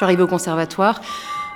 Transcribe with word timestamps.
suis 0.00 0.04
arrivée 0.04 0.22
au 0.22 0.26
conservatoire. 0.26 1.00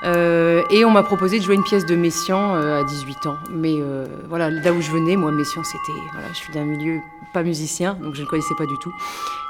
Euh, 0.04 0.62
et 0.68 0.84
on 0.84 0.90
m'a 0.90 1.02
proposé 1.02 1.38
de 1.38 1.44
jouer 1.44 1.54
une 1.54 1.62
pièce 1.62 1.86
de 1.86 1.96
Messiaen 1.96 2.56
euh, 2.56 2.82
à 2.82 2.84
18 2.84 3.26
ans. 3.26 3.38
Mais 3.50 3.76
euh, 3.80 4.06
voilà, 4.28 4.50
là 4.50 4.72
où 4.72 4.82
je 4.82 4.90
venais, 4.90 5.16
moi, 5.16 5.32
Messiaen, 5.32 5.64
c'était. 5.64 5.98
Voilà, 6.12 6.28
je 6.28 6.36
suis 6.36 6.52
d'un 6.52 6.64
milieu 6.64 7.00
pas 7.32 7.42
musicien, 7.42 7.94
donc 7.94 8.14
je 8.14 8.20
ne 8.20 8.26
connaissais 8.26 8.54
pas 8.54 8.66
du 8.66 8.76
tout. 8.78 8.92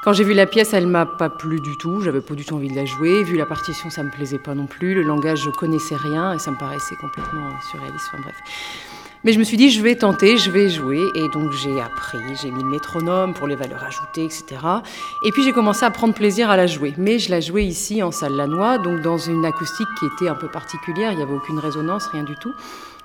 Quand 0.04 0.12
j'ai 0.12 0.22
vu 0.22 0.32
la 0.32 0.46
pièce, 0.46 0.72
elle 0.72 0.86
m'a 0.86 1.06
pas 1.06 1.28
plu 1.28 1.60
du 1.60 1.76
tout. 1.76 2.02
J'avais 2.02 2.20
pas 2.20 2.34
du 2.34 2.44
tout 2.44 2.54
envie 2.54 2.70
de 2.70 2.76
la 2.76 2.84
jouer. 2.84 3.24
Vu 3.24 3.36
la 3.36 3.46
partition, 3.46 3.90
ça 3.90 4.04
me 4.04 4.10
plaisait 4.10 4.38
pas 4.38 4.54
non 4.54 4.66
plus. 4.66 4.94
Le 4.94 5.02
langage, 5.02 5.40
je 5.40 5.50
connaissais 5.50 5.96
rien 5.96 6.32
et 6.32 6.38
ça 6.38 6.52
me 6.52 6.56
paraissait 6.56 6.94
complètement 7.00 7.50
surréaliste. 7.70 8.06
Enfin 8.12 8.22
bref. 8.22 8.36
Mais 9.24 9.32
je 9.32 9.38
me 9.38 9.44
suis 9.44 9.56
dit, 9.56 9.70
je 9.70 9.80
vais 9.80 9.96
tenter, 9.96 10.36
je 10.36 10.50
vais 10.50 10.68
jouer. 10.68 11.02
Et 11.14 11.28
donc 11.30 11.50
j'ai 11.52 11.80
appris, 11.80 12.18
j'ai 12.42 12.50
mis 12.50 12.62
le 12.62 12.68
métronome 12.68 13.32
pour 13.32 13.46
les 13.46 13.56
valeurs 13.56 13.82
ajoutées, 13.82 14.24
etc. 14.24 14.44
Et 15.24 15.32
puis 15.32 15.42
j'ai 15.42 15.52
commencé 15.52 15.84
à 15.84 15.90
prendre 15.90 16.12
plaisir 16.12 16.50
à 16.50 16.58
la 16.58 16.66
jouer. 16.66 16.92
Mais 16.98 17.18
je 17.18 17.30
la 17.30 17.40
jouais 17.40 17.64
ici 17.64 18.02
en 18.02 18.10
salle 18.10 18.34
Lanois, 18.34 18.76
donc 18.76 19.00
dans 19.00 19.16
une 19.16 19.46
acoustique 19.46 19.88
qui 19.98 20.06
était 20.06 20.28
un 20.28 20.34
peu 20.34 20.48
particulière. 20.48 21.10
Il 21.12 21.16
n'y 21.16 21.22
avait 21.22 21.32
aucune 21.32 21.58
résonance, 21.58 22.06
rien 22.08 22.24
du 22.24 22.36
tout. 22.36 22.52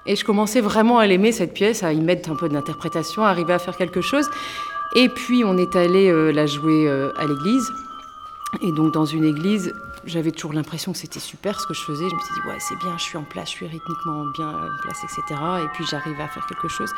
Et 0.05 0.17
je 0.17 0.25
commençais 0.25 0.59
vraiment 0.59 0.99
à 0.99 1.07
l'aimer, 1.07 1.31
cette 1.31 1.53
pièce, 1.53 1.83
à 1.83 1.93
y 1.93 2.01
mettre 2.01 2.29
un 2.29 2.35
peu 2.35 2.49
d'interprétation, 2.49 3.23
à 3.23 3.29
arriver 3.29 3.53
à 3.53 3.59
faire 3.59 3.77
quelque 3.77 4.01
chose. 4.01 4.29
Et 4.95 5.07
puis 5.07 5.43
on 5.45 5.57
est 5.57 5.75
allé 5.77 6.09
euh, 6.09 6.31
la 6.31 6.47
jouer 6.47 6.87
euh, 6.87 7.11
à 7.17 7.27
l'église. 7.27 7.71
Et 8.61 8.71
donc 8.71 8.93
dans 8.93 9.05
une 9.05 9.23
église, 9.23 9.73
j'avais 10.05 10.31
toujours 10.31 10.53
l'impression 10.53 10.91
que 10.91 10.97
c'était 10.97 11.19
super 11.19 11.59
ce 11.59 11.67
que 11.67 11.73
je 11.73 11.81
faisais. 11.81 12.09
Je 12.09 12.15
me 12.15 12.19
suis 12.19 12.33
dit, 12.33 12.47
ouais, 12.47 12.57
c'est 12.59 12.77
bien, 12.77 12.97
je 12.97 13.03
suis 13.03 13.17
en 13.17 13.23
place, 13.23 13.49
je 13.49 13.55
suis 13.55 13.67
rythmiquement 13.67 14.25
bien 14.37 14.49
en 14.49 14.81
place, 14.81 15.03
etc. 15.03 15.39
Et 15.63 15.67
puis 15.73 15.85
j'arrive 15.85 16.19
à 16.19 16.27
faire 16.27 16.45
quelque 16.47 16.67
chose. 16.67 16.91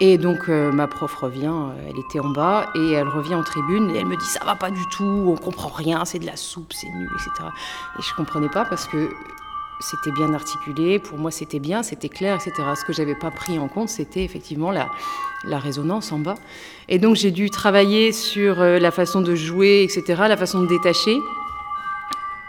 Et 0.00 0.18
donc 0.18 0.48
euh, 0.48 0.72
ma 0.72 0.88
prof 0.88 1.14
revient, 1.14 1.52
euh, 1.52 1.88
elle 1.88 1.98
était 1.98 2.18
en 2.18 2.30
bas, 2.30 2.66
et 2.74 2.92
elle 2.92 3.06
revient 3.06 3.36
en 3.36 3.44
tribune, 3.44 3.90
et 3.94 3.98
elle 3.98 4.06
me 4.06 4.16
dit, 4.16 4.26
ça 4.26 4.44
va 4.44 4.56
pas 4.56 4.70
du 4.70 4.84
tout, 4.88 5.04
on 5.28 5.36
comprend 5.36 5.68
rien, 5.68 6.04
c'est 6.04 6.18
de 6.18 6.26
la 6.26 6.36
soupe, 6.36 6.72
c'est 6.72 6.88
nul, 6.88 7.08
etc. 7.14 7.30
Et 7.98 8.02
je 8.02 8.14
comprenais 8.14 8.48
pas 8.48 8.64
parce 8.64 8.86
que 8.86 9.10
c'était 9.78 10.10
bien 10.10 10.34
articulé, 10.34 10.98
pour 10.98 11.18
moi 11.18 11.30
c'était 11.30 11.60
bien, 11.60 11.82
c'était 11.82 12.08
clair, 12.08 12.34
etc. 12.36 12.52
Ce 12.74 12.84
que 12.84 12.92
j'avais 12.92 13.14
pas 13.14 13.30
pris 13.30 13.58
en 13.58 13.68
compte, 13.68 13.90
c'était 13.90 14.24
effectivement 14.24 14.72
la, 14.72 14.90
la 15.44 15.58
résonance 15.58 16.10
en 16.10 16.18
bas. 16.18 16.36
Et 16.88 16.98
donc 16.98 17.16
j'ai 17.16 17.30
dû 17.30 17.50
travailler 17.50 18.10
sur 18.10 18.60
euh, 18.60 18.78
la 18.78 18.90
façon 18.90 19.20
de 19.20 19.34
jouer, 19.34 19.84
etc., 19.84 20.22
la 20.28 20.36
façon 20.36 20.62
de 20.62 20.66
détacher. 20.66 21.16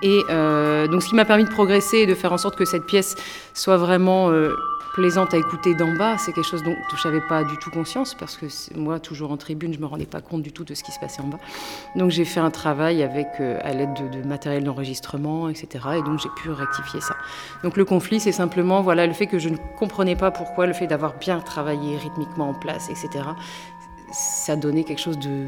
Et 0.03 0.25
euh, 0.29 0.87
donc, 0.87 1.01
ce 1.01 1.07
qui 1.07 1.15
m'a 1.15 1.25
permis 1.25 1.45
de 1.45 1.49
progresser 1.49 1.99
et 1.99 2.05
de 2.05 2.13
faire 2.13 2.33
en 2.33 2.37
sorte 2.37 2.57
que 2.57 2.65
cette 2.65 2.85
pièce 2.85 3.15
soit 3.53 3.77
vraiment 3.77 4.29
euh, 4.29 4.53
plaisante 4.93 5.33
à 5.33 5.37
écouter 5.37 5.73
d'en 5.75 5.93
bas, 5.93 6.17
c'est 6.17 6.33
quelque 6.33 6.45
chose 6.45 6.61
dont 6.61 6.75
je 6.95 7.07
n'avais 7.07 7.21
pas 7.21 7.45
du 7.45 7.57
tout 7.57 7.71
conscience 7.71 8.13
parce 8.13 8.35
que 8.35 8.45
moi, 8.75 8.99
toujours 8.99 9.31
en 9.31 9.37
tribune, 9.37 9.73
je 9.73 9.79
me 9.79 9.85
rendais 9.85 10.05
pas 10.05 10.19
compte 10.19 10.41
du 10.41 10.51
tout 10.51 10.65
de 10.65 10.73
ce 10.73 10.83
qui 10.83 10.91
se 10.91 10.99
passait 10.99 11.21
en 11.21 11.27
bas. 11.27 11.39
Donc, 11.95 12.11
j'ai 12.11 12.25
fait 12.25 12.41
un 12.41 12.51
travail 12.51 13.01
avec 13.01 13.27
euh, 13.39 13.59
à 13.63 13.71
l'aide 13.71 13.93
de, 14.11 14.27
matériel 14.27 14.65
d'enregistrement, 14.65 15.47
etc. 15.47 15.67
Et 15.97 16.01
donc, 16.01 16.19
j'ai 16.19 16.29
pu 16.35 16.51
rectifier 16.51 16.99
ça. 16.99 17.15
Donc, 17.63 17.77
le 17.77 17.85
conflit, 17.85 18.19
c'est 18.19 18.33
simplement 18.33 18.81
voilà 18.81 19.07
le 19.07 19.13
fait 19.13 19.27
que 19.27 19.39
je 19.39 19.47
ne 19.47 19.57
comprenais 19.79 20.17
pas 20.17 20.31
pourquoi 20.31 20.67
le 20.67 20.73
fait 20.73 20.87
d'avoir 20.87 21.17
bien 21.17 21.39
travaillé 21.39 21.95
rythmiquement 21.97 22.49
en 22.49 22.53
place, 22.53 22.89
etc. 22.89 23.23
Ça 24.11 24.57
donnait 24.57 24.83
quelque 24.83 25.01
chose 25.01 25.17
de 25.17 25.47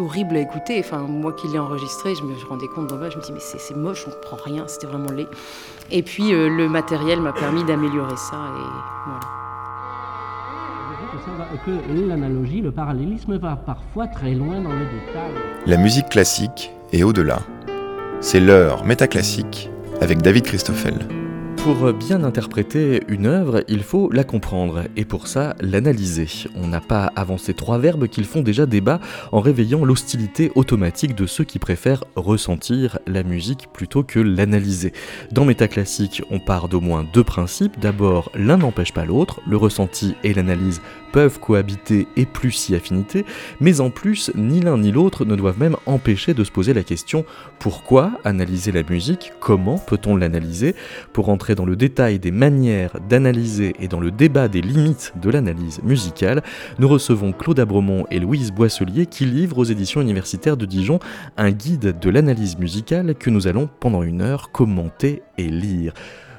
horrible 0.00 0.36
à 0.36 0.40
écouter. 0.40 0.80
Enfin, 0.80 0.98
moi 0.98 1.32
qui 1.32 1.48
l'ai 1.48 1.58
enregistré, 1.58 2.14
je 2.14 2.22
me 2.22 2.34
rendais 2.48 2.68
compte 2.68 2.88
d'en 2.88 2.96
bas, 2.96 3.10
je 3.10 3.16
me 3.16 3.22
dis 3.22 3.32
mais 3.32 3.40
c'est 3.40 3.76
moche, 3.76 4.04
on 4.06 4.10
ne 4.10 4.14
comprend 4.14 4.36
rien, 4.44 4.64
c'était 4.66 4.86
vraiment 4.86 5.10
laid. 5.10 5.28
Et 5.90 6.02
puis 6.02 6.32
euh, 6.32 6.48
le 6.48 6.68
matériel 6.68 7.20
m'a 7.20 7.32
permis 7.32 7.64
d'améliorer 7.64 8.16
ça 8.16 8.36
et 8.36 9.06
voilà. 9.06 9.20
Que 11.64 12.08
l'analogie, 12.08 12.60
le 12.60 12.72
parallélisme 12.72 13.38
va 13.38 13.56
parfois 13.56 14.06
très 14.08 14.34
loin 14.34 14.60
dans 14.60 14.72
les 14.72 14.84
détails. 14.84 15.32
La 15.66 15.76
musique 15.76 16.08
classique 16.08 16.72
est 16.92 17.02
au-delà. 17.02 17.38
C'est 18.20 18.40
l'heure 18.40 18.84
métaclassique 18.84 19.70
avec 20.00 20.20
David 20.20 20.44
Christoffel. 20.44 21.23
Pour 21.64 21.94
bien 21.94 22.24
interpréter 22.24 23.00
une 23.08 23.24
œuvre, 23.24 23.64
il 23.68 23.82
faut 23.82 24.10
la 24.12 24.22
comprendre, 24.22 24.82
et 24.98 25.06
pour 25.06 25.26
ça, 25.28 25.56
l'analyser. 25.60 26.28
On 26.54 26.66
n'a 26.66 26.82
pas 26.82 27.10
avancé 27.16 27.54
trois 27.54 27.78
verbes 27.78 28.06
qu'ils 28.06 28.26
font 28.26 28.42
déjà 28.42 28.66
débat 28.66 29.00
en 29.32 29.40
réveillant 29.40 29.82
l'hostilité 29.82 30.52
automatique 30.56 31.14
de 31.14 31.24
ceux 31.24 31.44
qui 31.44 31.58
préfèrent 31.58 32.04
ressentir 32.16 32.98
la 33.06 33.22
musique 33.22 33.68
plutôt 33.72 34.02
que 34.02 34.20
l'analyser. 34.20 34.92
Dans 35.32 35.46
Métaclassique, 35.46 36.22
on 36.30 36.38
part 36.38 36.68
d'au 36.68 36.82
moins 36.82 37.06
deux 37.14 37.24
principes. 37.24 37.80
D'abord, 37.80 38.30
l'un 38.34 38.58
n'empêche 38.58 38.92
pas 38.92 39.06
l'autre, 39.06 39.40
le 39.48 39.56
ressenti 39.56 40.16
et 40.22 40.34
l'analyse 40.34 40.82
peuvent 41.12 41.38
cohabiter 41.38 42.08
et 42.16 42.26
plus 42.26 42.50
si 42.50 42.74
affinité, 42.74 43.24
mais 43.60 43.80
en 43.80 43.88
plus, 43.88 44.32
ni 44.34 44.60
l'un 44.60 44.76
ni 44.78 44.90
l'autre 44.90 45.24
ne 45.24 45.36
doivent 45.36 45.60
même 45.60 45.76
empêcher 45.86 46.34
de 46.34 46.42
se 46.42 46.50
poser 46.50 46.74
la 46.74 46.82
question 46.82 47.24
pourquoi 47.60 48.10
analyser 48.24 48.72
la 48.72 48.82
musique? 48.82 49.32
Comment 49.40 49.78
peut-on 49.78 50.16
l'analyser? 50.16 50.74
Pour 51.12 51.28
entrer 51.28 51.53
dans 51.54 51.64
le 51.64 51.76
détail 51.76 52.18
des 52.18 52.30
manières 52.30 52.98
d'analyser 53.08 53.74
et 53.80 53.88
dans 53.88 54.00
le 54.00 54.10
débat 54.10 54.48
des 54.48 54.60
limites 54.60 55.12
de 55.20 55.30
l'analyse 55.30 55.82
musicale, 55.82 56.42
nous 56.78 56.88
recevons 56.88 57.32
Claude 57.32 57.60
Abremont 57.60 58.06
et 58.10 58.18
Louise 58.18 58.52
Boisselier 58.52 59.06
qui 59.06 59.24
livrent 59.24 59.58
aux 59.58 59.64
éditions 59.64 60.00
universitaires 60.00 60.56
de 60.56 60.66
Dijon 60.66 60.98
un 61.36 61.50
guide 61.50 61.98
de 61.98 62.10
l'analyse 62.10 62.58
musicale 62.58 63.14
que 63.14 63.30
nous 63.30 63.46
allons 63.46 63.68
pendant 63.80 64.02
une 64.02 64.22
heure 64.22 64.50
commenter 64.52 65.22
et 65.38 65.48
lire. 65.48 65.92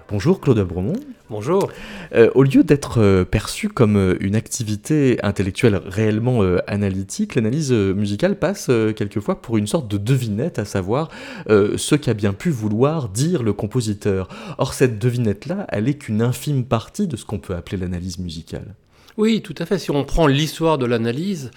Bonjour 0.07 0.39
Claude 0.39 0.59
Abremont. 0.59 0.93
Bonjour. 1.31 1.71
Euh, 2.13 2.29
au 2.35 2.43
lieu 2.43 2.63
d'être 2.63 3.01
euh, 3.01 3.25
perçue 3.25 3.69
comme 3.69 3.97
euh, 3.97 4.15
une 4.19 4.35
activité 4.35 5.17
intellectuelle 5.23 5.81
réellement 5.83 6.41
analytique, 6.67 7.33
l'analyse 7.33 7.71
musicale 7.71 8.37
passe 8.37 8.69
quelquefois 8.95 9.41
pour 9.41 9.57
une 9.57 9.65
sorte 9.65 9.87
de 9.87 9.97
devinette, 9.97 10.59
à 10.59 10.65
savoir 10.65 11.09
ce 11.47 11.95
qu'a 11.95 12.13
bien 12.13 12.33
pu 12.33 12.51
vouloir 12.51 13.09
dire 13.09 13.41
le 13.41 13.53
compositeur. 13.53 14.27
Or, 14.59 14.73
cette 14.73 14.99
devinette-là, 14.99 15.65
elle 15.69 15.87
est 15.87 15.95
qu'une 15.95 16.21
infime 16.21 16.65
partie 16.65 17.07
de 17.07 17.15
ce 17.15 17.25
qu'on 17.25 17.39
peut 17.39 17.55
appeler 17.55 17.77
l'analyse 17.77 18.19
musicale. 18.19 18.75
Oui, 19.17 19.41
tout 19.41 19.55
à 19.57 19.65
fait. 19.65 19.79
Si 19.79 19.91
on 19.91 20.03
prend 20.03 20.27
l'histoire 20.27 20.77
de 20.77 20.85
l'analyse, 20.85 21.51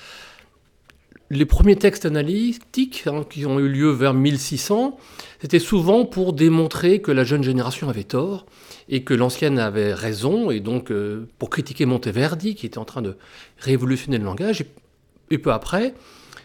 les 1.30 1.44
premiers 1.44 1.76
textes 1.76 2.06
analytiques 2.06 3.04
hein, 3.06 3.24
qui 3.28 3.44
ont 3.44 3.58
eu 3.60 3.68
lieu 3.68 3.90
vers 3.90 4.14
1600, 4.14 4.96
c'était 5.40 5.58
souvent 5.58 6.04
pour 6.04 6.32
démontrer 6.32 7.00
que 7.00 7.12
la 7.12 7.24
jeune 7.24 7.42
génération 7.42 7.88
avait 7.88 8.04
tort 8.04 8.46
et 8.88 9.04
que 9.04 9.12
l'ancienne 9.12 9.58
avait 9.58 9.92
raison, 9.92 10.50
et 10.50 10.60
donc 10.60 10.90
euh, 10.90 11.28
pour 11.38 11.50
critiquer 11.50 11.84
Monteverdi 11.84 12.54
qui 12.54 12.66
était 12.66 12.78
en 12.78 12.86
train 12.86 13.02
de 13.02 13.16
révolutionner 13.58 14.18
le 14.18 14.24
langage. 14.24 14.64
Et, 15.30 15.38
peu 15.38 15.52
après, 15.52 15.94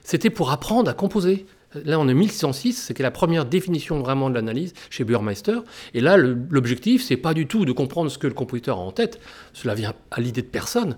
c'était 0.04 0.30
pour 0.30 0.52
apprendre 0.52 0.90
à 0.90 0.94
composer. 0.94 1.46
Là, 1.86 2.00
on 2.00 2.08
est 2.08 2.14
1606, 2.14 2.74
c'était 2.74 3.02
la 3.02 3.10
première 3.10 3.46
définition 3.46 4.00
vraiment 4.00 4.30
de 4.30 4.36
l'analyse 4.36 4.74
chez 4.90 5.06
Burmeister. 5.06 5.60
Et 5.94 6.02
là, 6.02 6.18
l'objectif, 6.18 7.04
c'est 7.04 7.18
pas 7.18 7.34
du 7.34 7.48
tout 7.48 7.66
de 7.66 7.72
comprendre 7.72 8.12
ce 8.12 8.18
que 8.18 8.28
le 8.28 8.34
compositeur 8.34 8.78
a 8.78 8.82
en 8.82 8.92
tête. 8.92 9.20
Cela 9.54 9.74
vient 9.74 9.94
à 10.12 10.22
l'idée 10.22 10.44
de 10.44 10.48
personne. 10.48 10.98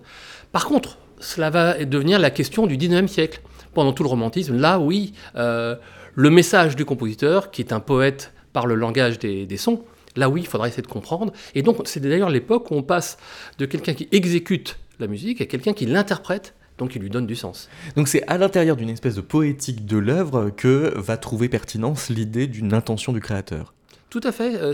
Par 0.51 0.65
contre, 0.65 0.97
cela 1.19 1.49
va 1.49 1.85
devenir 1.85 2.19
la 2.19 2.29
question 2.29 2.67
du 2.67 2.77
19e 2.77 3.07
siècle. 3.07 3.41
Pendant 3.75 3.93
tout 3.93 4.01
le 4.01 4.09
romantisme, 4.09 4.57
là, 4.57 4.79
oui, 4.79 5.13
euh, 5.35 5.75
le 6.15 6.29
message 6.31 6.75
du 6.75 6.85
compositeur, 6.85 7.51
qui 7.51 7.61
est 7.61 7.71
un 7.71 7.79
poète 7.79 8.33
par 8.53 8.65
le 8.65 8.73
langage 8.73 9.19
des, 9.19 9.57
sons, 9.57 9.83
là 10.15 10.29
oui, 10.29 10.41
il 10.41 10.47
faudra 10.47 10.67
essayer 10.67 10.81
de 10.81 10.87
comprendre. 10.87 11.33
Et 11.53 11.61
donc 11.61 11.77
c'est 11.85 11.99
d'ailleurs 11.99 12.29
l'époque 12.29 12.71
où 12.71 12.75
on 12.75 12.83
passe 12.83 13.17
de 13.59 13.65
quelqu'un 13.65 13.93
qui 13.93 14.07
exécute 14.11 14.79
la 14.99 15.07
musique 15.07 15.41
à 15.41 15.45
quelqu'un 15.45 15.73
qui 15.73 15.85
l'interprète 15.85 16.55
donc 16.77 16.95
il 16.95 17.01
lui 17.01 17.09
donne 17.09 17.25
du 17.25 17.35
sens. 17.35 17.69
Donc 17.95 18.09
c'est 18.09 18.27
à 18.27 18.37
l'intérieur 18.37 18.75
d'une 18.75 18.89
espèce 18.89 19.15
de 19.15 19.21
poétique 19.21 19.85
de 19.85 19.97
l'œuvre 19.97 20.49
que 20.49 20.93
va 20.97 21.15
trouver 21.15 21.47
pertinence 21.47 22.09
l'idée 22.09 22.47
d'une 22.47 22.73
intention 22.73 23.13
du 23.13 23.21
créateur. 23.21 23.73
Tout 24.09 24.21
à 24.23 24.31
fait. 24.31 24.55
Euh, 24.55 24.73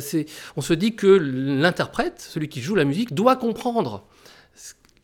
on 0.55 0.61
se 0.61 0.73
dit 0.73 0.95
que 0.95 1.07
l'interprète, 1.07 2.15
celui 2.19 2.47
qui 2.49 2.61
joue 2.61 2.75
la 2.75 2.85
musique, 2.85 3.13
doit 3.13 3.35
comprendre 3.35 4.03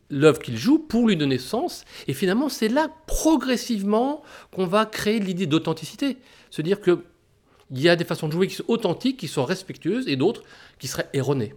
l'œuvre 0.09 0.39
qu'il 0.39 0.57
joue 0.57 0.79
pour 0.79 1.07
lui 1.07 1.17
donner 1.17 1.37
sens. 1.37 1.83
Et 2.07 2.13
finalement, 2.13 2.49
c'est 2.49 2.69
là, 2.69 2.89
progressivement, 3.07 4.23
qu'on 4.51 4.65
va 4.65 4.85
créer 4.85 5.19
l'idée 5.19 5.47
d'authenticité. 5.47 6.17
Se 6.49 6.61
dire 6.61 6.81
qu'il 6.81 6.97
y 7.71 7.89
a 7.89 7.95
des 7.95 8.05
façons 8.05 8.27
de 8.27 8.33
jouer 8.33 8.47
qui 8.47 8.55
sont 8.55 8.65
authentiques, 8.67 9.17
qui 9.17 9.27
sont 9.27 9.45
respectueuses, 9.45 10.07
et 10.07 10.15
d'autres 10.15 10.43
qui 10.79 10.87
seraient 10.87 11.09
erronées. 11.13 11.53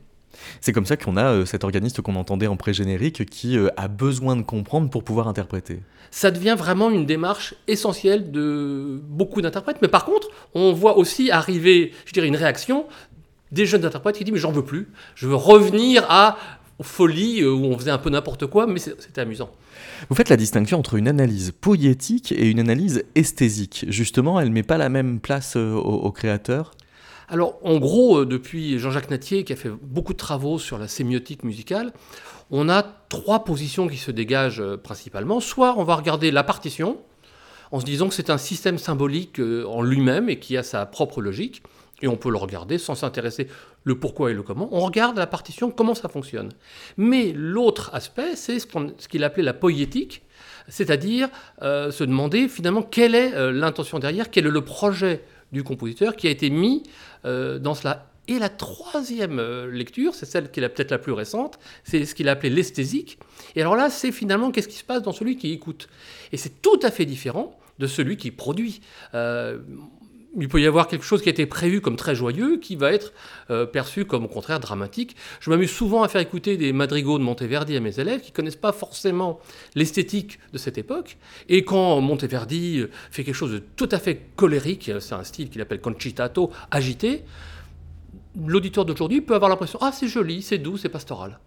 C'est 0.60 0.72
comme 0.72 0.86
ça 0.86 0.96
qu'on 0.96 1.16
a 1.16 1.32
euh, 1.32 1.44
cet 1.44 1.64
organiste 1.64 2.00
qu'on 2.02 2.14
entendait 2.16 2.46
en 2.46 2.56
pré-générique 2.56 3.28
qui 3.28 3.56
euh, 3.58 3.68
a 3.76 3.88
besoin 3.88 4.36
de 4.36 4.42
comprendre 4.42 4.88
pour 4.90 5.02
pouvoir 5.02 5.28
interpréter. 5.28 5.80
Ça 6.10 6.30
devient 6.30 6.54
vraiment 6.56 6.90
une 6.90 7.06
démarche 7.06 7.54
essentielle 7.66 8.30
de 8.30 9.00
beaucoup 9.08 9.42
d'interprètes. 9.42 9.78
Mais 9.82 9.88
par 9.88 10.04
contre, 10.04 10.28
on 10.54 10.72
voit 10.72 10.98
aussi 10.98 11.30
arriver, 11.30 11.92
je 12.04 12.12
dirais, 12.12 12.28
une 12.28 12.36
réaction 12.36 12.86
des 13.52 13.66
jeunes 13.66 13.84
interprètes 13.84 14.16
qui 14.16 14.24
disent 14.24 14.32
mais 14.32 14.38
j'en 14.38 14.52
veux 14.52 14.64
plus, 14.64 14.88
je 15.16 15.26
veux 15.26 15.34
revenir 15.34 16.06
à 16.08 16.38
folie 16.82 17.42
euh, 17.42 17.52
où 17.52 17.64
on 17.64 17.78
faisait 17.78 17.90
un 17.90 17.98
peu 17.98 18.10
n'importe 18.10 18.46
quoi, 18.46 18.66
mais 18.66 18.78
c'était 18.78 19.20
amusant. 19.20 19.50
Vous 20.08 20.14
faites 20.14 20.28
la 20.28 20.36
distinction 20.36 20.78
entre 20.78 20.94
une 20.94 21.08
analyse 21.08 21.52
poétique 21.52 22.32
et 22.32 22.48
une 22.48 22.60
analyse 22.60 23.04
esthésique. 23.14 23.86
Justement, 23.88 24.40
elle 24.40 24.48
ne 24.48 24.54
met 24.54 24.62
pas 24.62 24.78
la 24.78 24.88
même 24.88 25.20
place 25.20 25.56
euh, 25.56 25.74
au, 25.74 26.10
créateur? 26.10 26.72
Alors, 27.28 27.58
en 27.62 27.78
gros, 27.78 28.20
euh, 28.20 28.26
depuis 28.26 28.78
Jean-Jacques 28.78 29.10
Natier, 29.10 29.44
qui 29.44 29.52
a 29.52 29.56
fait 29.56 29.70
beaucoup 29.82 30.12
de 30.12 30.18
travaux 30.18 30.58
sur 30.58 30.78
la 30.78 30.88
sémiotique 30.88 31.44
musicale, 31.44 31.92
on 32.50 32.68
a 32.68 32.82
trois 32.82 33.44
positions 33.44 33.86
qui 33.86 33.98
se 33.98 34.10
dégagent 34.10 34.76
principalement. 34.76 35.40
Soit 35.40 35.74
on 35.78 35.84
va 35.84 35.94
regarder 35.94 36.30
la 36.30 36.42
partition, 36.42 36.98
en 37.70 37.78
se 37.78 37.84
disant 37.84 38.08
que 38.08 38.14
c'est 38.14 38.30
un 38.30 38.38
système 38.38 38.78
symbolique 38.78 39.40
en 39.40 39.82
lui-même 39.82 40.28
et 40.28 40.40
qui 40.40 40.56
a 40.56 40.64
sa 40.64 40.86
propre 40.86 41.20
logique 41.20 41.62
Et 42.02 42.08
on 42.08 42.16
peut 42.16 42.30
le 42.30 42.36
regarder 42.36 42.78
sans 42.78 42.96
s'intéresser 42.96 43.46
le 43.84 43.98
pourquoi 43.98 44.30
et 44.30 44.34
le 44.34 44.42
comment. 44.42 44.68
On 44.72 44.80
regarde 44.80 45.16
la 45.16 45.26
partition, 45.26 45.70
comment 45.70 45.94
ça 45.94 46.08
fonctionne. 46.08 46.50
Mais 46.96 47.32
l'autre 47.34 47.90
aspect, 47.94 48.36
c'est 48.36 48.58
ce 48.58 49.08
qu'il 49.08 49.24
appelait 49.24 49.42
la 49.42 49.54
poétique, 49.54 50.22
c'est-à-dire 50.68 51.28
euh, 51.62 51.90
se 51.90 52.04
demander 52.04 52.48
finalement 52.48 52.82
quelle 52.82 53.14
est 53.14 53.34
euh, 53.34 53.52
l'intention 53.52 53.98
derrière, 53.98 54.30
quel 54.30 54.46
est 54.46 54.50
le 54.50 54.64
projet 54.64 55.24
du 55.52 55.64
compositeur 55.64 56.14
qui 56.14 56.28
a 56.28 56.30
été 56.30 56.50
mis 56.50 56.82
euh, 57.24 57.58
dans 57.58 57.74
cela. 57.74 58.06
Et 58.28 58.38
la 58.38 58.48
troisième 58.48 59.40
lecture, 59.66 60.14
c'est 60.14 60.26
celle 60.26 60.52
qui 60.52 60.60
est 60.60 60.68
peut-être 60.68 60.92
la 60.92 60.98
plus 60.98 61.10
récente, 61.10 61.58
c'est 61.82 62.04
ce 62.04 62.14
qu'il 62.14 62.28
a 62.28 62.32
appelé 62.32 62.50
l'esthésique. 62.50 63.18
Et 63.56 63.60
alors 63.60 63.74
là, 63.74 63.90
c'est 63.90 64.12
finalement 64.12 64.52
qu'est-ce 64.52 64.68
qui 64.68 64.76
se 64.76 64.84
passe 64.84 65.02
dans 65.02 65.10
celui 65.10 65.36
qui 65.36 65.50
écoute? 65.52 65.88
Et 66.30 66.36
c'est 66.36 66.62
tout 66.62 66.78
à 66.84 66.92
fait 66.92 67.06
différent 67.06 67.58
de 67.80 67.88
celui 67.88 68.16
qui 68.16 68.30
produit 68.30 68.82
il 70.38 70.48
peut 70.48 70.60
y 70.60 70.66
avoir 70.66 70.86
quelque 70.86 71.04
chose 71.04 71.22
qui 71.22 71.28
a 71.28 71.32
été 71.32 71.46
prévu 71.46 71.80
comme 71.80 71.96
très 71.96 72.14
joyeux 72.14 72.58
qui 72.58 72.76
va 72.76 72.92
être 72.92 73.12
euh, 73.50 73.66
perçu 73.66 74.04
comme 74.04 74.24
au 74.24 74.28
contraire 74.28 74.60
dramatique. 74.60 75.16
Je 75.40 75.50
m'amuse 75.50 75.70
souvent 75.70 76.02
à 76.02 76.08
faire 76.08 76.20
écouter 76.20 76.56
des 76.56 76.72
madrigaux 76.72 77.18
de 77.18 77.24
Monteverdi 77.24 77.76
à 77.76 77.80
mes 77.80 77.98
élèves 77.98 78.20
qui 78.20 78.32
connaissent 78.32 78.56
pas 78.56 78.72
forcément 78.72 79.40
l'esthétique 79.74 80.38
de 80.52 80.58
cette 80.58 80.78
époque. 80.78 81.16
Et 81.48 81.64
quand 81.64 82.00
Monteverdi 82.00 82.80
euh, 82.80 82.90
fait 83.10 83.24
quelque 83.24 83.34
chose 83.34 83.52
de 83.52 83.58
tout 83.58 83.88
à 83.90 83.98
fait 83.98 84.20
colérique, 84.36 84.88
euh, 84.88 85.00
c'est 85.00 85.14
un 85.14 85.24
style 85.24 85.50
qu'il 85.50 85.60
appelle 85.60 85.80
concitato, 85.80 86.50
agité, 86.70 87.24
l'auditeur 88.46 88.84
d'aujourd'hui 88.84 89.20
peut 89.20 89.34
avoir 89.34 89.50
l'impression 89.50 89.78
ah 89.82 89.90
c'est 89.92 90.08
joli, 90.08 90.42
c'est 90.42 90.58
doux, 90.58 90.76
c'est 90.76 90.88
pastoral. 90.88 91.38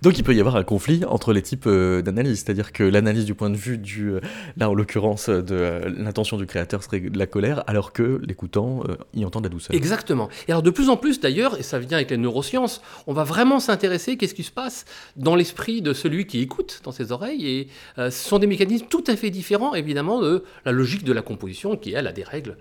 Donc 0.00 0.18
il 0.18 0.24
peut 0.24 0.34
y 0.34 0.40
avoir 0.40 0.56
un 0.56 0.64
conflit 0.64 1.04
entre 1.04 1.32
les 1.32 1.42
types 1.42 1.66
euh, 1.66 2.02
d'analyse, 2.02 2.42
c'est-à-dire 2.44 2.72
que 2.72 2.82
l'analyse 2.82 3.24
du 3.24 3.34
point 3.34 3.50
de 3.50 3.56
vue 3.56 3.78
du, 3.78 4.10
euh, 4.10 4.20
là 4.56 4.70
en 4.70 4.74
l'occurrence 4.74 5.28
de 5.28 5.44
euh, 5.50 5.90
l'intention 5.96 6.36
du 6.36 6.46
créateur 6.46 6.82
serait 6.82 7.00
de 7.00 7.18
la 7.18 7.26
colère, 7.26 7.64
alors 7.66 7.92
que 7.92 8.20
l'écoutant 8.26 8.82
y 9.14 9.24
entend 9.24 9.40
de 9.40 9.46
la 9.46 9.50
douceur. 9.50 9.76
Exactement. 9.76 10.28
Et 10.48 10.52
alors 10.52 10.62
de 10.62 10.70
plus 10.70 10.88
en 10.88 10.96
plus 10.96 11.20
d'ailleurs, 11.20 11.58
et 11.58 11.62
ça 11.62 11.78
vient 11.78 11.98
avec 11.98 12.10
les 12.10 12.16
neurosciences, 12.16 12.82
on 13.06 13.12
va 13.12 13.24
vraiment 13.24 13.60
s'intéresser 13.60 14.16
qu'est-ce 14.16 14.34
qui 14.34 14.42
se 14.42 14.50
passe 14.50 14.84
dans 15.16 15.34
l'esprit 15.34 15.82
de 15.82 15.92
celui 15.92 16.26
qui 16.26 16.40
écoute 16.40 16.80
dans 16.84 16.92
ses 16.92 17.12
oreilles, 17.12 17.46
et 17.46 17.68
ce 17.96 18.10
sont 18.10 18.38
des 18.38 18.46
mécanismes 18.46 18.86
tout 18.88 19.04
à 19.06 19.16
fait 19.16 19.30
différents 19.30 19.74
évidemment 19.74 20.20
de 20.20 20.44
la 20.64 20.72
logique 20.72 21.04
de 21.04 21.12
la 21.12 21.22
composition 21.22 21.76
qui 21.76 21.92
elle 21.92 22.06
a 22.06 22.12
des 22.12 22.24
règles 22.24 22.56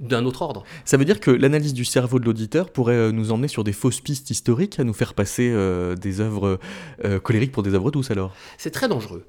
d'un 0.00 0.24
autre 0.24 0.42
ordre. 0.42 0.64
Ça 0.84 0.96
veut 0.96 1.04
dire 1.04 1.20
que 1.20 1.30
l'analyse 1.30 1.74
du 1.74 1.84
cerveau 1.84 2.18
de 2.18 2.24
l'auditeur 2.24 2.70
pourrait 2.70 2.96
euh, 2.96 3.12
nous 3.12 3.30
emmener 3.30 3.48
sur 3.48 3.62
des 3.62 3.72
fausses 3.72 4.00
pistes 4.00 4.30
historiques, 4.30 4.80
à 4.80 4.84
nous 4.84 4.92
faire 4.92 5.14
passer 5.14 5.50
euh, 5.52 5.94
des 5.94 6.20
œuvres 6.20 6.58
euh, 7.04 7.20
colériques 7.20 7.52
pour 7.52 7.62
des 7.62 7.74
œuvres 7.74 7.90
douces 7.90 8.10
alors? 8.10 8.34
C'est 8.58 8.70
très 8.70 8.88
dangereux. 8.88 9.24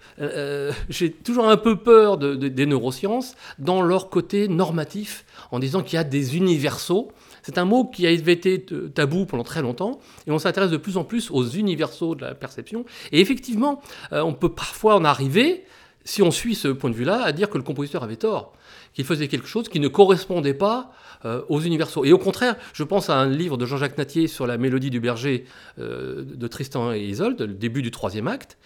J'ai 0.90 1.12
toujours 1.12 1.48
un 1.48 1.58
peu 1.58 1.76
peur 1.76 2.18
des 2.18 2.66
neurosciences 2.66 3.36
dans 3.60 3.82
leur 3.82 4.10
côté 4.10 4.48
normatif, 4.48 5.26
en 5.52 5.60
disant 5.60 5.84
qu'il 5.84 5.96
y 5.96 6.00
a 6.00 6.04
des 6.04 6.38
universaux. 6.38 7.12
C'est 7.44 7.58
un 7.58 7.66
mot 7.66 7.86
qui 7.86 8.08
a 8.08 8.10
été 8.10 8.66
tabou 8.94 9.26
pendant 9.26 9.44
très 9.44 9.62
longtemps, 9.62 10.00
et 10.28 10.32
on 10.32 10.40
s'intéresse 10.40 10.72
de 10.72 10.78
plus 10.78 10.98
en 10.98 11.04
plus 11.04 11.30
aux 11.30 11.46
universaux 11.46 12.16
de 12.16 12.22
la 12.22 12.36
perception. 12.36 12.86
Et 13.12 13.20
effectivement, 13.20 13.82
on 14.12 14.34
peut 14.34 14.54
parfois 14.54 14.96
en 14.96 15.04
arriver, 15.04 15.66
si 16.06 16.22
on 16.22 16.32
suit 16.32 16.56
ce 16.56 16.70
point 16.70 16.90
de 16.90 16.96
vue-là, 16.96 17.22
à 17.22 17.32
dire 17.32 17.50
que 17.50 17.58
le 17.58 17.64
compositeur 17.64 18.04
avait 18.04 18.16
tort 18.16 18.54
qu'il 18.94 19.06
faisait 19.06 19.28
quelque 19.28 19.48
chose 19.48 19.70
qui 19.70 19.80
ne 19.80 19.88
correspondait 19.88 20.54
pas 20.54 20.92
euh, 21.26 21.42
aux 21.50 21.60
universaux. 21.60 22.06
Et 22.06 22.14
au 22.14 22.18
contraire, 22.18 22.56
je 22.74 22.84
pense 22.84 23.10
à 23.10 23.16
un 23.16 23.30
livre 23.30 23.58
de 23.58 23.66
Jean-Jacques 23.66 23.98
Natier 23.98 24.28
sur 24.28 24.46
la 24.48 24.58
mélodie 24.58 24.90
du 24.90 25.00
berger 25.00 25.46
euh, 25.80 26.24
de 26.24 26.48
Tristan 26.48 26.94
et 26.94 27.02
Isolde, 27.02 27.42
le 27.42 27.54
début 27.54 27.82
du 27.82 27.92
troisième 27.92 28.28
acte. 28.28 28.58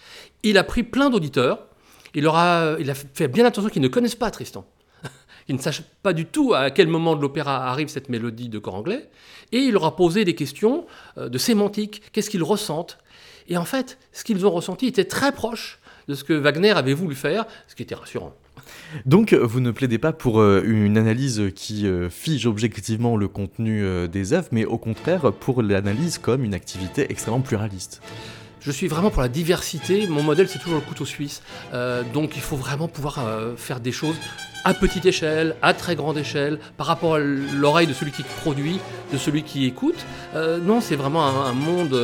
Il 0.42 0.58
a 0.58 0.64
pris 0.64 0.82
plein 0.82 1.10
d'auditeurs, 1.10 1.66
il, 2.14 2.24
leur 2.24 2.36
a, 2.36 2.76
fait 3.14 3.28
bien 3.28 3.44
attention 3.44 3.70
qu'ils 3.70 3.82
ne 3.82 3.88
connaissent 3.88 4.14
pas 4.14 4.30
Tristan, 4.30 4.66
qu'ils 5.46 5.56
ne 5.56 5.60
sachent 5.60 5.82
pas 6.02 6.12
du 6.12 6.26
tout 6.26 6.52
à 6.54 6.70
quel 6.70 6.88
moment 6.88 7.16
de 7.16 7.22
l'opéra 7.22 7.68
arrive 7.68 7.88
cette 7.88 8.08
mélodie 8.08 8.48
de 8.48 8.58
corps 8.58 8.74
anglais, 8.74 9.08
et 9.52 9.58
il 9.58 9.72
leur 9.72 9.84
a 9.84 9.96
posé 9.96 10.24
des 10.24 10.34
questions 10.34 10.86
euh, 11.16 11.28
de 11.28 11.38
sémantique, 11.38 12.02
qu'est-ce 12.12 12.30
qu'ils 12.30 12.42
ressentent? 12.42 12.98
Et 13.48 13.56
en 13.56 13.64
fait, 13.64 13.98
ce 14.12 14.24
qu'ils 14.24 14.44
ont 14.44 14.50
ressenti 14.50 14.86
était 14.86 15.06
très 15.06 15.32
proche 15.32 15.78
de 16.06 16.14
ce 16.14 16.24
que 16.24 16.32
Wagner 16.32 16.70
avait 16.70 16.94
voulu 16.94 17.14
faire, 17.14 17.46
ce 17.66 17.74
qui 17.74 17.82
était 17.82 17.94
rassurant. 17.94 18.34
Donc, 19.06 19.34
vous 19.34 19.60
ne 19.60 19.70
plaidez 19.70 19.98
pas 19.98 20.12
pour 20.12 20.40
euh, 20.40 20.62
une 20.64 20.96
analyse 20.98 21.42
qui 21.54 21.86
euh, 21.86 22.08
fige 22.10 22.46
objectivement 22.46 23.16
le 23.16 23.28
contenu 23.28 23.82
euh, 23.82 24.06
des 24.06 24.32
œuvres, 24.32 24.48
mais 24.52 24.64
au 24.64 24.78
contraire 24.78 25.32
pour 25.32 25.62
l'analyse 25.62 26.18
comme 26.18 26.44
une 26.44 26.54
activité 26.54 27.06
extrêmement 27.10 27.40
pluraliste. 27.40 28.00
Je 28.60 28.70
suis 28.70 28.88
vraiment 28.88 29.10
pour 29.10 29.22
la 29.22 29.28
diversité. 29.28 30.06
Mon 30.08 30.22
modèle, 30.22 30.48
c'est 30.48 30.58
toujours 30.58 30.78
le 30.78 30.84
couteau 30.84 31.04
suisse. 31.04 31.42
donc, 32.12 32.34
il 32.34 32.42
faut 32.42 32.56
vraiment 32.56 32.88
pouvoir 32.88 33.24
faire 33.56 33.78
des 33.78 33.92
choses 33.92 34.16
à 34.64 34.74
petite 34.74 35.06
échelle, 35.06 35.54
à 35.62 35.74
très 35.74 35.94
grande 35.94 36.18
échelle, 36.18 36.58
par 36.76 36.88
rapport 36.88 37.14
à 37.14 37.18
l'oreille 37.18 37.86
de 37.86 37.92
celui 37.92 38.10
qui 38.10 38.24
produit, 38.42 38.80
de 39.12 39.16
celui 39.16 39.44
qui 39.44 39.64
écoute. 39.64 40.04
non, 40.34 40.80
c'est 40.80 40.96
vraiment 40.96 41.24
un 41.24 41.52
monde 41.52 41.96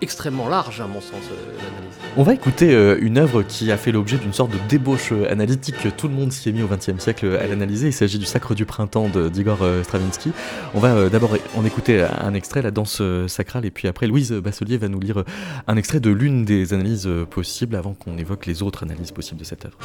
extrêmement 0.00 0.48
large, 0.48 0.80
à 0.80 0.86
mon 0.86 1.00
sens, 1.00 1.12
euh, 1.30 1.52
l'analyse. 1.56 1.96
On 2.16 2.22
va 2.22 2.34
écouter 2.34 2.74
euh, 2.74 2.98
une 3.00 3.18
œuvre 3.18 3.42
qui 3.42 3.70
a 3.70 3.76
fait 3.76 3.92
l'objet 3.92 4.18
d'une 4.18 4.32
sorte 4.32 4.50
de 4.50 4.58
débauche 4.68 5.12
euh, 5.12 5.30
analytique 5.30 5.76
que 5.82 5.88
tout 5.88 6.08
le 6.08 6.14
monde 6.14 6.32
s'y 6.32 6.48
est 6.48 6.52
mis 6.52 6.62
au 6.62 6.68
XXe 6.68 6.98
siècle 6.98 7.38
à 7.40 7.46
l'analyser. 7.46 7.88
Il 7.88 7.92
s'agit 7.92 8.18
du 8.18 8.24
Sacre 8.24 8.54
du 8.54 8.64
Printemps 8.64 9.08
d'Igor 9.32 9.58
Stravinsky. 9.84 10.32
On 10.74 10.80
va 10.80 11.08
d'abord 11.08 11.36
en 11.56 11.64
écouter 11.64 12.02
un 12.02 12.34
extrait, 12.34 12.62
la 12.62 12.70
danse 12.70 13.02
sacrale, 13.26 13.64
et 13.64 13.70
puis 13.70 13.88
après, 13.88 14.06
Louise 14.06 14.32
Basselier 14.32 14.78
va 14.78 14.88
nous 14.88 15.00
lire 15.00 15.24
un 15.66 15.76
extrait 15.76 16.00
de 16.00 16.10
l'une 16.10 16.44
des 16.44 16.72
analyses 16.72 17.08
possibles 17.30 17.76
avant 17.76 17.94
qu'on 17.94 18.18
évoque 18.18 18.46
les 18.46 18.62
autres 18.62 18.82
analyses 18.82 19.12
possibles 19.12 19.40
de 19.40 19.44
cette 19.44 19.64
œuvre. 19.64 19.78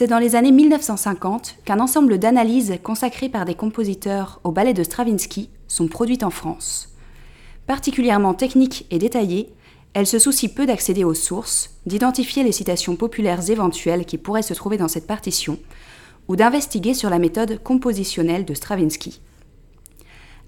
C'est 0.00 0.06
dans 0.06 0.18
les 0.18 0.34
années 0.34 0.50
1950 0.50 1.56
qu'un 1.66 1.78
ensemble 1.78 2.18
d'analyses 2.18 2.78
consacrées 2.82 3.28
par 3.28 3.44
des 3.44 3.54
compositeurs 3.54 4.40
au 4.44 4.50
ballet 4.50 4.72
de 4.72 4.82
Stravinsky 4.82 5.50
sont 5.68 5.88
produites 5.88 6.22
en 6.22 6.30
France. 6.30 6.88
Particulièrement 7.66 8.32
techniques 8.32 8.86
et 8.90 8.98
détaillées, 8.98 9.52
elles 9.92 10.06
se 10.06 10.18
soucient 10.18 10.54
peu 10.56 10.64
d'accéder 10.64 11.04
aux 11.04 11.12
sources, 11.12 11.76
d'identifier 11.84 12.42
les 12.42 12.52
citations 12.52 12.96
populaires 12.96 13.50
éventuelles 13.50 14.06
qui 14.06 14.16
pourraient 14.16 14.40
se 14.40 14.54
trouver 14.54 14.78
dans 14.78 14.88
cette 14.88 15.06
partition, 15.06 15.58
ou 16.28 16.36
d'investiguer 16.36 16.94
sur 16.94 17.10
la 17.10 17.18
méthode 17.18 17.62
compositionnelle 17.62 18.46
de 18.46 18.54
Stravinsky. 18.54 19.20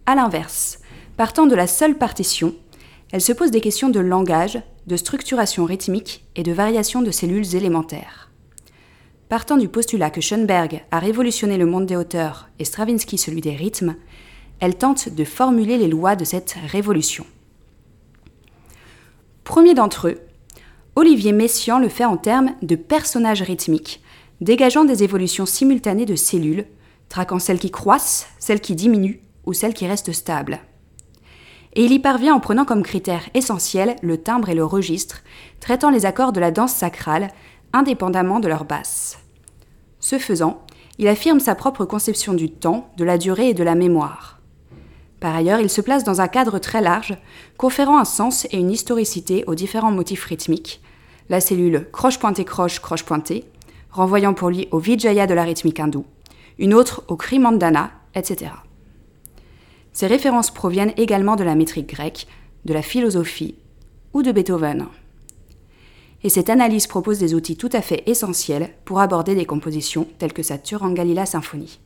A 0.06 0.14
l'inverse, 0.14 0.78
partant 1.18 1.44
de 1.44 1.54
la 1.54 1.66
seule 1.66 1.98
partition, 1.98 2.54
elle 3.12 3.20
se 3.20 3.34
pose 3.34 3.50
des 3.50 3.60
questions 3.60 3.90
de 3.90 4.00
langage, 4.00 4.62
de 4.86 4.96
structuration 4.96 5.66
rythmique 5.66 6.24
et 6.36 6.42
de 6.42 6.52
variation 6.52 7.02
de 7.02 7.10
cellules 7.10 7.54
élémentaires. 7.54 8.31
Partant 9.32 9.56
du 9.56 9.66
postulat 9.66 10.10
que 10.10 10.20
Schoenberg 10.20 10.84
a 10.90 10.98
révolutionné 10.98 11.56
le 11.56 11.64
monde 11.64 11.86
des 11.86 11.96
hauteurs 11.96 12.50
et 12.58 12.66
Stravinsky 12.66 13.16
celui 13.16 13.40
des 13.40 13.56
rythmes, 13.56 13.96
elle 14.60 14.76
tente 14.76 15.08
de 15.08 15.24
formuler 15.24 15.78
les 15.78 15.88
lois 15.88 16.16
de 16.16 16.24
cette 16.26 16.54
révolution. 16.70 17.24
Premier 19.42 19.72
d'entre 19.72 20.08
eux, 20.08 20.20
Olivier 20.96 21.32
Messiaen 21.32 21.78
le 21.78 21.88
fait 21.88 22.04
en 22.04 22.18
termes 22.18 22.50
de 22.60 22.76
personnages 22.76 23.40
rythmiques, 23.40 24.02
dégageant 24.42 24.84
des 24.84 25.02
évolutions 25.02 25.46
simultanées 25.46 26.04
de 26.04 26.14
cellules, 26.14 26.66
traquant 27.08 27.38
celles 27.38 27.58
qui 27.58 27.70
croissent, 27.70 28.26
celles 28.38 28.60
qui 28.60 28.74
diminuent 28.74 29.22
ou 29.46 29.54
celles 29.54 29.72
qui 29.72 29.86
restent 29.86 30.12
stables. 30.12 30.60
Et 31.72 31.86
il 31.86 31.92
y 31.92 32.00
parvient 32.00 32.34
en 32.34 32.40
prenant 32.40 32.66
comme 32.66 32.82
critère 32.82 33.30
essentiel 33.32 33.96
le 34.02 34.18
timbre 34.18 34.50
et 34.50 34.54
le 34.54 34.66
registre, 34.66 35.22
traitant 35.58 35.88
les 35.88 36.04
accords 36.04 36.34
de 36.34 36.40
la 36.40 36.50
danse 36.50 36.74
sacrale 36.74 37.30
indépendamment 37.72 38.38
de 38.38 38.48
leur 38.48 38.66
basse. 38.66 39.21
Ce 40.02 40.18
faisant, 40.18 40.66
il 40.98 41.06
affirme 41.06 41.38
sa 41.38 41.54
propre 41.54 41.84
conception 41.84 42.34
du 42.34 42.50
temps, 42.50 42.90
de 42.96 43.04
la 43.04 43.18
durée 43.18 43.50
et 43.50 43.54
de 43.54 43.62
la 43.62 43.76
mémoire. 43.76 44.40
Par 45.20 45.34
ailleurs, 45.34 45.60
il 45.60 45.70
se 45.70 45.80
place 45.80 46.02
dans 46.02 46.20
un 46.20 46.26
cadre 46.26 46.58
très 46.58 46.82
large, 46.82 47.16
conférant 47.56 47.98
un 47.98 48.04
sens 48.04 48.44
et 48.50 48.58
une 48.58 48.72
historicité 48.72 49.44
aux 49.46 49.54
différents 49.54 49.92
motifs 49.92 50.24
rythmiques, 50.24 50.82
la 51.28 51.40
cellule 51.40 51.88
croche-pointée-croche, 51.92 52.80
croche-pointée, 52.80 53.44
renvoyant 53.92 54.34
pour 54.34 54.50
lui 54.50 54.66
au 54.72 54.80
Vijaya 54.80 55.28
de 55.28 55.34
la 55.34 55.44
rythmique 55.44 55.78
hindoue, 55.78 56.04
une 56.58 56.74
autre 56.74 57.04
au 57.06 57.16
Krimandana, 57.16 57.92
etc. 58.16 58.50
Ces 59.92 60.08
références 60.08 60.50
proviennent 60.50 60.94
également 60.96 61.36
de 61.36 61.44
la 61.44 61.54
métrique 61.54 61.88
grecque, 61.88 62.26
de 62.64 62.74
la 62.74 62.82
philosophie 62.82 63.54
ou 64.14 64.24
de 64.24 64.32
Beethoven. 64.32 64.88
Et 66.24 66.28
cette 66.28 66.50
analyse 66.50 66.86
propose 66.86 67.18
des 67.18 67.34
outils 67.34 67.56
tout 67.56 67.70
à 67.72 67.82
fait 67.82 68.04
essentiels 68.06 68.68
pour 68.84 69.00
aborder 69.00 69.34
des 69.34 69.44
compositions 69.44 70.06
telles 70.18 70.32
que 70.32 70.42
sa 70.42 70.56
Turangalila 70.56 71.26
Symphonie. 71.26 71.80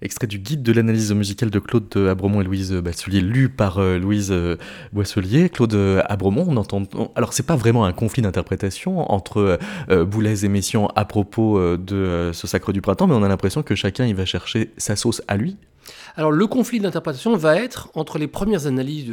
Extrait 0.00 0.26
du 0.26 0.38
guide 0.38 0.62
de 0.62 0.72
l'analyse 0.72 1.12
musicale 1.12 1.50
de 1.50 1.58
Claude 1.58 1.94
Abromont 1.96 2.40
et 2.40 2.44
Louise 2.44 2.72
Basselier, 2.72 3.20
lu 3.20 3.48
par 3.48 3.78
euh, 3.78 3.98
Louise 3.98 4.30
euh, 4.32 4.56
Boisselier. 4.92 5.48
Claude 5.48 5.74
Abromont, 6.06 6.46
on 6.48 6.56
entend. 6.56 6.82
alors, 7.14 7.32
c'est 7.32 7.46
pas 7.46 7.56
vraiment 7.56 7.84
un 7.84 7.92
conflit 7.92 8.22
d'interprétation 8.22 9.10
entre 9.10 9.58
euh, 9.90 10.04
Boulez 10.04 10.44
et 10.44 10.48
Messiaen 10.48 10.88
à 10.96 11.04
propos 11.04 11.58
de 11.76 12.30
ce 12.32 12.46
sacre 12.46 12.72
du 12.72 12.80
printemps, 12.80 13.06
mais 13.06 13.14
on 13.14 13.22
a 13.22 13.28
l'impression 13.28 13.62
que 13.62 13.74
chacun 13.74 14.04
il 14.04 14.14
va 14.14 14.24
chercher 14.24 14.70
sa 14.76 14.96
sauce 14.96 15.22
à 15.28 15.36
lui. 15.36 15.56
Alors 16.16 16.30
le 16.30 16.46
conflit 16.46 16.78
d'interprétation 16.78 17.36
va 17.36 17.56
être 17.56 17.90
entre 17.94 18.18
les 18.18 18.28
premières 18.28 18.68
analyses, 18.68 19.12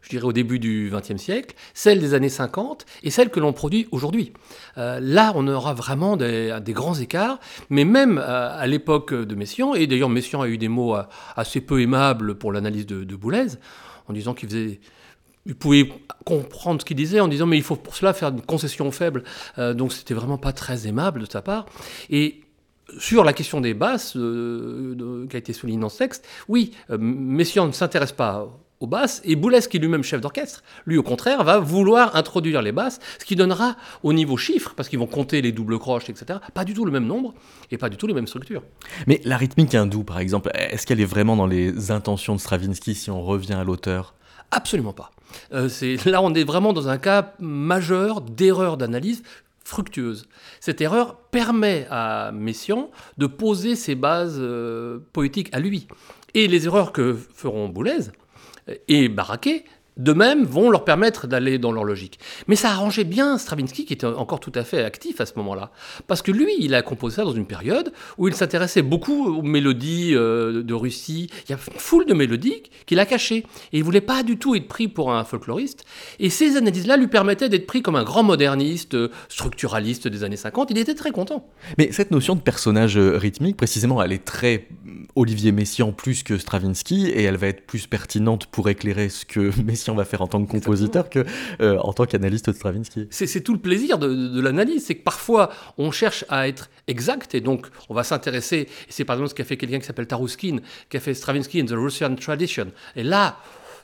je 0.00 0.08
dirais 0.08 0.24
au 0.24 0.32
début 0.32 0.58
du 0.58 0.90
XXe 0.92 1.16
siècle, 1.16 1.54
celles 1.74 2.00
des 2.00 2.12
années 2.12 2.28
50 2.28 2.86
et 3.04 3.10
celles 3.10 3.30
que 3.30 3.38
l'on 3.38 3.52
produit 3.52 3.86
aujourd'hui. 3.92 4.32
Euh, 4.76 4.98
là, 5.00 5.32
on 5.36 5.46
aura 5.46 5.74
vraiment 5.74 6.16
des, 6.16 6.60
grands 6.68 6.96
écarts, 6.96 7.38
mais 7.68 7.84
même 7.84 8.18
euh, 8.18 8.50
à 8.52 8.66
l'époque 8.66 9.14
de 9.14 9.34
Messiaen, 9.36 9.74
et 9.74 9.86
d'ailleurs 9.86 10.08
Messiaen 10.08 10.42
a 10.42 10.48
eu 10.48 10.58
des 10.58 10.68
mots 10.68 10.96
euh, 10.96 11.02
assez 11.36 11.60
peu 11.60 11.80
aimables 11.80 12.34
pour 12.34 12.52
l'analyse 12.52 12.86
de, 12.86 13.04
de 13.04 13.16
Boulez, 13.16 13.46
en 14.08 14.12
disant 14.12 14.34
qu'il 14.34 14.48
faisait 14.48 14.80
il 15.46 15.54
pouvait 15.54 15.88
comprendre 16.26 16.82
ce 16.82 16.84
qu'il 16.84 16.98
disait 16.98 17.18
en 17.18 17.26
disant 17.26 17.46
mais 17.46 17.56
il 17.56 17.62
faut 17.62 17.74
pour 17.74 17.96
cela 17.96 18.12
faire 18.12 18.28
une 18.28 18.42
concession 18.42 18.90
faible. 18.90 19.24
donc 19.56 19.90
c'était 19.90 20.12
vraiment 20.12 20.36
pas 20.36 20.52
très 20.52 20.86
aimable 20.86 21.20
de 21.20 21.30
sa 21.30 21.40
part. 21.40 21.64
Et 22.10 22.42
sur 22.98 23.24
la 23.24 23.32
question 23.32 23.60
des 23.60 23.74
basses, 23.74 24.16
euh, 24.16 25.26
qui 25.28 25.36
a 25.36 25.38
été 25.38 25.52
soulignée 25.52 25.80
dans 25.80 25.88
ce 25.88 25.98
texte, 25.98 26.26
oui, 26.48 26.72
euh, 26.90 26.98
Messiaen 26.98 27.66
ne 27.66 27.72
s'intéresse 27.72 28.12
pas 28.12 28.48
aux 28.80 28.86
basses, 28.86 29.20
et 29.24 29.36
Boulez, 29.36 29.60
qui 29.60 29.76
est 29.76 29.80
lui-même 29.80 30.02
chef 30.02 30.22
d'orchestre, 30.22 30.62
lui 30.86 30.96
au 30.96 31.02
contraire, 31.02 31.44
va 31.44 31.58
vouloir 31.58 32.16
introduire 32.16 32.62
les 32.62 32.72
basses, 32.72 32.98
ce 33.18 33.26
qui 33.26 33.36
donnera 33.36 33.76
au 34.02 34.14
niveau 34.14 34.38
chiffre, 34.38 34.72
parce 34.74 34.88
qu'ils 34.88 34.98
vont 34.98 35.06
compter 35.06 35.42
les 35.42 35.52
doubles 35.52 35.78
croches, 35.78 36.08
etc., 36.08 36.38
pas 36.54 36.64
du 36.64 36.72
tout 36.72 36.86
le 36.86 36.90
même 36.90 37.06
nombre, 37.06 37.34
et 37.70 37.76
pas 37.76 37.90
du 37.90 37.98
tout 37.98 38.06
les 38.06 38.14
mêmes 38.14 38.26
structures. 38.26 38.62
Mais 39.06 39.20
la 39.24 39.36
rythmique 39.36 39.74
hindoue, 39.74 40.04
par 40.04 40.18
exemple, 40.18 40.50
est-ce 40.54 40.86
qu'elle 40.86 41.00
est 41.00 41.04
vraiment 41.04 41.36
dans 41.36 41.46
les 41.46 41.90
intentions 41.90 42.34
de 42.34 42.40
Stravinsky 42.40 42.94
si 42.94 43.10
on 43.10 43.22
revient 43.22 43.52
à 43.52 43.64
l'auteur? 43.64 44.14
Absolument 44.50 44.94
pas. 44.94 45.10
Euh, 45.52 45.68
là, 46.06 46.22
on 46.22 46.34
est 46.34 46.44
vraiment 46.44 46.72
dans 46.72 46.88
un 46.88 46.98
cas 46.98 47.34
majeur 47.38 48.22
d'erreur 48.22 48.76
d'analyse 48.76 49.22
fructueuse. 49.70 50.28
Cette 50.60 50.80
erreur 50.80 51.16
permet 51.30 51.86
à 51.90 52.32
Messiaen 52.32 52.90
de 53.16 53.26
poser 53.26 53.76
ses 53.76 53.94
bases 53.94 54.38
euh, 54.38 54.98
poétiques 55.12 55.48
à 55.52 55.60
lui. 55.60 55.88
Et 56.34 56.46
les 56.48 56.66
erreurs 56.66 56.92
que 56.92 57.14
feront 57.14 57.68
Boulez 57.68 58.10
et 58.88 59.08
Barraquet 59.08 59.64
de 60.00 60.12
même, 60.12 60.44
vont 60.44 60.70
leur 60.70 60.84
permettre 60.84 61.26
d'aller 61.26 61.58
dans 61.58 61.72
leur 61.72 61.84
logique. 61.84 62.18
Mais 62.48 62.56
ça 62.56 62.70
arrangeait 62.70 63.04
bien 63.04 63.38
Stravinsky, 63.38 63.84
qui 63.84 63.92
était 63.92 64.06
encore 64.06 64.40
tout 64.40 64.52
à 64.54 64.64
fait 64.64 64.82
actif 64.82 65.20
à 65.20 65.26
ce 65.26 65.34
moment-là. 65.36 65.70
Parce 66.06 66.22
que 66.22 66.32
lui, 66.32 66.52
il 66.58 66.74
a 66.74 66.82
composé 66.82 67.16
ça 67.16 67.24
dans 67.24 67.32
une 67.32 67.46
période 67.46 67.92
où 68.18 68.28
il 68.28 68.34
s'intéressait 68.34 68.82
beaucoup 68.82 69.26
aux 69.26 69.42
mélodies 69.42 70.14
euh, 70.14 70.62
de 70.62 70.74
Russie. 70.74 71.30
Il 71.44 71.50
y 71.50 71.54
a 71.54 71.58
une 71.72 71.78
foule 71.78 72.06
de 72.06 72.14
mélodies 72.14 72.62
qu'il 72.86 72.98
a 72.98 73.06
cachées. 73.06 73.44
Et 73.72 73.78
il 73.78 73.84
voulait 73.84 74.00
pas 74.00 74.22
du 74.22 74.38
tout 74.38 74.54
être 74.54 74.68
pris 74.68 74.88
pour 74.88 75.12
un 75.12 75.24
folkloriste. 75.24 75.84
Et 76.18 76.30
ces 76.30 76.56
analyses-là 76.56 76.96
lui 76.96 77.08
permettaient 77.08 77.48
d'être 77.48 77.66
pris 77.66 77.82
comme 77.82 77.96
un 77.96 78.04
grand 78.04 78.22
moderniste, 78.22 78.94
euh, 78.94 79.10
structuraliste 79.28 80.08
des 80.08 80.24
années 80.24 80.36
50. 80.36 80.70
Il 80.70 80.78
était 80.78 80.94
très 80.94 81.10
content. 81.10 81.46
Mais 81.78 81.92
cette 81.92 82.10
notion 82.10 82.34
de 82.34 82.40
personnage 82.40 82.96
euh, 82.96 83.16
rythmique, 83.16 83.56
précisément, 83.56 84.02
elle 84.02 84.12
est 84.12 84.24
très 84.24 84.68
Olivier 85.14 85.52
Messiaen 85.52 85.92
plus 85.92 86.22
que 86.22 86.38
Stravinsky, 86.38 87.08
et 87.08 87.22
elle 87.22 87.36
va 87.36 87.48
être 87.48 87.66
plus 87.66 87.86
pertinente 87.86 88.46
pour 88.46 88.68
éclairer 88.68 89.08
ce 89.08 89.24
que 89.24 89.50
Messiaen 89.64 89.89
on 89.90 89.96
va 89.96 90.04
faire 90.04 90.22
en 90.22 90.26
tant 90.26 90.44
que 90.44 90.50
compositeur 90.50 91.10
que 91.10 91.24
euh, 91.60 91.78
en 91.78 91.92
tant 91.92 92.06
qu'analyste 92.06 92.50
de 92.50 92.54
Stravinsky. 92.54 93.08
C'est 93.10 93.40
tout 93.42 93.52
le 93.52 93.60
plaisir 93.60 93.98
de, 93.98 94.40
l'analyse, 94.40 94.86
c'est 94.86 94.94
que 94.94 95.02
parfois 95.02 95.50
on 95.78 95.90
cherche 95.90 96.24
à 96.28 96.48
être 96.48 96.70
exact 96.86 97.34
et 97.34 97.40
donc 97.40 97.66
on 97.88 97.94
va 97.94 98.04
s'intéresser, 98.04 98.56
et 98.56 98.68
c'est 98.88 99.04
par 99.04 99.16
exemple 99.16 99.30
ce 99.30 99.34
qu'a 99.34 99.44
fait 99.44 99.56
quelqu'un 99.56 99.78
qui 99.78 99.86
s'appelle 99.86 100.06
Taruskin, 100.06 100.58
qui 100.88 100.96
a 100.96 101.00
fait 101.00 101.14
Stravinsky 101.14 101.60
in 101.60 101.66
the 101.66 101.72
Russian 101.72 102.14
Tradition. 102.14 102.68
Et 102.96 103.02
là, 103.02 103.36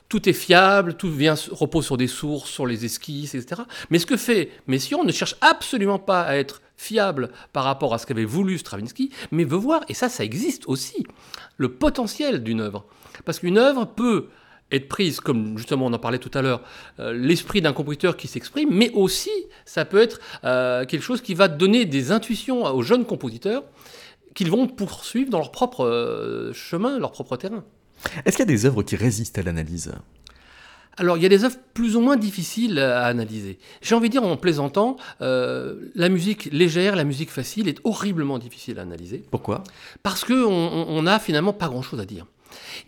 tout 0.09 0.29
est 0.29 0.33
fiable, 0.33 0.95
tout 0.95 1.11
vient, 1.11 1.35
repose 1.51 1.85
sur 1.85 1.97
des 1.97 2.07
sources, 2.07 2.49
sur 2.49 2.65
les 2.65 2.85
esquisses, 2.85 3.35
etc. 3.35 3.63
Mais 3.89 3.99
ce 3.99 4.05
que 4.05 4.17
fait 4.17 4.51
Messiaen 4.67 5.03
ne 5.03 5.11
cherche 5.11 5.35
absolument 5.41 5.99
pas 5.99 6.21
à 6.21 6.35
être 6.35 6.61
fiable 6.77 7.29
par 7.53 7.63
rapport 7.63 7.93
à 7.93 7.97
ce 7.97 8.05
qu'avait 8.05 8.25
voulu 8.25 8.57
Stravinsky, 8.57 9.11
mais 9.31 9.43
veut 9.43 9.57
voir, 9.57 9.81
et 9.89 9.93
ça, 9.93 10.09
ça 10.09 10.23
existe 10.23 10.67
aussi, 10.67 11.05
le 11.57 11.73
potentiel 11.73 12.43
d'une 12.43 12.61
œuvre. 12.61 12.85
Parce 13.25 13.39
qu'une 13.39 13.57
œuvre 13.57 13.85
peut 13.85 14.27
être 14.71 14.87
prise, 14.87 15.19
comme 15.19 15.57
justement 15.57 15.85
on 15.85 15.93
en 15.93 15.99
parlait 15.99 16.19
tout 16.19 16.31
à 16.33 16.41
l'heure, 16.41 16.61
euh, 16.99 17.13
l'esprit 17.13 17.61
d'un 17.61 17.73
compositeur 17.73 18.17
qui 18.17 18.27
s'exprime, 18.27 18.69
mais 18.71 18.91
aussi 18.91 19.31
ça 19.65 19.85
peut 19.85 20.01
être 20.01 20.19
euh, 20.43 20.85
quelque 20.85 21.03
chose 21.03 21.21
qui 21.21 21.33
va 21.33 21.47
donner 21.47 21.85
des 21.85 22.11
intuitions 22.11 22.63
aux 22.65 22.81
jeunes 22.81 23.05
compositeurs 23.05 23.63
qu'ils 24.33 24.51
vont 24.51 24.67
poursuivre 24.67 25.29
dans 25.29 25.39
leur 25.39 25.51
propre 25.51 25.85
euh, 25.85 26.53
chemin, 26.53 26.99
leur 26.99 27.11
propre 27.11 27.37
terrain. 27.37 27.63
Est-ce 28.25 28.37
qu'il 28.37 28.45
y 28.45 28.49
a 28.49 28.53
des 28.53 28.65
œuvres 28.65 28.83
qui 28.83 28.95
résistent 28.95 29.39
à 29.39 29.43
l'analyse? 29.43 29.91
Alors, 30.99 31.17
il 31.17 31.23
y 31.23 31.25
a 31.27 31.29
des 31.29 31.43
œuvres 31.43 31.57
plus 31.75 31.95
ou 31.95 32.01
moins 32.01 32.17
difficiles 32.17 32.79
à 32.79 33.05
analyser. 33.05 33.59
J'ai 33.81 33.93
envie 33.93 34.09
de 34.09 34.13
dire 34.13 34.23
en 34.23 34.35
plaisantant, 34.35 34.97
la 35.19 36.09
musique 36.09 36.49
légère, 36.51 36.95
la 36.95 37.03
musique 37.03 37.29
facile 37.29 37.67
est 37.67 37.79
horriblement 37.83 38.39
difficile 38.39 38.79
à 38.79 38.81
analyser. 38.81 39.23
Pourquoi? 39.29 39.63
Parce 40.01 40.23
qu'on 40.23 41.01
n'a 41.03 41.19
finalement 41.19 41.53
pas 41.53 41.67
grand-chose 41.67 41.99
à 41.99 42.05
dire. 42.05 42.25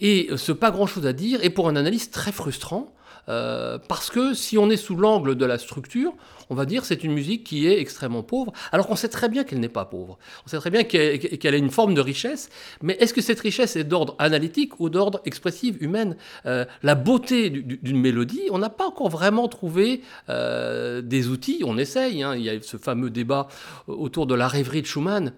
Et 0.01 0.29
ce 0.35 0.51
pas 0.51 0.71
grand-chose 0.71 1.05
à 1.05 1.13
dire 1.13 1.43
est 1.43 1.49
pour 1.49 1.69
un 1.69 1.75
analyste 1.75 2.13
très 2.13 2.31
frustrant. 2.31 2.93
Euh, 3.29 3.77
parce 3.87 4.09
que 4.09 4.33
si 4.33 4.57
on 4.57 4.69
est 4.69 4.77
sous 4.77 4.95
l'angle 4.95 5.35
de 5.35 5.45
la 5.45 5.57
structure, 5.57 6.13
on 6.49 6.55
va 6.55 6.65
dire 6.65 6.83
c'est 6.83 7.03
une 7.03 7.13
musique 7.13 7.43
qui 7.43 7.67
est 7.67 7.79
extrêmement 7.79 8.23
pauvre, 8.23 8.51
alors 8.71 8.87
qu'on 8.87 8.95
sait 8.95 9.09
très 9.09 9.29
bien 9.29 9.43
qu'elle 9.43 9.59
n'est 9.59 9.69
pas 9.69 9.85
pauvre. 9.85 10.17
On 10.45 10.49
sait 10.49 10.57
très 10.57 10.71
bien 10.71 10.83
qu'elle 10.83 11.53
a 11.53 11.57
une 11.57 11.69
forme 11.69 11.93
de 11.93 12.01
richesse, 12.01 12.49
mais 12.81 12.97
est-ce 12.99 13.13
que 13.13 13.21
cette 13.21 13.39
richesse 13.39 13.75
est 13.75 13.83
d'ordre 13.83 14.15
analytique 14.17 14.79
ou 14.79 14.89
d'ordre 14.89 15.21
expressif, 15.25 15.75
humaine? 15.79 16.17
Euh, 16.47 16.65
La 16.81 16.95
beauté 16.95 17.51
d'une 17.51 17.99
mélodie, 17.99 18.47
on 18.51 18.57
n'a 18.57 18.69
pas 18.69 18.87
encore 18.87 19.09
vraiment 19.09 19.47
trouvé 19.47 20.01
euh, 20.29 21.01
des 21.01 21.27
outils, 21.27 21.61
on 21.65 21.77
essaye, 21.77 22.23
hein. 22.23 22.35
il 22.35 22.41
y 22.41 22.49
a 22.49 22.59
ce 22.61 22.77
fameux 22.77 23.11
débat 23.11 23.47
autour 23.87 24.25
de 24.25 24.33
la 24.33 24.47
rêverie 24.47 24.81
de 24.81 24.87
Schumann, 24.87 25.33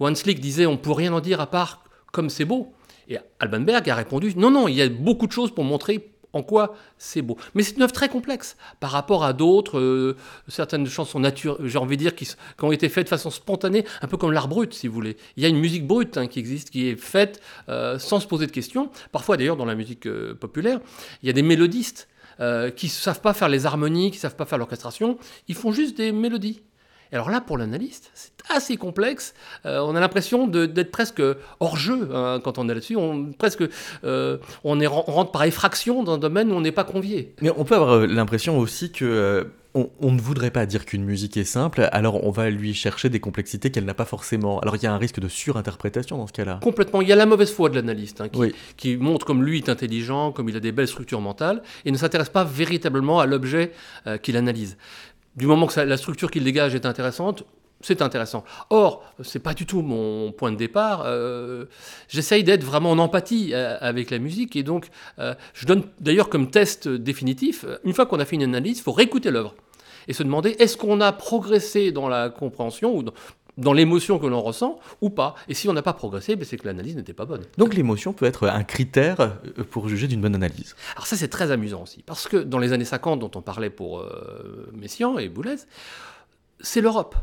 où 0.00 0.06
Hans 0.06 0.12
Lick 0.24 0.40
disait 0.40 0.66
on 0.66 0.72
ne 0.72 0.76
peut 0.76 0.92
rien 0.92 1.12
en 1.12 1.20
dire 1.20 1.40
à 1.40 1.46
part 1.46 1.84
comme 2.10 2.28
c'est 2.28 2.44
beau. 2.44 2.72
Et 3.08 3.18
Alban 3.38 3.60
Berg 3.60 3.88
a 3.88 3.94
répondu 3.94 4.34
non, 4.36 4.50
non, 4.50 4.68
il 4.68 4.74
y 4.74 4.82
a 4.82 4.88
beaucoup 4.88 5.26
de 5.26 5.32
choses 5.32 5.54
pour 5.54 5.64
montrer 5.64 6.12
en 6.36 6.42
quoi 6.42 6.76
c'est 6.98 7.22
beau. 7.22 7.36
Mais 7.54 7.62
c'est 7.62 7.76
une 7.76 7.82
œuvre 7.82 7.92
très 7.92 8.08
complexe 8.08 8.56
par 8.78 8.90
rapport 8.90 9.24
à 9.24 9.32
d'autres, 9.32 9.78
euh, 9.78 10.16
certaines 10.48 10.86
chansons 10.86 11.18
nature, 11.18 11.58
j'ai 11.64 11.78
envie 11.78 11.96
de 11.96 12.02
dire, 12.02 12.14
qui, 12.14 12.28
ont 12.62 12.72
été 12.72 12.88
faites 12.88 13.04
de 13.04 13.08
façon 13.08 13.30
spontanée, 13.30 13.84
un 14.02 14.06
peu 14.06 14.16
comme 14.16 14.32
l'art 14.32 14.48
brut, 14.48 14.72
si 14.74 14.86
vous 14.86 14.94
voulez. 14.94 15.16
Il 15.36 15.42
y 15.42 15.46
a 15.46 15.48
une 15.48 15.58
musique 15.58 15.86
brute 15.86 16.16
hein, 16.16 16.26
qui 16.26 16.38
existe, 16.38 16.70
qui 16.70 16.88
est 16.88 16.96
faite 16.96 17.40
euh, 17.68 17.98
sans 17.98 18.20
se 18.20 18.26
poser 18.26 18.46
de 18.46 18.52
questions. 18.52 18.90
Parfois, 19.12 19.36
d'ailleurs, 19.36 19.56
dans 19.56 19.64
la 19.64 19.74
musique 19.74 20.06
euh, 20.06 20.34
populaire, 20.34 20.80
il 21.22 21.26
y 21.26 21.30
a 21.30 21.32
des 21.32 21.42
mélodistes 21.42 22.08
qui 22.76 22.86
ne 22.86 22.90
savent 22.90 23.22
pas 23.22 23.32
faire 23.32 23.48
les 23.48 23.64
harmonies, 23.64 24.10
qui 24.10 24.18
ne 24.18 24.20
savent 24.20 24.36
pas 24.36 24.44
faire 24.44 24.58
l'orchestration, 24.58 25.16
ils 25.48 25.54
font 25.54 25.72
juste 25.72 25.96
des 25.96 26.12
mélodies. 26.12 26.60
Et 27.12 27.14
alors 27.14 27.30
là, 27.30 27.40
pour 27.40 27.58
l'analyste, 27.58 28.10
c'est 28.14 28.32
assez 28.48 28.76
complexe. 28.76 29.34
Euh, 29.64 29.80
on 29.80 29.94
a 29.94 30.00
l'impression 30.00 30.46
d'être 30.46 30.90
presque 30.90 31.22
hors 31.60 31.76
jeu 31.76 32.08
hein, 32.12 32.40
quand 32.42 32.58
on 32.58 32.68
est 32.68 32.74
là-dessus. 32.74 32.96
On, 32.96 33.32
presque, 33.32 33.64
euh, 34.04 34.38
on, 34.64 34.80
est, 34.80 34.86
rentre 34.86 35.32
par 35.32 35.44
effraction 35.44 36.02
dans 36.02 36.14
un 36.14 36.18
domaine 36.18 36.50
où 36.50 36.54
on 36.54 36.60
n'est 36.60 36.72
pas 36.72 36.84
convié. 36.84 37.34
Mais 37.40 37.50
on 37.56 37.64
peut 37.64 37.74
avoir 37.74 37.90
euh, 37.90 38.06
l'impression 38.06 38.58
aussi 38.58 38.90
que 38.90 39.48
on, 40.00 40.10
ne 40.10 40.18
voudrait 40.18 40.50
pas 40.50 40.64
dire 40.64 40.86
qu'une 40.86 41.04
musique 41.04 41.36
est 41.36 41.44
simple, 41.44 41.86
alors 41.92 42.24
on 42.24 42.30
va 42.30 42.48
lui 42.48 42.72
chercher 42.72 43.10
des 43.10 43.20
complexités 43.20 43.70
qu'elle 43.70 43.84
n'a 43.84 43.92
pas 43.92 44.06
forcément. 44.06 44.58
Alors 44.60 44.76
il 44.76 44.82
y 44.82 44.86
a 44.86 44.92
un 44.94 44.96
risque 44.96 45.20
de 45.20 45.28
surinterprétation 45.28 46.16
dans 46.16 46.26
ce 46.26 46.32
cas-là. 46.32 46.60
Complètement. 46.62 47.02
Il 47.02 47.08
y 47.08 47.12
a 47.12 47.16
la 47.16 47.26
mauvaise 47.26 47.52
foi 47.52 47.68
de 47.68 47.74
l'analyste 47.74 48.22
hein, 48.22 48.30
qui, 48.30 48.54
qui, 48.78 48.96
montre 48.96 49.26
comme 49.26 49.44
lui 49.44 49.58
est 49.58 49.68
intelligent, 49.68 50.32
comme 50.32 50.48
il 50.48 50.56
a 50.56 50.60
des 50.60 50.72
belles 50.72 50.88
structures 50.88 51.20
mentales, 51.20 51.62
et 51.84 51.90
ne 51.90 51.98
s'intéresse 51.98 52.30
pas 52.30 52.44
véritablement 52.44 53.20
à 53.20 53.26
l'objet 53.26 53.72
qu'il 54.22 54.38
analyse 54.38 54.78
du 55.36 55.46
moment 55.46 55.66
que 55.66 55.80
la 55.80 55.96
structure 55.96 56.30
qu'il 56.30 56.44
dégage 56.44 56.74
est 56.74 56.86
intéressante, 56.86 57.44
c'est 57.80 58.02
intéressant. 58.02 58.44
Or, 58.70 59.04
c'est 59.22 59.38
pas 59.38 59.54
du 59.54 59.66
tout 59.66 59.82
mon 59.82 60.32
point 60.32 60.50
de 60.50 60.56
départ. 60.56 61.02
Euh, 61.04 61.66
j'essaye 62.08 62.42
d'être 62.42 62.64
vraiment 62.64 62.90
en 62.90 62.98
empathie 62.98 63.50
euh, 63.52 63.76
avec 63.80 64.10
la 64.10 64.18
musique 64.18 64.56
et 64.56 64.62
donc 64.62 64.88
euh, 65.18 65.34
je 65.52 65.66
donne 65.66 65.84
d'ailleurs 66.00 66.28
comme 66.28 66.50
test 66.50 66.88
définitif, 66.88 67.66
une 67.84 67.92
fois 67.92 68.06
qu'on 68.06 68.18
a 68.18 68.24
fait 68.24 68.36
une 68.36 68.42
analyse, 68.44 68.78
il 68.78 68.82
faut 68.82 68.92
réécouter 68.92 69.30
l'œuvre 69.30 69.54
et 70.08 70.12
se 70.12 70.22
demander 70.22 70.50
est-ce 70.58 70.76
qu'on 70.76 71.00
a 71.00 71.12
progressé 71.12 71.92
dans 71.92 72.08
la 72.08 72.30
compréhension 72.30 72.96
ou 72.96 73.04
dans 73.56 73.72
l'émotion 73.72 74.18
que 74.18 74.26
l'on 74.26 74.40
ressent 74.40 74.78
ou 75.00 75.10
pas. 75.10 75.34
Et 75.48 75.54
si 75.54 75.68
on 75.68 75.72
n'a 75.72 75.82
pas 75.82 75.92
progressé, 75.92 76.36
ben, 76.36 76.44
c'est 76.44 76.56
que 76.56 76.66
l'analyse 76.66 76.96
n'était 76.96 77.12
pas 77.12 77.24
bonne. 77.24 77.42
Donc 77.58 77.74
l'émotion 77.74 78.12
peut 78.12 78.26
être 78.26 78.48
un 78.48 78.64
critère 78.64 79.20
euh, 79.20 79.28
pour 79.70 79.88
juger 79.88 80.08
d'une 80.08 80.20
bonne 80.20 80.34
analyse. 80.34 80.76
Alors 80.94 81.06
ça 81.06 81.16
c'est 81.16 81.28
très 81.28 81.50
amusant 81.50 81.82
aussi, 81.82 82.02
parce 82.02 82.28
que 82.28 82.36
dans 82.36 82.58
les 82.58 82.72
années 82.72 82.84
50 82.84 83.20
dont 83.20 83.30
on 83.34 83.42
parlait 83.42 83.70
pour 83.70 84.00
euh, 84.00 84.70
Messiaen 84.74 85.18
et 85.18 85.28
Boulez, 85.28 85.56
c'est 86.60 86.80
l'Europe. 86.80 87.16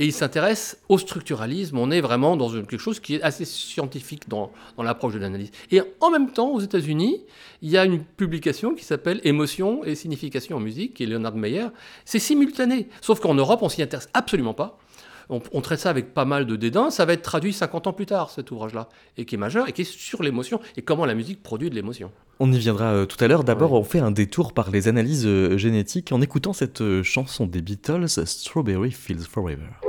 Et 0.00 0.06
il 0.06 0.12
s'intéresse 0.12 0.78
au 0.88 0.96
structuralisme. 0.96 1.76
On 1.76 1.90
est 1.90 2.00
vraiment 2.00 2.36
dans 2.36 2.48
quelque 2.50 2.78
chose 2.78 3.00
qui 3.00 3.16
est 3.16 3.22
assez 3.22 3.44
scientifique 3.44 4.28
dans, 4.28 4.52
dans 4.76 4.84
l'approche 4.84 5.14
de 5.14 5.18
l'analyse. 5.18 5.50
Et 5.72 5.82
en 6.00 6.10
même 6.10 6.30
temps, 6.30 6.50
aux 6.50 6.60
États-Unis, 6.60 7.24
il 7.62 7.70
y 7.70 7.76
a 7.76 7.84
une 7.84 8.04
publication 8.04 8.76
qui 8.76 8.84
s'appelle 8.84 9.20
Émotion 9.24 9.82
et 9.82 9.96
signification 9.96 10.58
en 10.58 10.60
musique, 10.60 10.94
qui 10.94 11.02
est 11.02 11.06
Leonard 11.06 11.34
Meyer. 11.34 11.66
C'est 12.04 12.20
simultané. 12.20 12.88
Sauf 13.00 13.18
qu'en 13.18 13.34
Europe, 13.34 13.60
on 13.62 13.68
s'y 13.68 13.82
intéresse 13.82 14.08
absolument 14.14 14.54
pas 14.54 14.78
on, 15.28 15.60
traite 15.60 15.80
ça 15.80 15.90
avec 15.90 16.14
pas 16.14 16.24
mal 16.24 16.46
de 16.46 16.56
dédain. 16.56 16.90
Ça 16.90 17.04
va 17.04 17.12
être 17.12 17.22
traduit 17.22 17.52
50 17.52 17.86
ans 17.86 17.92
plus 17.92 18.06
tard, 18.06 18.30
cet 18.30 18.50
ouvrage-là, 18.50 18.88
et 19.16 19.24
qui 19.24 19.34
est 19.34 19.38
majeur, 19.38 19.68
et 19.68 19.72
qui 19.72 19.82
est 19.82 19.84
sur 19.84 20.22
l'émotion, 20.22 20.60
et 20.76 20.82
comment 20.82 21.06
la 21.06 21.14
musique 21.14 21.42
produit 21.42 21.70
de 21.70 21.74
l'émotion. 21.74 22.10
On 22.40 22.52
y 22.52 22.58
viendra 22.58 22.92
euh, 22.92 23.06
tout 23.06 23.22
à 23.22 23.28
l'heure. 23.28 23.44
D'abord, 23.44 23.72
on 23.72 23.82
fait 23.82 23.98
un 23.98 24.10
détour 24.10 24.52
par 24.52 24.70
les 24.70 24.88
analyses 24.88 25.26
euh, 25.26 25.56
génétiques 25.56 26.12
en 26.12 26.20
écoutant 26.20 26.52
cette 26.52 26.80
euh, 26.80 27.02
chanson 27.02 27.46
des 27.46 27.62
Beatles, 27.62 28.08
Strawberry 28.08 28.92
Fields 28.92 29.26
Forever. 29.28 29.87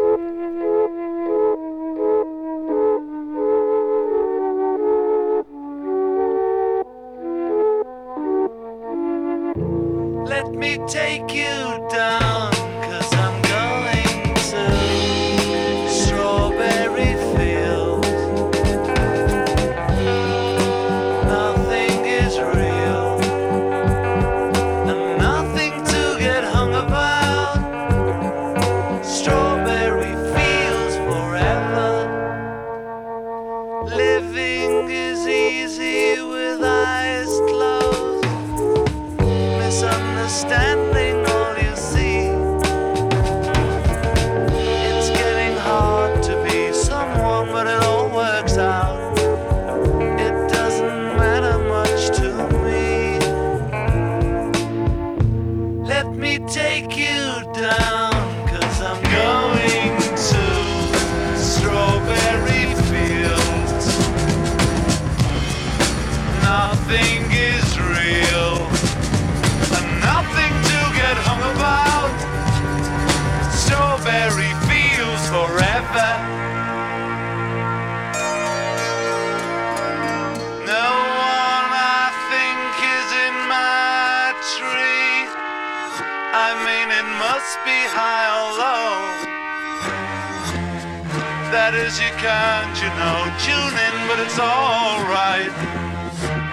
as 91.90 92.00
you 92.00 92.14
can, 92.22 92.70
you 92.78 92.90
know. 93.02 93.18
Tune 93.42 93.76
in, 93.88 93.96
but 94.08 94.20
it's 94.20 94.38
alright. 94.38 95.54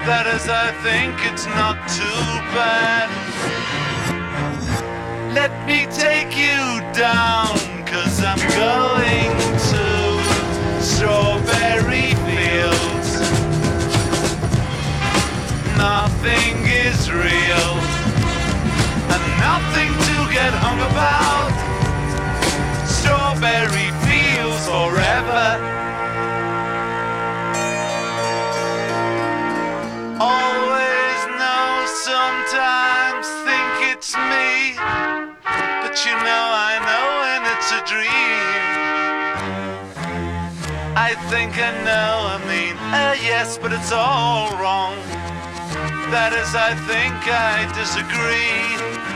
That 0.09 0.25
is, 0.33 0.49
I 0.49 0.73
think 0.81 1.13
it's 1.29 1.45
not 1.61 1.77
too 1.93 2.25
bad. 2.57 3.09
Let 5.37 5.53
me 5.69 5.85
take 5.93 6.33
you 6.41 6.81
down, 6.97 7.53
cause 7.85 8.17
I'm 8.25 8.41
going 8.57 9.37
to 9.73 9.85
strawberry 10.81 12.17
fields. 12.25 13.11
Nothing 15.77 16.57
is 16.65 17.13
real, 17.13 17.73
and 19.13 19.25
nothing 19.45 19.93
to 20.09 20.17
get 20.33 20.53
hung 20.65 20.81
about. 20.81 21.53
Strawberry 22.89 23.96
forever. 24.77 25.49
Always 30.21 31.21
know, 31.41 31.69
sometimes 32.11 33.25
think 33.47 33.73
it's 33.93 34.13
me, 34.33 34.77
but 35.83 35.95
you 36.05 36.15
know 36.29 36.45
I 36.69 36.75
know 36.89 37.07
when 37.25 37.41
it's 37.53 37.71
a 37.79 37.83
dream. 37.93 38.67
I 41.09 41.11
think 41.31 41.53
I 41.69 41.73
know, 41.89 42.13
I 42.35 42.39
mean, 42.51 42.77
uh, 43.01 43.17
yes, 43.33 43.57
but 43.57 43.73
it's 43.73 43.93
all 43.93 44.51
wrong. 44.61 44.97
That 46.13 46.33
is, 46.43 46.53
I 46.55 46.73
think 46.91 47.17
I 47.27 47.65
disagree. 47.81 49.16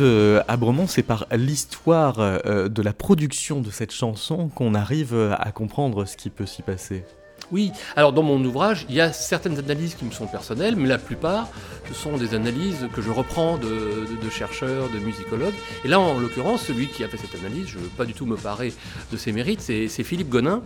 Euh, 0.00 0.42
Abremont, 0.48 0.86
c'est 0.86 1.02
par 1.02 1.26
l'histoire 1.32 2.18
euh, 2.18 2.68
de 2.68 2.82
la 2.82 2.92
production 2.92 3.60
de 3.60 3.70
cette 3.70 3.92
chanson 3.92 4.48
qu'on 4.48 4.74
arrive 4.74 5.14
à 5.38 5.52
comprendre 5.52 6.04
ce 6.04 6.16
qui 6.16 6.30
peut 6.30 6.46
s'y 6.46 6.62
passer. 6.62 7.04
Oui, 7.52 7.70
alors 7.96 8.14
dans 8.14 8.22
mon 8.22 8.42
ouvrage, 8.42 8.86
il 8.88 8.94
y 8.94 9.00
a 9.02 9.12
certaines 9.12 9.58
analyses 9.58 9.94
qui 9.94 10.06
me 10.06 10.10
sont 10.10 10.26
personnelles, 10.26 10.74
mais 10.74 10.88
la 10.88 10.96
plupart, 10.96 11.50
ce 11.86 11.92
sont 11.92 12.16
des 12.16 12.34
analyses 12.34 12.88
que 12.94 13.02
je 13.02 13.10
reprends 13.10 13.58
de, 13.58 14.30
chercheurs, 14.30 14.88
de 14.88 14.98
musicologues. 14.98 15.52
Et 15.84 15.88
là, 15.88 16.00
en 16.00 16.18
l'occurrence, 16.18 16.62
celui 16.62 16.88
qui 16.88 17.04
a 17.04 17.08
fait 17.08 17.18
cette 17.18 17.34
analyse, 17.34 17.66
je 17.68 17.76
ne 17.76 17.82
veux 17.82 17.90
pas 17.90 18.06
du 18.06 18.14
tout 18.14 18.24
me 18.24 18.38
parer 18.38 18.72
de 19.12 19.16
ses 19.18 19.32
mérites, 19.32 19.60
c'est 19.60 19.88
Philippe 20.02 20.30
Gonin, 20.30 20.62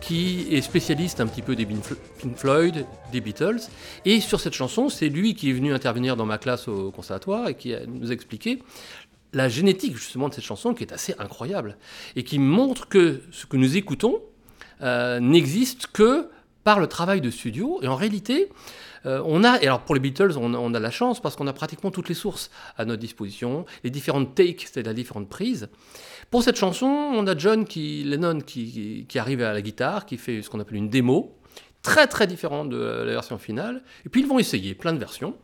qui 0.00 0.48
est 0.50 0.62
spécialiste 0.62 1.20
un 1.20 1.28
petit 1.28 1.42
peu 1.42 1.54
des 1.54 1.64
Pink 1.64 2.36
Floyd, 2.36 2.86
des 3.12 3.20
Beatles. 3.20 3.60
Et 4.04 4.20
sur 4.20 4.40
cette 4.40 4.54
chanson, 4.54 4.88
c'est 4.88 5.08
lui 5.08 5.36
qui 5.36 5.50
est 5.50 5.52
venu 5.52 5.72
intervenir 5.72 6.16
dans 6.16 6.26
ma 6.26 6.38
classe 6.38 6.66
au 6.66 6.90
conservatoire 6.90 7.46
et 7.46 7.54
qui 7.54 7.72
nous 7.86 8.10
a 8.10 8.12
expliqué 8.14 8.64
la 9.32 9.48
génétique 9.48 9.96
justement 9.96 10.28
de 10.28 10.34
cette 10.34 10.44
chanson 10.44 10.74
qui 10.74 10.82
est 10.82 10.92
assez 10.92 11.14
incroyable 11.20 11.76
et 12.16 12.24
qui 12.24 12.40
montre 12.40 12.88
que 12.88 13.22
ce 13.30 13.46
que 13.46 13.56
nous 13.56 13.76
écoutons, 13.76 14.20
euh, 14.82 15.20
n'existe 15.20 15.88
que 15.88 16.28
par 16.64 16.80
le 16.80 16.88
travail 16.88 17.20
de 17.20 17.30
studio. 17.30 17.78
Et 17.82 17.86
en 17.86 17.94
réalité, 17.94 18.50
euh, 19.06 19.22
on 19.24 19.44
a, 19.44 19.62
et 19.62 19.66
alors 19.66 19.82
pour 19.82 19.94
les 19.94 20.00
Beatles, 20.00 20.36
on, 20.36 20.74
a 20.74 20.80
la 20.80 20.90
chance 20.90 21.20
parce 21.20 21.36
qu'on 21.36 21.46
a 21.46 21.52
pratiquement 21.52 21.90
toutes 21.90 22.08
les 22.08 22.14
sources 22.14 22.50
à 22.76 22.84
notre 22.84 23.00
disposition, 23.00 23.64
les 23.84 23.90
différentes 23.90 24.34
takes, 24.34 24.62
c'est-à-dire 24.62 24.94
différentes 24.94 25.28
prises. 25.28 25.68
Pour 26.30 26.42
cette 26.42 26.56
chanson, 26.56 26.86
on 26.86 27.26
a 27.28 27.38
John 27.38 27.64
qui, 27.64 28.02
Lennon 28.02 28.40
qui, 28.40 29.06
qui, 29.08 29.18
arrive 29.18 29.42
à 29.42 29.52
la 29.52 29.62
guitare, 29.62 30.06
qui 30.06 30.18
fait 30.18 30.42
ce 30.42 30.50
qu'on 30.50 30.58
appelle 30.58 30.76
une 30.76 30.90
démo, 30.90 31.36
très 31.82 32.08
très 32.08 32.26
différente 32.26 32.68
de 32.68 32.78
la 32.78 33.12
version 33.12 33.38
finale. 33.38 33.82
Et 34.04 34.08
puis 34.08 34.22
ils 34.22 34.26
vont 34.26 34.40
essayer 34.40 34.74
plein 34.74 34.92
de 34.92 34.98
versions. 34.98 35.36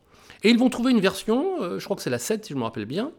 Et 0.43 0.51
ils 0.51 0.59
vont 0.59 0.71
trouver 0.71 0.91
une 0.91 1.01
version, 1.01 1.63
euh, 1.63 1.79
je 1.79 1.85
crois 1.85 1.95
que 1.95 2.03
c'est 2.03 2.11
la 2.11 2.19
7 2.19 2.47
si 2.47 2.53
je 2.53 2.59
me 2.59 2.65
rappelle 2.65 2.85
bien, 2.85 3.13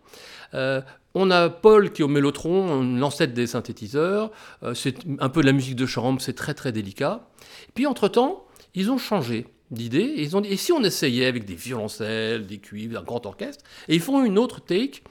on 1.16 1.30
a 1.32 1.50
Paul 1.50 1.92
qui 1.92 2.02
est 2.02 2.06
au 2.06 2.10
mélotron, 2.10 2.82
l'ancêtre 2.82 3.34
des 3.34 3.48
synthétiseurs. 3.48 4.32
Euh, 4.64 4.74
c'est 4.74 4.96
un 5.20 5.30
peu 5.30 5.42
de 5.42 5.46
la 5.46 5.52
musique 5.52 5.76
de 5.76 5.86
chambre, 5.86 6.22
c'est 6.22 6.34
très 6.34 6.54
très 6.54 6.72
délicat. 6.72 7.28
Puis 7.76 7.86
entre-temps, 7.86 8.46
ils 8.74 8.92
ont 8.92 8.98
changé 8.98 9.48
d'idée 9.72 10.00
et 10.00 10.24
ils 10.24 10.36
ont 10.36 10.42
dit 10.42 10.58
si 10.58 10.72
on 10.72 10.84
essayait 10.84 11.26
avec 11.26 11.46
des 11.46 11.56
violoncelles, 11.56 12.48
des 12.48 12.58
cuivres, 12.58 13.00
un 13.00 13.04
grand 13.04 13.26
orchestre? 13.26 13.64
Et 13.88 13.96
ils 13.96 14.02
font 14.02 14.24
une 14.26 14.40
autre 14.40 14.60
take 14.60 15.04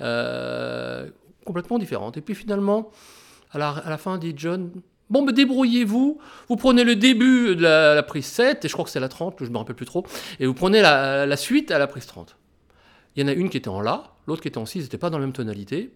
euh, 0.00 1.08
complètement 1.44 1.78
différente. 1.78 2.16
Et 2.16 2.20
puis 2.20 2.34
finalement, 2.34 2.90
à 3.50 3.58
la, 3.58 3.98
fin, 3.98 4.18
dit 4.18 4.34
John 4.36 4.70
Bon, 5.10 5.24
mais 5.24 5.32
débrouillez-vous. 5.32 6.20
Vous 6.48 6.56
prenez 6.56 6.84
le 6.84 6.94
début 6.94 7.56
de 7.56 7.62
la, 7.62 8.02
prise 8.02 8.26
7, 8.26 8.64
et 8.64 8.68
je 8.68 8.72
crois 8.74 8.84
que 8.84 8.90
c'est 8.90 9.00
la 9.00 9.08
30, 9.08 9.36
je 9.40 9.44
ne 9.44 9.50
me 9.50 9.56
rappelle 9.56 9.74
plus 9.74 9.86
trop, 9.86 10.04
et 10.38 10.46
vous 10.46 10.52
prenez 10.52 10.82
la 10.82 11.36
suite 11.36 11.70
à 11.70 11.78
la 11.78 11.86
prise 11.86 12.04
30. 12.06 12.37
Il 13.16 13.22
y 13.22 13.24
en 13.24 13.28
a 13.28 13.32
une 13.32 13.50
qui 13.50 13.56
était 13.56 13.68
en 13.68 13.80
La, 13.80 14.14
l'autre 14.26 14.42
qui 14.42 14.48
était 14.48 14.58
en 14.58 14.66
Si, 14.66 14.78
n'était 14.78 14.98
pas 14.98 15.10
dans 15.10 15.18
la 15.18 15.24
même 15.24 15.32
tonalité, 15.32 15.90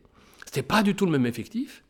c'était 0.45 0.63
pas 0.63 0.83
du 0.83 0.95
tout 0.95 1.07
le 1.07 1.13
même 1.13 1.27
effectif. 1.27 1.85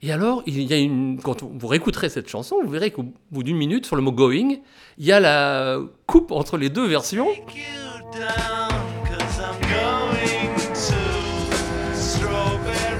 Et 0.00 0.12
alors, 0.12 0.42
il 0.46 0.62
y 0.62 0.72
a 0.72 0.76
une, 0.76 1.20
quand 1.20 1.42
vous 1.42 1.66
réécouterez 1.66 2.08
cette 2.08 2.28
chanson, 2.28 2.56
vous 2.62 2.70
verrez 2.70 2.92
qu'au 2.92 3.06
bout 3.32 3.42
d'une 3.42 3.56
minute, 3.56 3.84
sur 3.84 3.96
le 3.96 4.02
mot 4.02 4.12
going, 4.12 4.58
il 4.96 5.04
y 5.04 5.10
a 5.10 5.18
la 5.18 5.80
coupe 6.06 6.30
entre 6.30 6.56
les 6.56 6.68
deux 6.68 6.86
versions. 6.86 7.28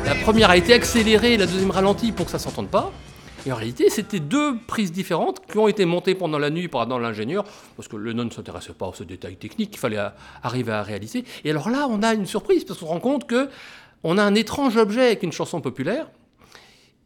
La 0.05 0.15
première 0.23 0.51
a 0.51 0.57
été 0.57 0.73
accélérée, 0.75 1.37
la 1.37 1.47
deuxième 1.47 1.71
ralentie 1.71 2.11
pour 2.11 2.27
que 2.27 2.33
ça 2.33 2.39
s'entende 2.41 2.69
pas. 2.69 2.93
Et 3.47 3.53
en 3.53 3.57
réalité, 3.57 3.89
c'était 3.91 4.21
deux 4.21 4.59
prises 4.67 4.93
différentes 4.93 5.45
qui 5.47 5.59
ont 5.59 5.69
été 5.69 5.85
montées 5.85 6.15
pendant 6.15 6.39
la 6.39 6.51
nuit 6.51 6.69
par 6.69 6.87
l'ingénieur, 6.87 7.45
parce 7.77 7.89
que 7.89 7.97
le 7.97 8.13
non 8.13 8.25
ne 8.25 8.31
s'intéressait 8.31 8.73
pas 8.73 8.89
à 8.89 8.93
ce 8.95 9.05
détail 9.05 9.37
technique 9.37 9.71
qu'il 9.71 9.79
fallait 9.79 10.01
arriver 10.43 10.73
à 10.73 10.83
réaliser. 10.83 11.25
Et 11.45 11.51
alors 11.51 11.71
là, 11.71 11.87
on 11.89 12.03
a 12.03 12.15
une 12.15 12.27
surprise, 12.27 12.65
parce 12.65 12.81
qu'on 12.81 12.87
se 12.87 12.91
rend 12.91 13.01
compte 13.01 13.27
que 13.27 13.49
on 14.05 14.19
a 14.19 14.23
un 14.23 14.35
étrange 14.35 14.77
objet 14.77 15.07
avec 15.07 15.23
une 15.23 15.33
chanson 15.33 15.61
populaire. 15.61 16.09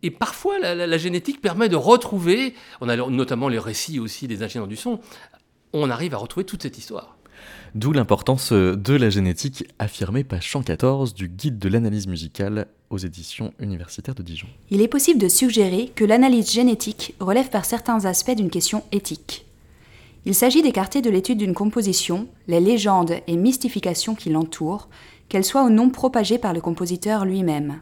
Et 0.03 0.11
parfois, 0.11 0.59
la, 0.59 0.99
génétique 0.99 1.41
permet 1.41 1.69
de 1.69 1.77
retrouver, 1.77 2.55
on 2.81 2.89
a 2.89 2.97
notamment 2.97 3.49
les 3.49 3.59
récits 3.59 4.01
aussi 4.01 4.27
des 4.27 4.43
ingénieurs 4.43 4.67
du 4.67 4.77
son, 4.77 5.01
on 5.73 5.91
arrive 5.91 6.15
à 6.15 6.17
retrouver 6.17 6.45
toute 6.45 6.63
cette 6.63 6.77
histoire. 6.77 7.17
D'où 7.75 7.93
l'importance 7.93 8.53
de 8.53 8.95
la 8.95 9.11
génétique 9.11 9.65
affirmée 9.79 10.25
page 10.25 10.51
114 10.51 11.15
du 11.15 11.29
guide 11.29 11.59
de 11.59 11.69
l'analyse 11.69 12.07
musicale 12.07 12.67
aux 12.91 12.99
éditions 12.99 13.53
universitaires 13.59 14.15
de 14.15 14.23
Dijon. 14.23 14.49
Il 14.71 14.83
est 14.83 14.89
possible 14.89 15.19
de 15.19 15.29
suggérer 15.29 15.91
que 15.95 16.05
l'analyse 16.05 16.53
génétique 16.53 17.15
relève 17.19 17.49
par 17.49 17.65
certains 17.65 18.05
aspects 18.05 18.37
d'une 18.37 18.51
question 18.51 18.85
éthique. 18.93 19.47
Il 20.25 20.35
s'agit 20.35 20.63
d'écarter 20.63 21.03
de 21.03 21.11
l'étude 21.11 21.39
d'une 21.39 21.55
composition 21.55 22.29
les 22.47 22.61
légendes 22.61 23.15
et 23.27 23.37
mystifications 23.37 24.15
qui 24.15 24.31
l'entourent, 24.31 24.89
qu'elles 25.29 25.45
soient 25.45 25.65
ou 25.65 25.71
non 25.71 25.91
propagées 25.91 26.39
par 26.39 26.53
le 26.53 26.61
compositeur 26.61 27.25
lui-même. 27.25 27.81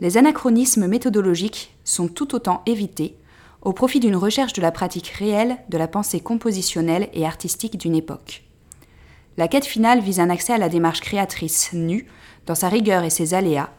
Les 0.00 0.16
anachronismes 0.16 0.86
méthodologiques 0.86 1.74
sont 1.84 2.08
tout 2.08 2.34
autant 2.34 2.62
évités 2.66 3.16
au 3.62 3.72
profit 3.72 3.98
d'une 3.98 4.16
recherche 4.16 4.52
de 4.52 4.60
la 4.60 4.70
pratique 4.70 5.08
réelle 5.08 5.56
de 5.70 5.78
la 5.78 5.88
pensée 5.88 6.20
compositionnelle 6.20 7.08
et 7.14 7.24
artistique 7.24 7.78
d'une 7.78 7.96
époque. 7.96 8.43
La 9.36 9.48
quête 9.48 9.64
finale 9.64 10.00
vise 10.00 10.20
un 10.20 10.30
accès 10.30 10.52
à 10.52 10.58
la 10.58 10.68
démarche 10.68 11.00
créatrice 11.00 11.72
nue, 11.72 12.06
dans 12.46 12.54
sa 12.54 12.68
rigueur 12.68 13.02
et 13.02 13.10
ses 13.10 13.34
aléas, 13.34 13.70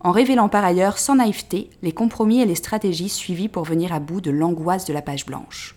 en 0.00 0.10
révélant 0.10 0.48
par 0.48 0.64
ailleurs 0.64 0.98
sans 0.98 1.16
naïveté 1.16 1.68
les 1.82 1.92
compromis 1.92 2.40
et 2.40 2.46
les 2.46 2.54
stratégies 2.54 3.10
suivies 3.10 3.48
pour 3.48 3.64
venir 3.64 3.92
à 3.92 4.00
bout 4.00 4.22
de 4.22 4.30
l'angoisse 4.30 4.86
de 4.86 4.92
la 4.94 5.02
page 5.02 5.26
blanche. 5.26 5.76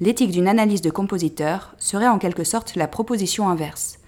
L'éthique 0.00 0.32
d'une 0.32 0.48
analyse 0.48 0.80
de 0.80 0.90
compositeur 0.90 1.76
serait 1.78 2.08
en 2.08 2.18
quelque 2.18 2.42
sorte 2.42 2.74
la 2.74 2.88
proposition 2.88 3.48
inverse. 3.48 3.98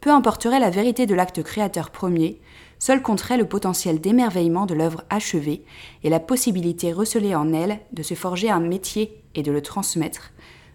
Peu 0.00 0.10
importerait 0.10 0.60
la 0.60 0.70
vérité 0.70 1.06
de 1.06 1.14
l'acte 1.14 1.42
créateur 1.42 1.90
premier, 1.90 2.40
seul 2.78 3.02
compterait 3.02 3.36
le 3.36 3.48
potentiel 3.48 4.00
d'émerveillement 4.00 4.66
de 4.66 4.74
l'œuvre 4.74 5.02
achevée 5.10 5.64
et 6.04 6.10
la 6.10 6.20
possibilité 6.20 6.92
recelée 6.92 7.34
en 7.34 7.52
elle 7.52 7.80
de 7.92 8.04
se 8.04 8.14
forger 8.14 8.48
un 8.48 8.60
métier 8.60 9.22
et 9.34 9.42
de 9.42 9.50
le 9.50 9.62
transmettre, 9.62 10.30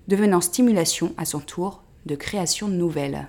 devenant 0.10 0.42
stimulation 0.42 1.14
à 1.18 1.26
son 1.26 1.40
tour 1.40 1.84
de 2.08 2.16
création 2.16 2.68
nouvelle. 2.68 3.28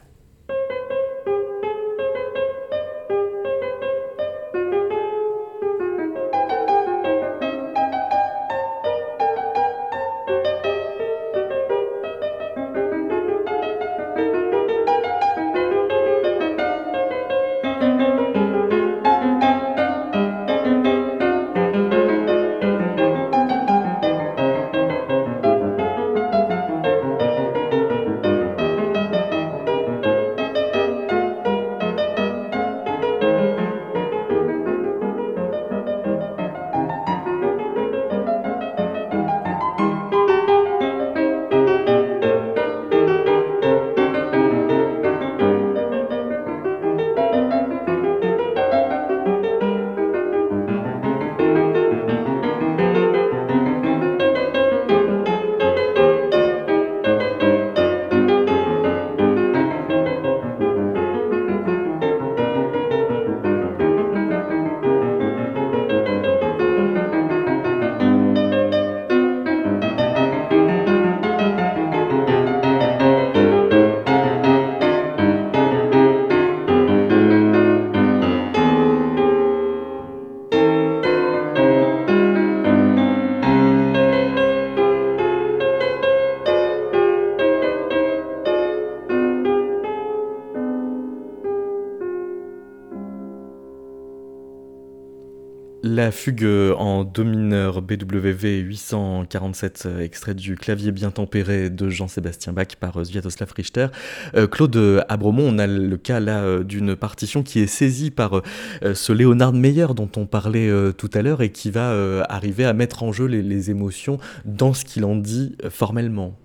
La 96.09 96.13
fugue 96.13 96.49
en 96.79 97.05
do 97.05 97.23
mineur 97.23 97.83
BWV 97.83 98.61
847, 98.61 99.83
euh, 99.85 100.01
extrait 100.01 100.33
du 100.33 100.55
clavier 100.55 100.91
bien 100.91 101.11
tempéré 101.11 101.69
de 101.69 101.91
Jean-Sébastien 101.91 102.55
Bach 102.55 102.77
par 102.81 102.99
euh, 102.99 103.05
Sviatoslav 103.05 103.53
Richter. 103.55 103.89
Euh, 104.35 104.47
Claude 104.47 105.05
Abromont, 105.11 105.55
on 105.55 105.59
a 105.59 105.67
le 105.67 105.99
cas 105.99 106.19
là 106.19 106.61
d'une 106.65 106.97
partition 106.97 107.43
qui 107.43 107.61
est 107.61 107.67
saisie 107.67 108.11
par 108.11 108.41
ce 108.81 109.13
Léonard 109.13 109.53
Meyer 109.53 109.89
dont 109.95 110.09
on 110.17 110.25
parlait 110.25 110.73
tout 110.95 111.11
à 111.13 111.21
l'heure 111.21 111.43
et 111.43 111.53
qui 111.53 111.71
va 111.71 112.25
arriver 112.27 112.65
à 112.65 112.73
mettre 112.73 113.03
en 113.03 113.13
jeu 113.13 113.27
les 113.27 113.71
émotions 113.71 114.17
dans 114.47 114.73
ce 114.73 114.87
qu'il 114.87 115.05
en 115.05 115.15
dit 115.15 115.57
formellement. 115.69 116.39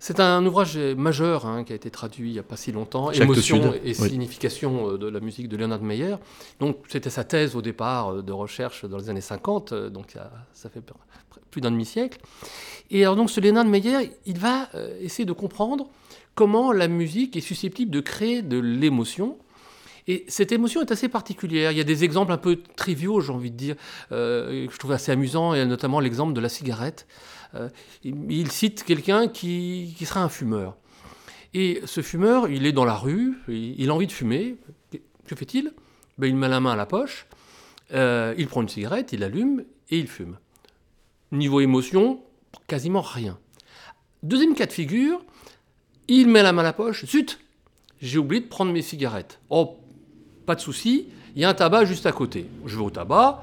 C'est 0.00 0.20
un 0.20 0.46
ouvrage 0.46 0.76
majeur 0.76 1.46
hein, 1.46 1.64
qui 1.64 1.72
a 1.72 1.76
été 1.76 1.90
traduit 1.90 2.30
il 2.30 2.32
n'y 2.34 2.38
a 2.38 2.44
pas 2.44 2.56
si 2.56 2.70
longtemps, 2.70 3.10
Émotion 3.10 3.74
et 3.84 3.94
signification 3.94 4.92
euh, 4.92 4.98
de 4.98 5.08
la 5.08 5.18
musique 5.18 5.48
de 5.48 5.56
Leonard 5.56 5.82
Meyer. 5.82 6.16
Donc 6.60 6.78
c'était 6.88 7.10
sa 7.10 7.24
thèse 7.24 7.56
au 7.56 7.62
départ 7.62 8.12
euh, 8.12 8.22
de 8.22 8.32
recherche 8.32 8.84
dans 8.84 8.98
les 8.98 9.10
années 9.10 9.20
50, 9.20 9.72
euh, 9.72 9.90
donc 9.90 10.14
ça, 10.52 10.70
fait 10.70 10.82
plus 11.50 11.60
d'un 11.60 11.72
demi-siècle. 11.72 12.20
Et 12.90 13.02
alors 13.02 13.16
donc 13.16 13.28
ce 13.28 13.40
Leonard 13.40 13.64
Meyer, 13.64 14.12
il 14.24 14.38
va 14.38 14.68
essayer 15.00 15.24
de 15.24 15.32
comprendre 15.32 15.88
comment 16.34 16.72
la 16.72 16.88
musique 16.88 17.36
est 17.36 17.40
susceptible 17.40 17.90
de 17.90 18.00
créer 18.00 18.42
de 18.42 18.58
l'émotion. 18.58 19.36
Et 20.06 20.24
cette 20.28 20.52
émotion 20.52 20.80
est 20.80 20.90
assez 20.90 21.08
particulière. 21.08 21.70
Il 21.70 21.76
y 21.76 21.82
a 21.82 21.84
des 21.84 22.04
exemples 22.04 22.32
un 22.32 22.38
peu 22.38 22.60
triviaux, 22.76 23.20
j'ai 23.20 23.32
envie 23.32 23.50
de 23.50 23.56
dire, 23.56 23.76
que 24.08 24.68
je 24.70 24.78
trouve 24.78 24.92
assez 24.92 25.12
amusants, 25.12 25.52
et 25.52 25.66
notamment 25.66 26.00
l'exemple 26.00 26.32
de 26.32 26.40
la 26.40 26.48
cigarette. 26.48 27.06
Euh, 27.54 27.68
il 28.04 28.50
cite 28.50 28.84
quelqu'un 28.84 29.28
qui, 29.28 29.94
sera 30.04 30.22
un 30.22 30.28
fumeur. 30.28 30.76
Et 31.54 31.80
ce 31.86 32.02
fumeur, 32.02 32.48
il 32.48 32.66
est 32.66 32.72
dans 32.72 32.84
la 32.84 32.94
rue, 32.94 33.38
il, 33.48 33.88
a 33.88 33.94
envie 33.94 34.06
de 34.06 34.12
fumer. 34.12 34.56
Que 35.26 35.36
fait-il? 35.36 35.72
Ben, 36.18 36.26
Il 36.26 36.36
met 36.36 36.48
la 36.48 36.60
main 36.60 36.72
à 36.72 36.76
la 36.76 36.86
poche, 36.86 37.26
euh, 37.92 38.34
il 38.36 38.48
prend 38.48 38.62
une 38.62 38.68
cigarette, 38.68 39.12
il 39.12 39.22
allume 39.24 39.64
et 39.90 39.98
il 39.98 40.08
fume. 40.08 40.38
Niveau 41.32 41.60
émotion, 41.60 42.20
quasiment 42.66 43.00
rien. 43.00 43.38
Deuxième 44.22 44.54
cas 44.54 44.66
de 44.66 44.72
figure, 44.72 45.22
il 46.08 46.28
met 46.28 46.42
la 46.42 46.52
main 46.52 46.62
à 46.62 46.64
la 46.64 46.72
poche, 46.72 47.06
zut, 47.06 47.38
j'ai 48.00 48.18
oublié 48.18 48.42
de 48.42 48.48
prendre 48.48 48.72
mes 48.72 48.82
cigarettes. 48.82 49.40
Oh, 49.50 49.78
pas 50.46 50.54
de 50.54 50.60
souci, 50.60 51.08
il 51.34 51.42
y 51.42 51.44
a 51.44 51.48
un 51.48 51.54
tabac 51.54 51.84
juste 51.84 52.06
à 52.06 52.12
côté. 52.12 52.46
Je 52.66 52.76
vais 52.76 52.82
au 52.82 52.90
tabac, 52.90 53.42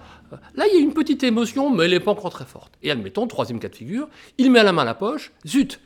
Là, 0.55 0.65
il 0.67 0.73
y 0.73 0.77
a 0.77 0.79
une 0.79 0.93
petite 0.93 1.23
émotion, 1.23 1.69
mais 1.69 1.85
elle 1.85 1.91
n'est 1.91 1.99
pas 1.99 2.11
encore 2.11 2.31
très 2.31 2.45
forte. 2.45 2.73
Et 2.83 2.91
admettons, 2.91 3.27
troisième 3.27 3.59
cas 3.59 3.69
de 3.69 3.75
figure, 3.75 4.07
il 4.38 4.51
met 4.51 4.63
la 4.63 4.71
main 4.71 4.83
à 4.83 4.85
la 4.85 4.95
poche, 4.95 5.31
zut, 5.45 5.79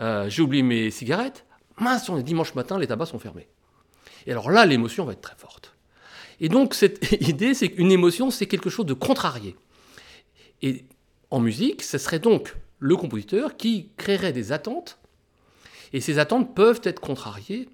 euh, 0.00 0.28
j'ai 0.28 0.42
oublié 0.42 0.62
mes 0.62 0.90
cigarettes, 0.90 1.44
mince, 1.78 2.08
on 2.08 2.16
est 2.16 2.22
dimanche 2.22 2.54
matin, 2.54 2.78
les 2.78 2.86
tabacs 2.86 3.08
sont 3.08 3.18
fermés. 3.18 3.48
Et 4.26 4.32
alors 4.32 4.50
là, 4.50 4.66
l'émotion 4.66 5.04
va 5.04 5.12
être 5.12 5.20
très 5.20 5.36
forte. 5.36 5.74
Et 6.40 6.48
donc, 6.48 6.74
cette 6.74 7.12
idée, 7.20 7.54
c'est 7.54 7.70
qu'une 7.70 7.92
émotion, 7.92 8.30
c'est 8.30 8.46
quelque 8.46 8.70
chose 8.70 8.86
de 8.86 8.94
contrarié. 8.94 9.56
Et 10.62 10.84
en 11.30 11.40
musique, 11.40 11.82
ce 11.82 11.98
serait 11.98 12.18
donc 12.18 12.56
le 12.78 12.96
compositeur 12.96 13.56
qui 13.56 13.90
créerait 13.96 14.32
des 14.32 14.52
attentes, 14.52 14.98
et 15.92 16.00
ces 16.00 16.18
attentes 16.18 16.54
peuvent 16.54 16.80
être 16.84 17.00
contrariées 17.00 17.68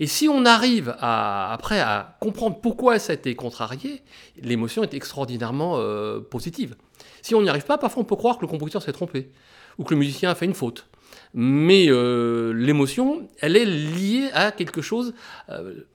et 0.00 0.06
si 0.06 0.28
on 0.28 0.44
arrive 0.44 0.96
après 1.00 1.80
à 1.80 2.16
comprendre 2.20 2.60
pourquoi 2.60 2.98
ça 2.98 3.12
a 3.12 3.14
été 3.14 3.34
contrarié, 3.34 4.02
l'émotion 4.40 4.82
est 4.82 4.94
extraordinairement 4.94 5.74
euh, 5.76 6.20
positive. 6.20 6.76
Si 7.22 7.34
on 7.34 7.42
n'y 7.42 7.48
arrive 7.48 7.64
pas, 7.64 7.78
parfois 7.78 8.02
on 8.02 8.06
peut 8.06 8.16
croire 8.16 8.36
que 8.36 8.42
le 8.42 8.48
compositeur 8.48 8.82
s'est 8.82 8.92
trompé 8.92 9.30
ou 9.78 9.84
que 9.84 9.94
le 9.94 10.00
musicien 10.00 10.30
a 10.30 10.34
fait 10.34 10.46
une 10.46 10.54
faute. 10.54 10.86
Mais 11.32 11.86
euh, 11.88 12.52
l'émotion, 12.52 13.28
elle 13.40 13.56
est 13.56 13.64
liée 13.64 14.30
à 14.34 14.52
quelque 14.52 14.82
chose 14.82 15.14
euh, 15.48 15.86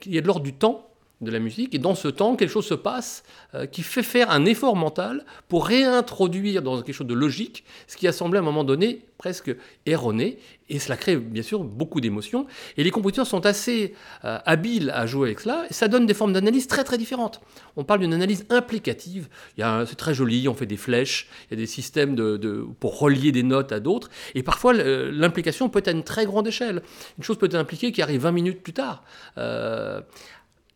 qui 0.00 0.16
est 0.16 0.22
de 0.22 0.26
l'ordre 0.26 0.42
du 0.42 0.54
temps 0.54 0.89
de 1.20 1.30
la 1.30 1.38
musique, 1.38 1.74
et 1.74 1.78
dans 1.78 1.94
ce 1.94 2.08
temps, 2.08 2.36
quelque 2.36 2.50
chose 2.50 2.66
se 2.66 2.74
passe 2.74 3.22
euh, 3.54 3.66
qui 3.66 3.82
fait 3.82 4.02
faire 4.02 4.30
un 4.30 4.44
effort 4.44 4.76
mental 4.76 5.24
pour 5.48 5.66
réintroduire 5.66 6.62
dans 6.62 6.80
quelque 6.80 6.94
chose 6.94 7.06
de 7.06 7.14
logique 7.14 7.64
ce 7.86 7.96
qui 7.96 8.08
a 8.08 8.12
semblé 8.12 8.38
à 8.38 8.42
un 8.42 8.44
moment 8.44 8.64
donné 8.64 9.04
presque 9.18 9.54
erroné, 9.84 10.38
et 10.70 10.78
cela 10.78 10.96
crée 10.96 11.16
bien 11.16 11.42
sûr 11.42 11.62
beaucoup 11.62 12.00
d'émotions, 12.00 12.46
et 12.78 12.84
les 12.84 12.90
compositeurs 12.90 13.26
sont 13.26 13.44
assez 13.44 13.94
euh, 14.24 14.38
habiles 14.46 14.90
à 14.94 15.04
jouer 15.04 15.28
avec 15.28 15.40
cela, 15.40 15.66
et 15.68 15.74
ça 15.74 15.88
donne 15.88 16.06
des 16.06 16.14
formes 16.14 16.32
d'analyse 16.32 16.66
très 16.66 16.84
très 16.84 16.96
différentes. 16.96 17.42
On 17.76 17.84
parle 17.84 18.00
d'une 18.00 18.14
analyse 18.14 18.46
implicative, 18.48 19.28
c'est 19.58 19.96
très 19.96 20.14
joli, 20.14 20.48
on 20.48 20.54
fait 20.54 20.64
des 20.64 20.78
flèches, 20.78 21.28
il 21.50 21.54
y 21.54 21.54
a 21.54 21.60
des 21.60 21.66
systèmes 21.66 22.14
de, 22.14 22.66
pour 22.80 22.98
relier 22.98 23.30
des 23.30 23.42
notes 23.42 23.72
à 23.72 23.80
d'autres, 23.80 24.08
et 24.34 24.42
parfois 24.42 24.72
l'implication 24.72 25.68
peut 25.68 25.80
être 25.80 25.88
à 25.88 25.92
une 25.92 26.04
très 26.04 26.24
grande 26.24 26.48
échelle. 26.48 26.82
Une 27.18 27.24
chose 27.24 27.36
peut 27.36 27.46
être 27.46 27.56
impliquée 27.56 27.92
qui 27.92 28.00
arrive 28.00 28.22
20 28.22 28.32
minutes 28.32 28.62
plus 28.62 28.72
tard. 28.72 29.04
Euh, 29.36 30.00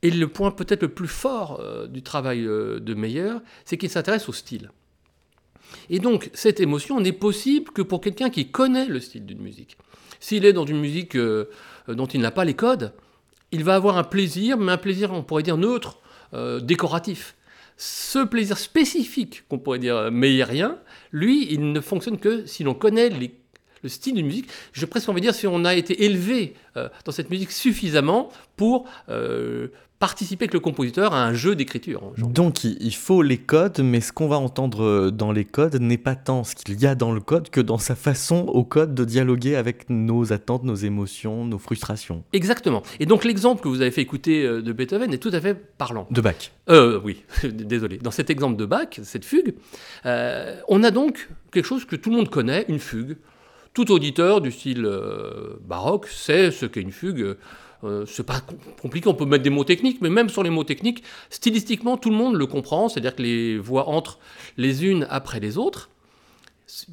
et 0.04 0.10
le 0.10 0.28
point 0.28 0.50
peut-être 0.50 0.82
le 0.82 0.88
plus 0.88 1.08
fort 1.08 1.60
euh, 1.60 1.86
du 1.86 2.02
travail 2.02 2.44
euh, 2.44 2.78
de 2.78 2.92
Meyer, 2.92 3.32
c'est 3.64 3.78
qu'il 3.78 3.88
s'intéresse 3.88 4.28
au 4.28 4.32
style. 4.32 4.70
Et 5.88 5.98
donc, 5.98 6.30
cette 6.34 6.60
émotion 6.60 7.00
n'est 7.00 7.12
possible 7.12 7.72
que 7.72 7.80
pour 7.80 8.02
quelqu'un 8.02 8.28
qui 8.28 8.50
connaît 8.50 8.86
le 8.86 9.00
style 9.00 9.24
d'une 9.24 9.40
musique. 9.40 9.78
S'il 10.20 10.44
est 10.44 10.52
dans 10.52 10.66
une 10.66 10.78
musique 10.78 11.16
euh, 11.16 11.46
dont 11.88 12.06
il 12.06 12.20
n'a 12.20 12.30
pas 12.30 12.44
les 12.44 12.52
codes, 12.52 12.92
il 13.50 13.64
va 13.64 13.76
avoir 13.76 13.96
un 13.96 14.04
plaisir, 14.04 14.58
mais 14.58 14.72
un 14.72 14.76
plaisir, 14.76 15.10
on 15.10 15.22
pourrait 15.22 15.42
dire, 15.42 15.56
neutre, 15.56 16.00
décoratif. 16.62 17.36
Ce 17.76 18.18
plaisir 18.24 18.58
spécifique, 18.58 19.44
qu'on 19.48 19.60
pourrait 19.60 19.78
dire 19.78 20.10
meyerien, 20.10 20.80
lui, 21.12 21.46
il 21.52 21.70
ne 21.72 21.80
fonctionne 21.80 22.18
que 22.18 22.44
si 22.44 22.64
l'on 22.64 22.74
connaît 22.74 23.10
les 23.10 23.32
le 23.84 23.88
style 23.88 24.14
d'une 24.14 24.26
musique. 24.26 24.48
Je 24.72 24.84
presque 24.86 25.08
envie 25.08 25.20
de 25.20 25.26
dire 25.26 25.34
si 25.34 25.46
on 25.46 25.64
a 25.64 25.74
été 25.74 26.04
élevé 26.04 26.54
dans 27.04 27.12
cette 27.12 27.30
musique 27.30 27.52
suffisamment 27.52 28.30
pour 28.56 28.86
participer 30.04 30.44
avec 30.44 30.52
le 30.52 30.60
compositeur 30.60 31.14
à 31.14 31.24
un 31.24 31.32
jeu 31.32 31.56
d'écriture. 31.56 32.12
Donc 32.18 32.64
il 32.64 32.94
faut 32.94 33.22
les 33.22 33.38
codes, 33.38 33.80
mais 33.80 34.02
ce 34.02 34.12
qu'on 34.12 34.28
va 34.28 34.36
entendre 34.36 34.82
euh, 34.82 35.10
dans 35.10 35.32
les 35.32 35.46
codes 35.46 35.80
n'est 35.80 35.96
pas 35.96 36.14
tant 36.14 36.44
ce 36.44 36.54
qu'il 36.54 36.78
y 36.78 36.86
a 36.86 36.94
dans 36.94 37.12
le 37.12 37.20
code 37.20 37.48
que 37.48 37.60
dans 37.60 37.78
sa 37.78 37.94
façon 37.94 38.44
au 38.48 38.64
code 38.64 38.94
de 38.94 39.04
dialoguer 39.06 39.56
avec 39.56 39.88
nos 39.88 40.32
attentes, 40.32 40.64
nos 40.64 40.74
émotions, 40.74 41.46
nos 41.46 41.58
frustrations. 41.58 42.22
Exactement. 42.34 42.82
Et 43.00 43.06
donc 43.06 43.24
l'exemple 43.24 43.62
que 43.62 43.68
vous 43.68 43.80
avez 43.80 43.90
fait 43.90 44.02
écouter 44.02 44.44
euh, 44.44 44.60
de 44.60 44.72
Beethoven 44.74 45.12
est 45.14 45.18
tout 45.18 45.30
à 45.32 45.40
fait 45.40 45.54
parlant. 45.54 46.06
De 46.10 46.20
Bach. 46.20 46.52
Euh, 46.68 47.00
oui, 47.02 47.22
désolé. 47.44 47.96
Dans 47.96 48.10
cet 48.10 48.28
exemple 48.28 48.56
de 48.56 48.66
Bach, 48.66 49.00
cette 49.02 49.24
fugue, 49.24 49.54
euh, 50.04 50.60
on 50.68 50.82
a 50.82 50.90
donc 50.90 51.30
quelque 51.50 51.66
chose 51.66 51.86
que 51.86 51.96
tout 51.96 52.10
le 52.10 52.16
monde 52.16 52.28
connaît, 52.28 52.66
une 52.68 52.78
fugue. 52.78 53.16
Tout 53.74 53.90
auditeur 53.90 54.40
du 54.40 54.50
style 54.50 54.88
baroque 55.62 56.06
sait 56.06 56.50
ce 56.50 56.64
qu'est 56.64 56.80
une 56.80 56.92
fugue. 56.92 57.36
Euh, 57.84 58.06
c'est 58.06 58.24
pas 58.24 58.40
compliqué, 58.80 59.08
on 59.08 59.14
peut 59.14 59.26
mettre 59.26 59.44
des 59.44 59.50
mots 59.50 59.64
techniques, 59.64 60.00
mais 60.00 60.08
même 60.08 60.28
sur 60.28 60.42
les 60.42 60.50
mots 60.50 60.64
techniques, 60.64 61.04
stylistiquement, 61.28 61.96
tout 61.96 62.10
le 62.10 62.16
monde 62.16 62.34
le 62.34 62.46
comprend, 62.46 62.88
c'est-à-dire 62.88 63.14
que 63.14 63.22
les 63.22 63.58
voix 63.58 63.88
entrent 63.88 64.18
les 64.56 64.86
unes 64.86 65.06
après 65.10 65.40
les 65.40 65.58
autres. 65.58 65.90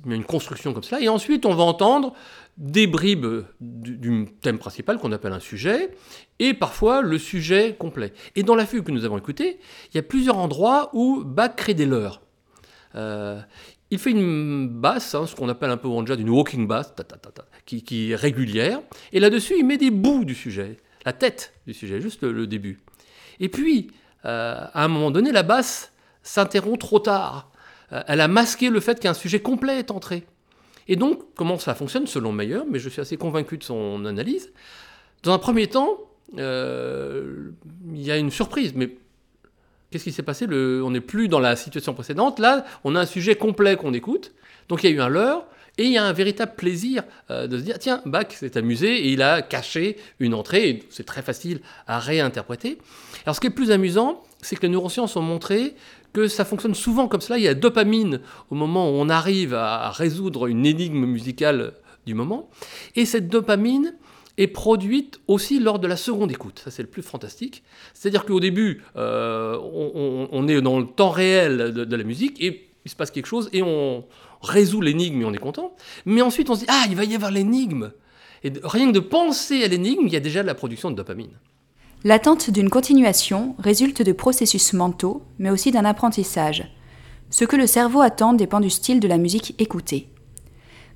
Il 0.06 0.12
y 0.12 0.14
a 0.14 0.18
une 0.18 0.26
construction 0.26 0.74
comme 0.74 0.84
cela. 0.84 1.02
Et 1.02 1.08
ensuite, 1.08 1.46
on 1.46 1.56
va 1.56 1.64
entendre 1.64 2.14
des 2.58 2.88
bribes 2.88 3.46
du, 3.62 4.28
thème 4.42 4.60
principal 4.60 4.98
qu'on 4.98 5.14
appelle 5.14 5.32
un 5.32 5.40
sujet, 5.40 5.92
et 6.40 6.54
parfois 6.54 7.02
le 7.02 7.18
sujet 7.18 7.76
complet. 7.80 8.12
Et 8.36 8.44
dans 8.44 8.56
la 8.56 8.66
fugue 8.66 8.84
que 8.84 8.92
nous 8.92 9.06
avons 9.06 9.18
écoutée, 9.18 9.60
il 9.92 9.96
y 9.96 10.00
a 10.00 10.04
plusieurs 10.04 10.38
endroits 10.38 10.90
où 10.94 11.24
Bach 11.24 11.56
crée 11.56 11.74
des 11.74 11.86
leurs. 11.86 12.22
Euh, 12.96 13.40
il 13.92 14.00
fait 14.00 14.12
une 14.12 14.70
basse, 14.70 15.14
hein, 15.16 15.28
ce 15.28 15.36
qu'on 15.36 15.50
appelle 15.50 15.70
un 15.70 15.78
peu 15.78 15.90
en 15.90 16.06
jazz 16.06 16.20
une 16.20 16.30
walking 16.30 16.66
bass, 16.66 16.94
qui, 17.66 18.12
est 18.12 18.16
régulière, 18.16 18.82
et 19.12 19.20
là-dessus 19.20 19.56
il 19.60 19.66
met 19.66 19.78
des 19.78 19.92
bouts 19.92 20.24
du 20.24 20.34
sujet, 20.34 20.78
la 21.06 21.14
tête 21.14 21.54
du 21.68 21.74
sujet, 21.74 22.00
juste 22.00 22.24
le, 22.24 22.48
début. 22.48 22.80
Et 23.42 23.50
puis, 23.50 23.92
euh, 24.26 24.66
à 24.74 24.86
un 24.86 24.88
moment 24.88 25.12
donné, 25.12 25.32
la 25.32 25.44
basse 25.44 25.92
s'interrompt 26.24 26.80
trop 26.80 27.00
tard. 27.00 27.52
Euh, 27.92 28.02
elle 28.08 28.22
a 28.22 28.28
masqué 28.28 28.70
le 28.70 28.80
fait 28.80 29.00
qu'un 29.00 29.14
sujet 29.14 29.42
complet 29.42 29.80
est 29.80 29.92
entré. 29.92 30.24
Et 30.88 30.96
donc, 30.96 31.20
comment 31.36 31.58
ça 31.58 31.76
fonctionne 31.76 32.08
selon 32.08 32.32
Meyer, 32.32 32.62
mais 32.70 32.80
je 32.80 32.90
suis 32.90 33.02
assez 33.02 33.18
convaincu 33.18 33.58
de 33.58 33.64
son 33.64 34.06
analyse. 34.06 34.52
Dans 35.24 35.34
un 35.34 35.40
premier 35.40 35.68
temps, 35.68 35.98
euh, 36.38 37.52
il 37.94 38.02
y 38.02 38.12
a 38.12 38.18
une 38.18 38.32
surprise, 38.32 38.74
mais 38.76 38.98
Qu'est-ce 39.92 40.06
qui 40.06 40.12
s'est 40.14 40.24
passé 40.24 40.48
On 40.50 40.92
n'est 40.92 41.02
plus 41.02 41.28
dans 41.28 41.40
la 41.40 41.56
situation 41.56 41.94
précédente. 41.94 42.40
Là, 42.40 42.66
on 42.84 42.96
a 42.96 43.02
un 43.02 43.06
sujet 43.06 43.36
complet 43.36 43.76
qu'on 43.76 43.94
écoute. 43.94 44.32
Donc 44.70 44.84
il 44.84 44.90
y 44.90 44.94
a 44.94 44.96
eu 44.96 45.02
un 45.02 45.10
leurre. 45.10 45.46
Et 45.78 45.86
il 45.86 45.92
y 45.92 45.98
a 45.98 46.04
un 46.04 46.14
véritable 46.14 46.54
plaisir 46.56 47.04
euh, 47.30 47.48
de 47.48 47.58
se 47.58 47.64
dire, 47.64 47.80
tiens, 47.80 48.02
Bach 48.06 48.28
s'est 48.32 48.58
amusé 48.58 49.08
et 49.08 49.14
il 49.14 49.22
a 49.22 49.42
caché 49.42 49.98
une 50.20 50.34
entrée, 50.34 50.84
c'est 50.90 51.06
très 51.06 51.22
facile 51.22 51.62
à 51.88 51.98
réinterpréter. 51.98 52.78
Alors 53.26 53.36
ce 53.36 53.40
qui 53.40 53.48
est 53.48 53.52
plus 53.52 53.72
amusant, 53.72 54.22
c'est 54.42 54.58
que 54.58 54.64
les 54.64 54.70
neurosciences 54.70 55.16
ont 55.16 55.22
montré 55.22 55.76
que 56.12 56.28
ça 56.28 56.44
fonctionne 56.44 56.76
souvent 56.76 57.08
comme 57.08 57.22
cela. 57.22 57.38
Il 57.40 57.44
y 57.44 57.48
a 57.48 57.54
dopamine 57.54 58.20
au 58.50 58.56
moment 58.56 58.90
où 58.90 58.94
on 58.96 59.08
arrive 59.08 59.54
à 59.54 59.92
résoudre 59.92 60.48
une 60.48 60.66
énigme 60.66 61.06
musicale 61.06 61.74
du 62.06 62.16
moment. 62.16 62.50
Et 62.96 63.06
cette 63.06 63.30
dopamine, 63.30 63.94
est 64.42 64.48
produite 64.48 65.20
aussi 65.28 65.60
lors 65.60 65.80
de 65.80 65.88
la 65.88 65.96
seconde 65.96 66.32
écoute. 66.32 66.62
Ça, 66.64 66.72
c'est 66.72 66.82
le 66.82 66.90
plus 66.90 67.02
fantastique. 67.02 67.64
C'est-à-dire 67.94 68.26
qu'au 68.26 68.40
début, 68.40 68.84
euh, 68.96 69.58
on, 70.32 70.48
est 70.48 70.62
dans 70.62 70.80
le 70.80 70.86
temps 70.86 71.10
réel 71.10 71.74
de, 71.74 71.96
la 71.96 72.04
musique 72.04 72.42
et 72.42 72.70
il 72.84 72.92
se 72.92 72.96
passe 72.96 73.12
quelque 73.12 73.28
chose 73.28 73.50
et 73.54 73.62
on 73.62 74.04
résout 74.42 74.82
l'énigme 74.82 75.22
et 75.22 75.26
on 75.26 75.34
est 75.34 75.38
content. 75.38 75.76
Mais 76.06 76.22
ensuite, 76.22 76.50
on 76.50 76.56
se 76.56 76.62
dit 76.62 76.66
Ah, 76.70 76.86
il 76.90 76.96
va 76.96 77.04
y 77.04 77.16
avoir 77.16 77.32
l'énigme. 77.32 77.92
Et 78.44 78.52
rien 78.64 78.88
que 78.88 78.94
de 78.94 79.00
penser 79.00 79.64
à 79.64 79.68
l'énigme, 79.68 80.08
il 80.08 80.14
y 80.14 80.18
a 80.18 80.22
déjà 80.22 80.42
de 80.42 80.48
la 80.48 80.56
production 80.56 80.90
de 80.90 80.96
dopamine. 80.96 81.38
L'attente 82.04 82.50
d'une 82.50 82.72
continuation 82.72 83.56
résulte 83.60 84.02
de 84.02 84.12
processus 84.12 84.74
mentaux, 84.74 85.22
mais 85.38 85.52
aussi 85.52 85.70
d'un 85.70 85.86
apprentissage. 85.86 86.68
Ce 87.30 87.46
que 87.46 87.56
le 87.56 87.68
cerveau 87.68 88.02
attend 88.02 88.34
dépend 88.34 88.60
du 88.60 88.72
style 88.72 89.00
de 89.00 89.08
la 89.08 89.20
musique 89.20 89.54
écoutée. 89.60 90.11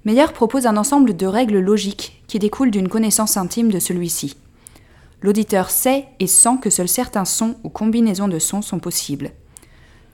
Meyer 0.05 0.27
propose 0.33 0.67
un 0.67 0.77
ensemble 0.77 1.17
de 1.17 1.25
règles 1.25 1.59
logiques 1.59 2.21
qui 2.27 2.37
découlent 2.37 2.69
d'une 2.69 2.89
connaissance 2.89 3.37
intime 3.37 3.71
de 3.71 3.79
celui-ci. 3.79 4.37
L'auditeur 5.23 5.71
sait 5.71 6.05
et 6.19 6.27
sent 6.27 6.57
que 6.61 6.69
seuls 6.69 6.87
certains 6.87 7.25
sons 7.25 7.55
ou 7.63 7.69
combinaisons 7.69 8.27
de 8.27 8.37
sons 8.37 8.61
sont 8.61 8.77
possibles. 8.77 9.31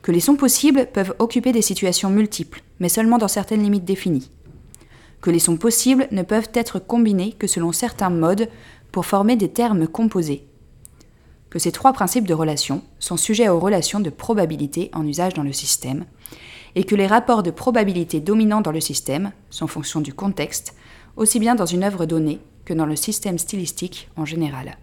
Que 0.01 0.13
les 0.13 0.21
sons 0.21 0.37
possibles 0.37 0.87
peuvent 0.93 1.13
occuper 1.19 1.51
des 1.51 1.61
situations 1.61 2.09
multiples, 2.09 2.63
mais 2.79 2.87
seulement 2.87 3.17
dans 3.17 3.27
certaines 3.27 3.61
limites 3.61 3.83
définies. 3.83 4.31
Que 5.19 5.29
les 5.29 5.39
sons 5.39 5.57
possibles 5.57 6.07
ne 6.11 6.23
peuvent 6.23 6.49
être 6.53 6.79
combinés 6.79 7.33
que 7.33 7.45
selon 7.45 7.73
certains 7.73 8.09
modes 8.09 8.47
pour 8.93 9.05
former 9.05 9.35
des 9.35 9.49
termes 9.49 9.87
composés. 9.87 10.47
Que 11.49 11.59
ces 11.59 11.73
trois 11.73 11.91
principes 11.91 12.27
de 12.27 12.33
relation 12.33 12.81
sont 12.99 13.17
sujets 13.17 13.49
aux 13.49 13.59
relations 13.59 13.99
de 13.99 14.09
probabilité 14.09 14.89
en 14.93 15.05
usage 15.05 15.33
dans 15.33 15.43
le 15.43 15.51
système, 15.51 16.05
et 16.75 16.83
que 16.83 16.95
les 16.95 17.07
rapports 17.07 17.43
de 17.43 17.51
probabilité 17.51 18.19
dominants 18.19 18.61
dans 18.61 18.71
le 18.71 18.79
système 18.79 19.31
sont 19.49 19.67
fonction 19.67 20.01
du 20.01 20.13
contexte, 20.13 20.75
aussi 21.17 21.39
bien 21.39 21.55
dans 21.55 21.65
une 21.65 21.83
œuvre 21.83 22.05
donnée 22.05 22.39
que 22.65 22.73
dans 22.73 22.85
le 22.85 22.95
système 22.95 23.37
stylistique 23.37 24.09
en 24.15 24.25
général. 24.25 24.77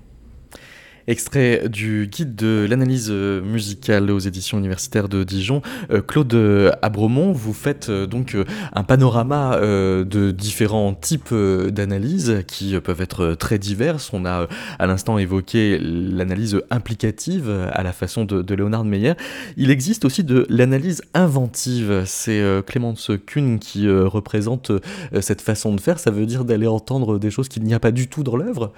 Extrait 1.09 1.71
du 1.71 2.07
guide 2.07 2.35
de 2.35 2.67
l'analyse 2.69 3.11
musicale 3.11 4.11
aux 4.11 4.19
éditions 4.19 4.59
universitaires 4.59 5.09
de 5.09 5.25
Dijon. 5.25 5.63
Euh, 5.91 6.03
Claude 6.03 6.37
Abromont, 6.83 7.33
vous 7.33 7.55
faites 7.55 7.89
euh, 7.89 8.07
donc 8.07 8.35
euh, 8.35 8.45
un 8.75 8.85
panorama 8.85 9.59
de 9.59 10.31
différents 10.33 10.93
types 10.93 11.33
d'analyses 11.33 12.45
qui 12.47 12.79
peuvent 12.81 13.01
être 13.01 13.35
très 13.35 13.59
diverses. 13.59 14.11
On 14.13 14.27
a 14.27 14.49
à 14.79 14.87
l'instant 14.87 15.17
évoqué 15.17 15.79
l'analyse 15.81 16.61
implicative 16.71 17.51
à 17.73 17.83
la 17.83 17.95
façon 17.95 18.27
de, 18.27 18.43
de 18.43 18.55
Leonard 18.55 18.85
Meyer. 18.85 19.15
Il 19.57 19.71
existe 19.71 20.05
aussi 20.05 20.25
de 20.25 20.47
l'analyse 20.51 21.01
inventive. 21.15 22.03
C'est 22.05 22.43
Clémence 22.67 23.11
Kuhn 23.27 23.59
qui 23.59 23.89
représente 23.89 24.73
cette 25.21 25.41
façon 25.41 25.75
de 25.75 25.81
faire. 25.81 25.99
Ça 25.99 26.11
veut 26.11 26.27
dire 26.27 26.45
d'aller 26.45 26.67
entendre 26.67 27.19
des 27.19 27.31
choses 27.31 27.49
qu'il 27.49 27.63
n'y 27.63 27.75
a 27.75 27.81
pas 27.81 27.93
du 27.93 28.09
tout 28.09 28.23
dans 28.23 28.37
l'œuvre? 28.37 28.73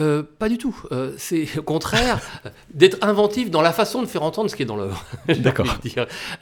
Euh, 0.00 0.22
pas 0.22 0.48
du 0.48 0.56
tout. 0.56 0.74
Euh, 0.90 1.12
c'est 1.18 1.58
au 1.58 1.62
contraire 1.62 2.20
d'être 2.72 2.96
inventif 3.02 3.50
dans 3.50 3.60
la 3.60 3.74
façon 3.74 4.00
de 4.00 4.06
faire 4.06 4.22
entendre 4.22 4.48
ce 4.48 4.56
qui 4.56 4.62
est 4.62 4.66
dans 4.66 4.76
l'œuvre. 4.76 5.04
D'accord. 5.28 5.66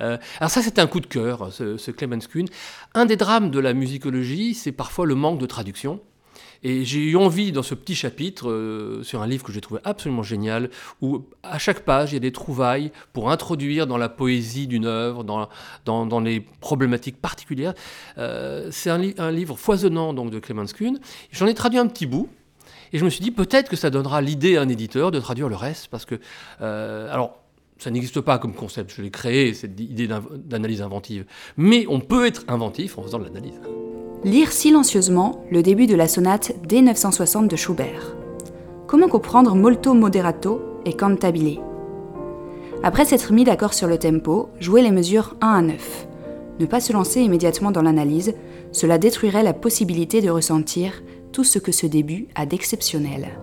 Euh, 0.01 0.17
alors 0.39 0.51
ça, 0.51 0.63
c'est 0.63 0.79
un 0.79 0.87
coup 0.87 1.01
de 1.01 1.07
cœur, 1.07 1.53
ce, 1.53 1.77
ce 1.77 1.91
Clemens 1.91 2.27
Kuhn. 2.31 2.47
Un 2.95 3.07
des 3.07 3.17
drames 3.17 3.51
de 3.51 3.59
la 3.59 3.73
musicologie, 3.75 4.55
c'est 4.55 4.73
parfois 4.73 5.05
le 5.05 5.17
manque 5.17 5.41
de 5.41 5.47
traduction. 5.47 6.01
Et 6.63 6.85
j'ai 6.85 7.01
eu 7.01 7.17
envie, 7.17 7.53
dans 7.53 7.63
ce 7.63 7.75
petit 7.75 7.95
chapitre, 7.95 9.01
sur 9.03 9.23
un 9.23 9.27
livre 9.27 9.43
que 9.43 9.51
j'ai 9.51 9.63
trouvé 9.63 9.81
absolument 9.83 10.23
génial, 10.23 10.69
où 11.01 11.25
à 11.43 11.59
chaque 11.59 11.81
page, 11.81 12.13
il 12.13 12.15
y 12.15 12.17
a 12.19 12.21
des 12.21 12.33
trouvailles 12.33 12.93
pour 13.15 13.31
introduire 13.31 13.87
dans 13.87 13.97
la 13.97 14.11
poésie 14.11 14.67
d'une 14.67 14.85
œuvre, 14.85 15.25
dans, 15.25 15.49
dans, 15.87 16.05
dans, 16.05 16.21
les 16.21 16.41
problématiques 16.61 17.19
particulières. 17.19 17.73
c'est 18.17 18.91
un, 18.91 19.01
un, 19.17 19.31
livre 19.31 19.57
foisonnant 19.57 20.13
donc, 20.13 20.31
de 20.31 20.39
Clemens 20.39 20.75
Kuhn. 20.75 21.01
J'en 21.33 21.47
ai 21.47 21.55
traduit 21.55 21.79
un 21.79 21.87
petit 21.87 22.05
bout, 22.05 22.29
et 22.93 22.99
je 22.99 23.05
me 23.05 23.11
suis 23.11 23.23
dit, 23.23 23.31
peut-être 23.31 23.69
que 23.69 23.77
ça 23.77 23.91
donnera 23.91 24.21
l'idée 24.21 24.57
à 24.57 24.63
un 24.63 24.69
éditeur 24.69 25.11
de 25.11 25.21
traduire 25.21 25.49
le 25.49 25.57
reste, 25.57 25.89
parce 25.89 26.05
que, 26.05 26.17
euh, 26.61 27.13
alors, 27.13 27.39
ça 27.79 27.91
n'existe 27.91 28.21
pas 28.21 28.39
comme 28.39 28.55
concept, 28.55 28.93
je 28.95 29.03
l'ai 29.03 29.11
créé, 29.11 29.55
cette 29.55 29.79
idée 29.81 30.07
d'analyse 30.07 30.83
inventive. 30.83 31.25
Mais 31.57 31.87
on 31.89 32.01
peut 32.01 32.27
être 32.27 32.45
inventif 32.49 32.99
en 32.99 33.03
faisant 33.03 33.19
de 33.19 33.25
l'analyse. 33.25 33.61
Lire 34.25 34.53
silencieusement 34.53 35.45
le 35.51 35.63
début 35.63 35.87
de 35.87 35.95
la 35.95 36.07
sonate 36.07 36.53
D960 36.69 37.49
de 37.49 37.57
Schubert. 37.57 38.15
Comment 38.87 39.09
comprendre 39.09 39.55
molto 39.55 39.95
moderato 39.95 40.61
et 40.85 40.93
cantabile? 40.93 41.61
Après 42.83 43.05
s'être 43.05 43.33
mis 43.33 43.45
d'accord 43.45 43.73
sur 43.73 43.87
le 43.87 43.99
tempo, 43.99 44.51
jouer 44.59 44.83
les 44.83 44.91
mesures 44.91 45.37
1 45.41 45.49
à 45.49 45.63
9. 45.63 46.07
Ne 46.59 46.67
pas 46.67 46.81
se 46.81 46.93
lancer 46.93 47.21
immédiatement 47.23 47.71
dans 47.71 47.83
l'analyse, 47.83 48.35
cela 48.73 48.99
détruirait 48.99 49.43
la 49.43 49.55
possibilité 49.55 50.21
de 50.21 50.29
ressentir 50.29 51.03
tout 51.33 51.45
ce 51.45 51.59
que 51.59 51.73
ce 51.73 51.87
début 51.87 52.29
a 52.35 52.47
d'exceptionnel. 52.47 53.39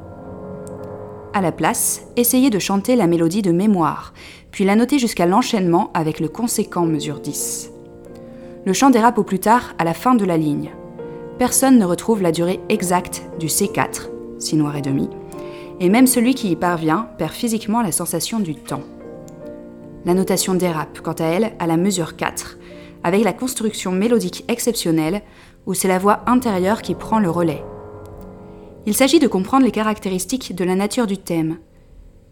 À 1.33 1.41
la 1.41 1.51
place, 1.51 2.07
essayez 2.15 2.49
de 2.49 2.59
chanter 2.59 2.95
la 2.95 3.07
mélodie 3.07 3.41
de 3.41 3.51
mémoire, 3.51 4.13
puis 4.51 4.65
la 4.65 4.75
noter 4.75 4.97
jusqu'à 4.97 5.25
l'enchaînement 5.25 5.91
avec 5.93 6.19
le 6.19 6.27
conséquent 6.27 6.85
mesure 6.85 7.19
10. 7.19 7.71
Le 8.65 8.73
chant 8.73 8.89
dérape 8.89 9.17
au 9.17 9.23
plus 9.23 9.39
tard 9.39 9.75
à 9.77 9.83
la 9.83 9.93
fin 9.93 10.15
de 10.15 10.25
la 10.25 10.37
ligne. 10.37 10.71
Personne 11.37 11.77
ne 11.77 11.85
retrouve 11.85 12.21
la 12.21 12.31
durée 12.31 12.59
exacte 12.69 13.21
du 13.39 13.47
C4, 13.47 14.09
si 14.39 14.55
noir 14.55 14.75
et 14.75 14.81
demi, 14.81 15.09
et 15.79 15.89
même 15.89 16.07
celui 16.07 16.33
qui 16.33 16.49
y 16.49 16.55
parvient 16.55 17.07
perd 17.17 17.33
physiquement 17.33 17.81
la 17.81 17.91
sensation 17.91 18.39
du 18.39 18.55
temps. 18.55 18.83
La 20.05 20.13
notation 20.13 20.55
dérape, 20.55 21.01
quant 21.01 21.13
à 21.13 21.25
elle, 21.25 21.53
à 21.59 21.67
la 21.67 21.77
mesure 21.77 22.15
4, 22.15 22.57
avec 23.03 23.23
la 23.23 23.33
construction 23.33 23.91
mélodique 23.91 24.43
exceptionnelle 24.47 25.21
où 25.65 25.73
c'est 25.73 25.87
la 25.87 25.99
voix 25.99 26.21
intérieure 26.25 26.81
qui 26.81 26.95
prend 26.95 27.19
le 27.19 27.29
relais, 27.29 27.63
il 28.87 28.93
s'agit 28.93 29.19
de 29.19 29.27
comprendre 29.27 29.65
les 29.65 29.71
caractéristiques 29.71 30.55
de 30.55 30.63
la 30.63 30.73
nature 30.73 31.07
du 31.07 31.17
thème. 31.17 31.57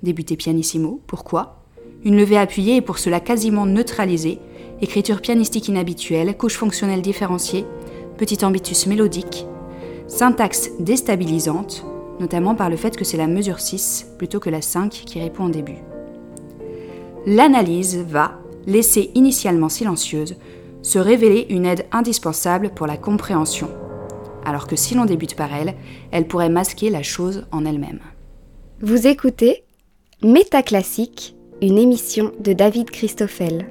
Débuter 0.03 0.37
pianissimo, 0.37 1.01
pourquoi? 1.05 1.65
Une 2.05 2.15
levée 2.15 2.37
appuyée 2.37 2.77
et 2.77 2.81
pour 2.81 2.97
cela 2.97 3.19
quasiment 3.19 3.65
neutralisée, 3.65 4.39
écriture 4.81 5.19
pianistique 5.19 5.67
inhabituelle, 5.67 6.37
couche 6.37 6.55
fonctionnelle 6.55 7.01
différenciée, 7.01 7.65
petit 8.17 8.45
ambitus 8.45 8.87
mélodique, 8.87 9.45
syntaxe 10.07 10.71
déstabilisante, 10.79 11.85
notamment 12.21 12.55
par 12.55 12.69
le 12.69 12.77
fait 12.77 12.95
que 12.95 13.03
c'est 13.03 13.17
la 13.17 13.27
mesure 13.27 13.59
6 13.59 14.13
plutôt 14.17 14.39
que 14.39 14.49
la 14.49 14.61
5 14.61 14.91
qui 14.91 15.19
répond 15.19 15.43
en 15.43 15.49
début. 15.49 15.83
L'analyse 17.25 17.97
va, 17.97 18.39
laissée 18.65 19.11
initialement 19.13 19.67
silencieuse, 19.67 20.37
se 20.83 20.99
révéler 20.99 21.47
une 21.49 21.65
aide 21.65 21.85
indispensable 21.91 22.69
pour 22.69 22.87
la 22.87 22.95
compréhension 22.95 23.67
alors 24.45 24.67
que 24.67 24.75
si 24.75 24.95
l'on 24.95 25.05
débute 25.05 25.35
par 25.35 25.53
elle, 25.53 25.75
elle 26.11 26.27
pourrait 26.27 26.49
masquer 26.49 26.89
la 26.89 27.03
chose 27.03 27.45
en 27.51 27.65
elle-même. 27.65 27.99
Vous 28.81 29.07
écoutez 29.07 29.63
Métaclassique, 30.23 31.35
une 31.61 31.77
émission 31.77 32.31
de 32.39 32.53
David 32.53 32.89
Christoffel. 32.89 33.67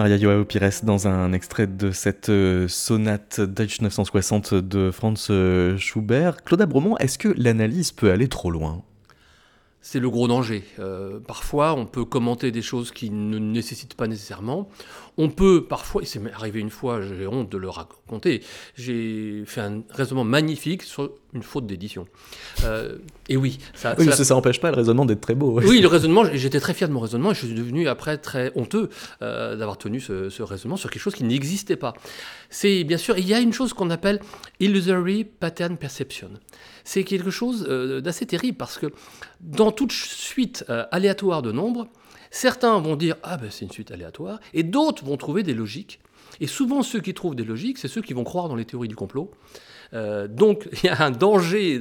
Maria 0.00 0.16
Joao 0.16 0.46
Pires 0.46 0.82
dans 0.82 1.08
un 1.08 1.34
extrait 1.34 1.66
de 1.66 1.90
cette 1.90 2.30
euh, 2.30 2.68
sonate 2.68 3.38
Deutsch 3.42 3.82
960 3.82 4.54
de 4.54 4.90
Franz 4.90 5.26
euh, 5.28 5.76
Schubert. 5.76 6.42
Claude 6.42 6.62
Abromont, 6.62 6.96
est-ce 6.96 7.18
que 7.18 7.28
l'analyse 7.36 7.92
peut 7.92 8.10
aller 8.10 8.26
trop 8.26 8.50
loin? 8.50 8.82
C'est 9.82 10.00
le 10.00 10.08
gros 10.08 10.26
danger. 10.26 10.64
Euh, 10.78 11.20
parfois, 11.20 11.74
on 11.74 11.84
peut 11.84 12.06
commenter 12.06 12.50
des 12.50 12.62
choses 12.62 12.92
qui 12.92 13.10
ne 13.10 13.38
nécessitent 13.38 13.92
pas 13.92 14.06
nécessairement. 14.06 14.70
On 15.18 15.28
peut 15.28 15.66
parfois, 15.68 16.00
et 16.00 16.06
c'est 16.06 16.20
arrivé 16.32 16.60
une 16.60 16.70
fois, 16.70 17.02
j'ai 17.02 17.26
honte 17.26 17.50
de 17.50 17.58
le 17.58 17.68
raconter, 17.68 18.42
j'ai 18.76 19.42
fait 19.44 19.60
un 19.60 19.82
raisonnement 19.90 20.24
magnifique 20.24 20.82
sur 20.82 21.12
une 21.32 21.42
faute 21.42 21.66
d'édition. 21.66 22.06
Euh, 22.64 22.98
et 23.28 23.36
oui, 23.36 23.58
ça, 23.74 23.94
oui, 23.98 24.10
ça, 24.10 24.34
n'empêche 24.34 24.60
pas 24.60 24.70
le 24.70 24.76
raisonnement 24.76 25.04
d'être 25.04 25.20
très 25.20 25.34
beau. 25.34 25.60
Oui, 25.60 25.80
le 25.80 25.88
raisonnement, 25.88 26.24
j'étais 26.32 26.60
très 26.60 26.74
fier 26.74 26.88
de 26.88 26.92
mon 26.92 27.00
raisonnement 27.00 27.30
et 27.30 27.34
je 27.34 27.46
suis 27.46 27.54
devenu 27.54 27.88
après 27.88 28.18
très 28.18 28.52
honteux 28.56 28.90
euh, 29.22 29.56
d'avoir 29.56 29.78
tenu 29.78 30.00
ce, 30.00 30.28
ce, 30.28 30.42
raisonnement 30.42 30.76
sur 30.76 30.90
quelque 30.90 31.02
chose 31.02 31.14
qui 31.14 31.24
n'existait 31.24 31.76
pas. 31.76 31.94
C'est 32.48 32.84
bien 32.84 32.98
sûr, 32.98 33.16
il 33.18 33.26
y 33.26 33.34
a 33.34 33.40
une 33.40 33.52
chose 33.52 33.72
qu'on 33.72 33.90
appelle 33.90 34.20
illusory 34.58 35.24
pattern 35.24 35.76
perception 35.76 36.30
c'est 36.84 37.04
quelque 37.04 37.30
chose 37.30 37.66
euh, 37.68 38.00
d'assez 38.00 38.26
terrible 38.26 38.56
parce 38.56 38.78
que 38.78 38.86
dans 39.40 39.70
toute 39.70 39.92
suite 39.92 40.64
aléatoire 40.90 41.42
de 41.42 41.52
nombres, 41.52 41.88
certains 42.30 42.78
vont 42.80 42.96
dire 42.96 43.16
ah 43.22 43.36
ben 43.36 43.50
c'est 43.50 43.64
une 43.64 43.70
suite 43.70 43.90
aléatoire 43.90 44.40
et 44.54 44.62
d'autres 44.62 45.04
vont 45.04 45.16
trouver 45.16 45.42
des 45.42 45.54
logiques. 45.54 46.00
Et 46.40 46.46
souvent 46.46 46.82
ceux 46.82 47.00
qui 47.00 47.14
trouvent 47.14 47.34
des 47.34 47.44
logiques, 47.44 47.78
c'est 47.78 47.88
ceux 47.88 48.02
qui 48.02 48.14
vont 48.14 48.24
croire 48.24 48.48
dans 48.48 48.54
les 48.54 48.64
théories 48.64 48.88
du 48.88 48.96
complot. 48.96 49.30
Euh, 49.92 50.28
donc 50.28 50.68
il 50.82 50.86
y 50.86 50.88
a 50.88 51.02
un 51.02 51.10
danger 51.10 51.80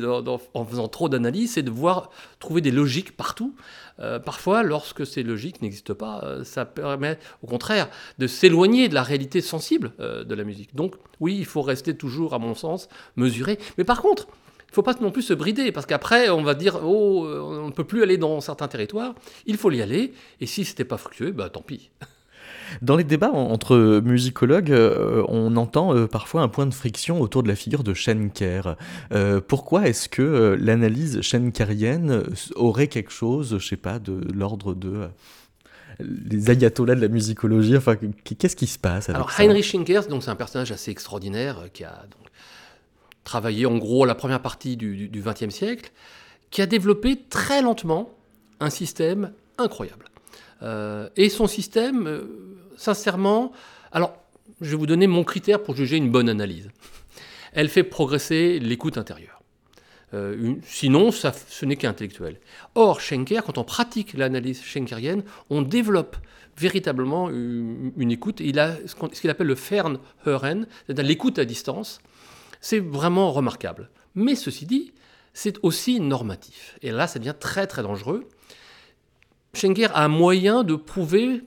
en 0.54 0.66
faisant 0.66 0.88
trop 0.88 1.10
d'analyse, 1.10 1.54
c'est 1.54 1.64
de 1.64 1.72
voir 1.72 2.10
trouver 2.40 2.62
des 2.62 2.72
logiques 2.72 3.16
partout. 3.16 3.56
parfois, 4.26 4.64
lorsque 4.64 5.06
ces 5.06 5.24
logiques 5.24 5.62
n'existent 5.62 5.94
pas, 5.94 6.44
ça 6.44 6.66
permet 6.66 7.20
au 7.44 7.48
contraire 7.48 7.90
de 8.18 8.28
s'éloigner 8.28 8.88
de 8.88 8.94
la 8.94 9.04
réalité 9.04 9.42
sensible 9.42 9.92
de 10.00 10.36
la 10.36 10.44
musique. 10.46 10.74
Donc 10.74 10.96
oui, 11.20 11.36
il 11.38 11.46
faut 11.46 11.62
rester 11.62 11.96
toujours, 11.96 12.34
à 12.34 12.40
mon 12.40 12.56
sens, 12.56 12.88
mesuré. 13.18 13.60
Mais 13.78 13.84
par 13.84 14.02
contre, 14.02 14.28
il 14.70 14.72
ne 14.72 14.76
faut 14.76 14.84
pas 14.84 14.96
non 15.02 15.12
plus 15.12 15.24
se 15.24 15.34
brider, 15.34 15.72
parce 15.72 15.86
qu'après, 15.86 16.30
on 16.30 16.44
va 16.44 16.54
dire, 16.54 16.80
oh, 16.84 17.28
on 17.28 17.68
ne 17.68 17.72
peut 17.72 17.84
plus 17.84 18.04
aller 18.04 18.18
dans 18.18 18.40
certains 18.40 18.68
territoires. 18.68 19.16
Il 19.46 19.58
faut 19.58 19.72
y 19.72 19.82
aller, 19.82 20.14
et 20.40 20.46
si 20.46 20.64
ce 20.64 20.72
n'était 20.72 20.86
pas 20.86 20.98
fructueux, 20.98 21.32
bah 21.32 21.50
tant 21.50 21.62
pis. 21.62 21.90
Dans 22.82 22.96
les 22.96 23.04
débats 23.04 23.32
entre 23.32 24.02
musicologues, 24.04 24.72
euh, 24.72 25.24
on 25.28 25.56
entend 25.56 25.96
euh, 25.96 26.08
parfois 26.08 26.42
un 26.42 26.48
point 26.48 26.66
de 26.66 26.74
friction 26.74 27.22
autour 27.22 27.44
de 27.44 27.48
la 27.48 27.56
figure 27.56 27.84
de 27.84 27.94
Schenker. 27.94 28.76
Euh, 29.12 29.42
pourquoi 29.46 29.88
est-ce 29.88 30.10
que 30.10 30.58
l'analyse 30.60 31.22
schenkerienne 31.22 32.24
aurait 32.56 32.88
quelque 32.88 33.12
chose, 33.12 33.58
je 33.60 33.68
sais 33.68 33.78
pas, 33.78 34.00
de 34.00 34.22
l'ordre 34.34 34.74
de 34.74 35.08
les 36.00 36.50
ayatollahs 36.50 36.96
de 36.96 37.02
la 37.02 37.10
musicologie 37.10 37.76
Enfin, 37.76 37.98
qu'est-ce 38.24 38.56
qui 38.56 38.68
se 38.68 38.80
passe 38.80 39.10
avec 39.10 39.16
Alors, 39.16 39.32
Heinrich 39.38 39.66
Schenker, 39.66 40.08
donc 40.08 40.24
c'est 40.24 40.30
un 40.30 40.36
personnage 40.36 40.72
assez 40.72 40.92
extraordinaire 40.92 41.66
qui 41.74 41.84
a 41.84 42.06
donc, 42.10 42.28
travaillé 43.26 43.66
en 43.66 43.78
gros 43.78 44.06
la 44.06 44.16
première 44.16 44.42
partie 44.42 44.78
du 44.78 45.10
XXe 45.14 45.54
siècle, 45.54 45.92
qui 46.52 46.62
a 46.62 46.66
développé 46.66 47.20
très 47.30 47.62
lentement 47.62 48.12
un 48.60 48.70
système 48.70 49.32
incroyable. 49.58 50.09
Euh, 50.62 51.10
et 51.16 51.30
son 51.30 51.48
système, 51.48 52.08
euh, 52.08 52.24
sincèrement, 52.78 53.52
alors 53.92 54.14
je 54.62 54.72
vais 54.72 54.76
vous 54.76 54.88
donner 54.88 55.08
mon 55.08 55.24
critère 55.24 55.64
pour 55.64 55.76
juger 55.76 55.98
une 55.98 56.12
bonne 56.12 56.30
analyse. 56.30 56.70
Elle 57.54 57.70
fait 57.70 57.84
progresser 57.84 58.60
l'écoute 58.60 58.98
intérieure. 58.98 59.42
Euh, 60.14 60.56
sinon, 60.64 61.12
ça, 61.12 61.34
ce 61.34 61.66
n'est 61.66 61.76
qu'intellectuel. 61.76 62.40
Or, 62.76 63.00
Schenker, 63.00 63.44
quand 63.46 63.58
on 63.58 63.64
pratique 63.64 64.14
l'analyse 64.14 64.62
schenkerienne, 64.62 65.24
on 65.50 65.62
développe 65.62 66.18
véritablement 66.58 67.30
une, 67.30 68.12
écoute. 68.12 68.40
Il 68.42 68.60
a 68.60 68.76
ce 68.86 69.22
qu'il 69.22 69.30
appelle 69.30 69.48
le 69.48 69.56
Fernhören, 69.56 70.68
c'est-à-dire 70.86 71.06
l'écoute 71.06 71.40
à 71.40 71.46
distance, 71.46 72.02
c'est 72.60 72.80
vraiment 72.80 73.32
remarquable. 73.32 73.90
Mais 74.16 74.36
ceci 74.36 74.66
dit, 74.66 74.92
c'est 75.34 75.58
aussi 75.64 76.00
normatif. 76.00 76.78
Et 76.82 76.92
là, 76.92 77.08
ça 77.08 77.20
devient 77.20 77.36
très 77.40 77.66
très 77.68 77.84
dangereux. 77.84 78.28
Schenker 79.54 79.96
a 79.96 80.06
un 80.06 80.08
moyen 80.10 80.64
de 80.64 80.76
prouver 80.76 81.42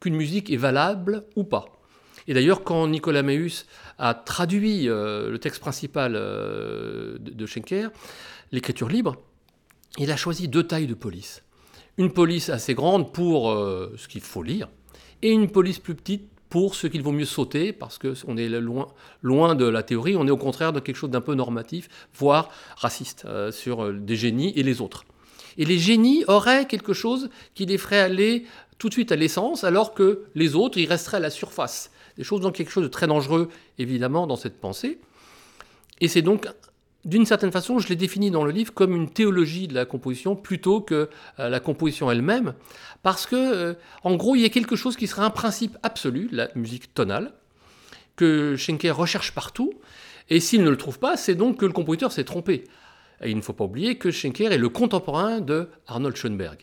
qu'une 0.00 0.14
musique 0.14 0.50
est 0.50 0.56
valable 0.56 1.24
ou 1.36 1.44
pas. 1.44 1.66
Et 2.26 2.34
d'ailleurs, 2.34 2.62
quand 2.62 2.86
Nicolas 2.86 3.22
Meus 3.22 3.64
a 3.98 4.14
traduit 4.14 4.88
euh, 4.88 5.30
le 5.30 5.38
texte 5.38 5.60
principal 5.60 6.12
euh, 6.14 7.16
de, 7.18 7.46
Schenker, 7.46 7.88
l'écriture 8.52 8.88
libre, 8.88 9.16
il 9.96 10.10
a 10.10 10.16
choisi 10.16 10.46
deux 10.46 10.62
tailles 10.62 10.86
de 10.86 10.94
police. 10.94 11.42
Une 11.96 12.12
police 12.12 12.50
assez 12.50 12.74
grande 12.74 13.12
pour 13.12 13.50
euh, 13.50 13.94
ce 13.96 14.08
qu'il 14.08 14.20
faut 14.20 14.42
lire, 14.42 14.68
et 15.22 15.30
une 15.32 15.50
police 15.50 15.78
plus 15.78 15.94
petite 15.94 16.28
pour 16.50 16.74
ce 16.74 16.86
qu'il 16.86 17.02
vaut 17.02 17.12
mieux 17.12 17.24
sauter, 17.24 17.72
parce 17.72 17.98
qu'on 17.98 18.36
est 18.36 18.48
loin, 18.48 18.86
loin 19.22 19.54
de 19.54 19.64
la 19.64 19.82
théorie, 19.82 20.14
on 20.16 20.26
est 20.26 20.30
au 20.30 20.36
contraire 20.36 20.72
de 20.72 20.80
quelque 20.80 20.96
chose 20.96 21.10
d'un 21.10 21.20
peu 21.20 21.34
normatif, 21.34 21.88
voire 22.14 22.50
raciste, 22.76 23.26
sur 23.50 23.92
des 23.92 24.16
génies 24.16 24.52
et 24.54 24.62
les 24.62 24.80
autres. 24.80 25.04
Et 25.58 25.64
les 25.64 25.78
génies 25.78 26.24
auraient 26.28 26.66
quelque 26.66 26.92
chose 26.92 27.28
qui 27.54 27.66
les 27.66 27.78
ferait 27.78 27.98
aller 27.98 28.46
tout 28.78 28.88
de 28.88 28.94
suite 28.94 29.12
à 29.12 29.16
l'essence, 29.16 29.64
alors 29.64 29.92
que 29.92 30.24
les 30.34 30.54
autres, 30.54 30.78
ils 30.78 30.88
resteraient 30.88 31.16
à 31.16 31.20
la 31.20 31.30
surface. 31.30 31.90
Des 32.16 32.24
choses 32.24 32.40
donc 32.40 32.54
quelque 32.54 32.70
chose 32.70 32.84
de 32.84 32.88
très 32.88 33.06
dangereux, 33.06 33.48
évidemment, 33.78 34.26
dans 34.26 34.36
cette 34.36 34.60
pensée. 34.60 34.98
Et 36.00 36.08
c'est 36.08 36.22
donc 36.22 36.46
d'une 37.04 37.26
certaine 37.26 37.52
façon, 37.52 37.78
je 37.78 37.88
l'ai 37.88 37.96
défini 37.96 38.30
dans 38.30 38.44
le 38.44 38.50
livre 38.50 38.74
comme 38.74 38.94
une 38.94 39.08
théologie 39.08 39.68
de 39.68 39.74
la 39.74 39.84
composition 39.84 40.36
plutôt 40.36 40.80
que 40.80 41.08
euh, 41.38 41.48
la 41.48 41.60
composition 41.60 42.10
elle-même, 42.10 42.54
parce 43.02 43.26
que, 43.26 43.36
euh, 43.36 43.74
en 44.02 44.16
gros, 44.16 44.34
il 44.34 44.42
y 44.42 44.44
a 44.44 44.48
quelque 44.48 44.76
chose 44.76 44.96
qui 44.96 45.06
serait 45.06 45.22
un 45.22 45.30
principe 45.30 45.78
absolu, 45.82 46.28
la 46.32 46.48
musique 46.54 46.92
tonale, 46.92 47.32
que 48.16 48.56
Schenker 48.56 48.94
recherche 48.94 49.32
partout, 49.32 49.72
et 50.28 50.40
s'il 50.40 50.62
ne 50.62 50.70
le 50.70 50.76
trouve 50.76 50.98
pas, 50.98 51.16
c'est 51.16 51.34
donc 51.34 51.58
que 51.58 51.66
le 51.66 51.72
compositeur 51.72 52.12
s'est 52.12 52.24
trompé. 52.24 52.64
Et 53.22 53.30
il 53.30 53.36
ne 53.36 53.42
faut 53.42 53.52
pas 53.52 53.64
oublier 53.64 53.96
que 53.96 54.10
Schenker 54.10 54.52
est 54.52 54.58
le 54.58 54.68
contemporain 54.68 55.40
de 55.40 55.68
Arnold 55.86 56.16
Schoenberg. 56.16 56.58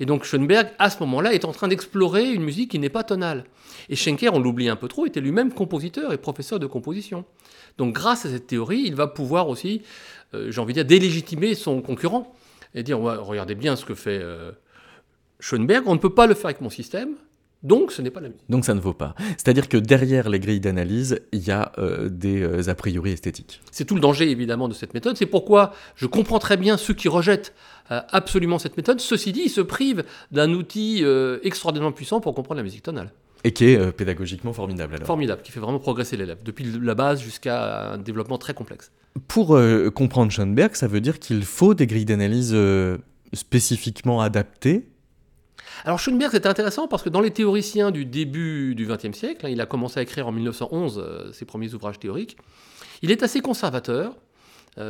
Et 0.00 0.06
donc 0.06 0.24
Schoenberg, 0.24 0.68
à 0.78 0.90
ce 0.90 0.98
moment-là, 1.00 1.32
est 1.34 1.44
en 1.44 1.52
train 1.52 1.68
d'explorer 1.68 2.32
une 2.32 2.42
musique 2.42 2.72
qui 2.72 2.78
n'est 2.78 2.88
pas 2.88 3.04
tonale. 3.04 3.44
Et 3.88 3.96
Schenker, 3.96 4.34
on 4.34 4.40
l'oublie 4.40 4.68
un 4.68 4.76
peu 4.76 4.88
trop, 4.88 5.06
était 5.06 5.20
lui-même 5.20 5.52
compositeur 5.52 6.12
et 6.12 6.18
professeur 6.18 6.58
de 6.58 6.66
composition. 6.66 7.24
Donc 7.78 7.94
grâce 7.94 8.26
à 8.26 8.30
cette 8.30 8.46
théorie, 8.46 8.82
il 8.84 8.94
va 8.94 9.06
pouvoir 9.06 9.48
aussi, 9.48 9.82
euh, 10.34 10.50
j'ai 10.50 10.60
envie 10.60 10.74
de 10.74 10.82
dire, 10.82 10.86
délégitimer 10.86 11.54
son 11.54 11.80
concurrent 11.80 12.34
et 12.74 12.82
dire, 12.82 12.98
regardez 12.98 13.54
bien 13.54 13.76
ce 13.76 13.84
que 13.84 13.94
fait 13.94 14.18
euh, 14.20 14.52
Schoenberg, 15.38 15.84
on 15.86 15.94
ne 15.94 15.98
peut 15.98 16.14
pas 16.14 16.26
le 16.26 16.34
faire 16.34 16.46
avec 16.46 16.60
mon 16.60 16.70
système, 16.70 17.14
donc 17.62 17.92
ce 17.92 18.02
n'est 18.02 18.10
pas 18.10 18.20
la 18.20 18.28
musique. 18.28 18.44
Donc 18.48 18.64
ça 18.64 18.74
ne 18.74 18.80
vaut 18.80 18.94
pas. 18.94 19.14
C'est-à-dire 19.36 19.68
que 19.68 19.76
derrière 19.76 20.28
les 20.28 20.40
grilles 20.40 20.60
d'analyse, 20.60 21.20
il 21.32 21.46
y 21.46 21.50
a 21.50 21.72
euh, 21.78 22.08
des 22.08 22.68
a 22.68 22.74
priori 22.74 23.12
esthétiques. 23.12 23.60
C'est 23.70 23.84
tout 23.84 23.94
le 23.94 24.00
danger 24.00 24.30
évidemment 24.30 24.68
de 24.68 24.74
cette 24.74 24.94
méthode. 24.94 25.16
C'est 25.16 25.26
pourquoi 25.26 25.72
je 25.96 26.06
comprends 26.06 26.38
très 26.38 26.56
bien 26.56 26.76
ceux 26.76 26.94
qui 26.94 27.08
rejettent 27.08 27.54
absolument 27.88 28.58
cette 28.60 28.76
méthode. 28.76 29.00
Ceci 29.00 29.32
dit, 29.32 29.42
ils 29.46 29.50
se 29.50 29.60
privent 29.60 30.04
d'un 30.30 30.52
outil 30.52 31.04
extraordinairement 31.42 31.92
puissant 31.92 32.20
pour 32.20 32.34
comprendre 32.34 32.58
la 32.58 32.62
musique 32.62 32.82
tonale. 32.82 33.10
Et 33.44 33.52
qui 33.52 33.66
est 33.66 33.78
euh, 33.78 33.90
pédagogiquement 33.90 34.52
formidable 34.52 34.96
alors. 34.96 35.06
Formidable, 35.06 35.42
qui 35.42 35.52
fait 35.52 35.60
vraiment 35.60 35.78
progresser 35.78 36.16
l'élève, 36.16 36.38
depuis 36.44 36.64
la 36.64 36.94
base 36.94 37.22
jusqu'à 37.22 37.92
un 37.92 37.98
développement 37.98 38.38
très 38.38 38.54
complexe. 38.54 38.92
Pour 39.28 39.56
euh, 39.56 39.90
comprendre 39.90 40.30
Schoenberg, 40.30 40.74
ça 40.74 40.86
veut 40.86 41.00
dire 41.00 41.18
qu'il 41.18 41.42
faut 41.44 41.74
des 41.74 41.86
grilles 41.86 42.04
d'analyse 42.04 42.52
euh, 42.54 42.98
spécifiquement 43.32 44.20
adaptées 44.20 44.89
alors 45.84 45.98
Schoenberg, 45.98 46.30
c'est 46.32 46.46
intéressant 46.46 46.88
parce 46.88 47.02
que 47.02 47.08
dans 47.08 47.20
les 47.20 47.30
théoriciens 47.30 47.90
du 47.90 48.04
début 48.04 48.74
du 48.74 48.86
XXe 48.86 49.16
siècle, 49.16 49.46
hein, 49.46 49.50
il 49.50 49.60
a 49.60 49.66
commencé 49.66 49.98
à 49.98 50.02
écrire 50.02 50.26
en 50.26 50.32
1911 50.32 51.32
ses 51.32 51.44
premiers 51.44 51.72
ouvrages 51.74 51.98
théoriques, 51.98 52.36
il 53.02 53.10
est 53.10 53.22
assez 53.22 53.40
conservateur. 53.40 54.14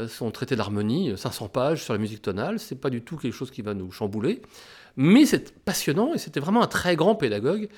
Son 0.09 0.31
traité 0.31 0.57
d'harmonie, 0.57 1.13
500 1.17 1.49
pages 1.49 1.83
sur 1.83 1.93
la 1.93 1.99
musique 1.99 2.23
tonale, 2.23 2.59
c'est 2.59 2.81
pas 2.81 2.91
du 2.91 3.03
tout 3.03 3.17
quelque 3.17 3.35
chose 3.35 3.51
qui 3.51 3.63
va 3.63 3.75
nous 3.75 3.91
chambouler, 3.91 4.41
mais 4.97 5.27
c'est 5.27 5.53
passionnant 5.65 6.15
et 6.15 6.19
c'était 6.19 6.41
vraiment 6.41 6.63
un 6.63 6.67
très 6.67 6.97
grand 6.97 7.15
pédagogue 7.15 7.69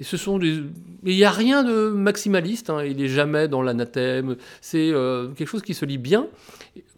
et 0.00 0.02
ce 0.02 0.16
sont 0.16 0.38
des... 0.38 0.62
Il 1.04 1.14
n'y 1.14 1.24
a 1.24 1.30
rien 1.30 1.62
de 1.62 1.90
maximaliste, 1.90 2.70
hein. 2.70 2.82
il 2.82 2.96
n'est 2.96 3.08
jamais 3.08 3.48
dans 3.48 3.60
l'anathème, 3.60 4.36
c'est 4.62 4.90
euh, 4.90 5.28
quelque 5.28 5.48
chose 5.48 5.60
qui 5.60 5.74
se 5.74 5.84
lit 5.84 5.98
bien, 5.98 6.26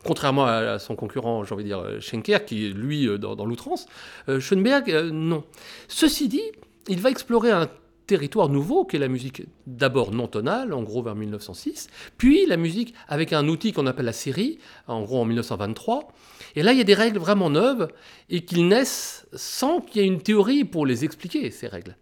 contrairement 0.05 0.47
à, 0.47 0.79
son 0.79 0.95
concurrent, 0.95 1.43
j'ai 1.43 1.53
envie 1.53 1.65
de 1.65 1.69
dire, 1.69 1.85
Schenker, 2.01 2.45
qui 2.45 2.67
est 2.67 2.71
lui 2.71 3.09
euh, 3.09 3.19
dans, 3.19 3.45
l'outrance. 3.45 3.87
Euh, 4.29 4.39
Schoenberg, 4.39 4.89
non. 5.13 5.43
Ceci 5.89 6.29
dit, 6.29 6.43
il 6.89 7.01
va 7.01 7.11
explorer 7.11 7.51
un 7.51 7.69
territoire 8.07 8.49
nouveau 8.49 8.85
qui 8.85 8.97
est 8.97 8.99
la 8.99 9.09
musique 9.09 9.43
d'abord 9.67 10.13
non 10.13 10.29
tonale, 10.29 10.73
en 10.73 10.83
gros 10.83 11.03
vers 11.03 11.15
1906, 11.15 11.89
puis 12.19 12.47
la 12.47 12.57
musique 12.57 12.95
avec 13.09 13.33
un 13.33 13.49
outil 13.49 13.73
qu'on 13.73 13.87
appelle 13.87 14.07
la 14.07 14.13
série, 14.13 14.59
en 14.87 15.03
gros 15.03 15.21
en 15.21 15.25
1923. 15.25 16.09
Et 16.57 16.63
là, 16.63 16.73
il 16.73 16.79
y 16.79 16.81
a 16.81 16.85
des 16.85 16.95
règles 16.95 17.19
vraiment 17.19 17.51
neuves 17.51 17.89
et 18.29 18.45
qu'ils 18.45 18.69
naissent 18.69 19.27
sans 19.33 19.81
qu'il 19.81 20.03
y 20.03 20.05
ait 20.05 20.09
une 20.09 20.23
théorie 20.23 20.65
pour 20.65 20.87
les 20.87 21.05
expliquer, 21.05 21.51
ces 21.51 21.67
règles. 21.67 21.97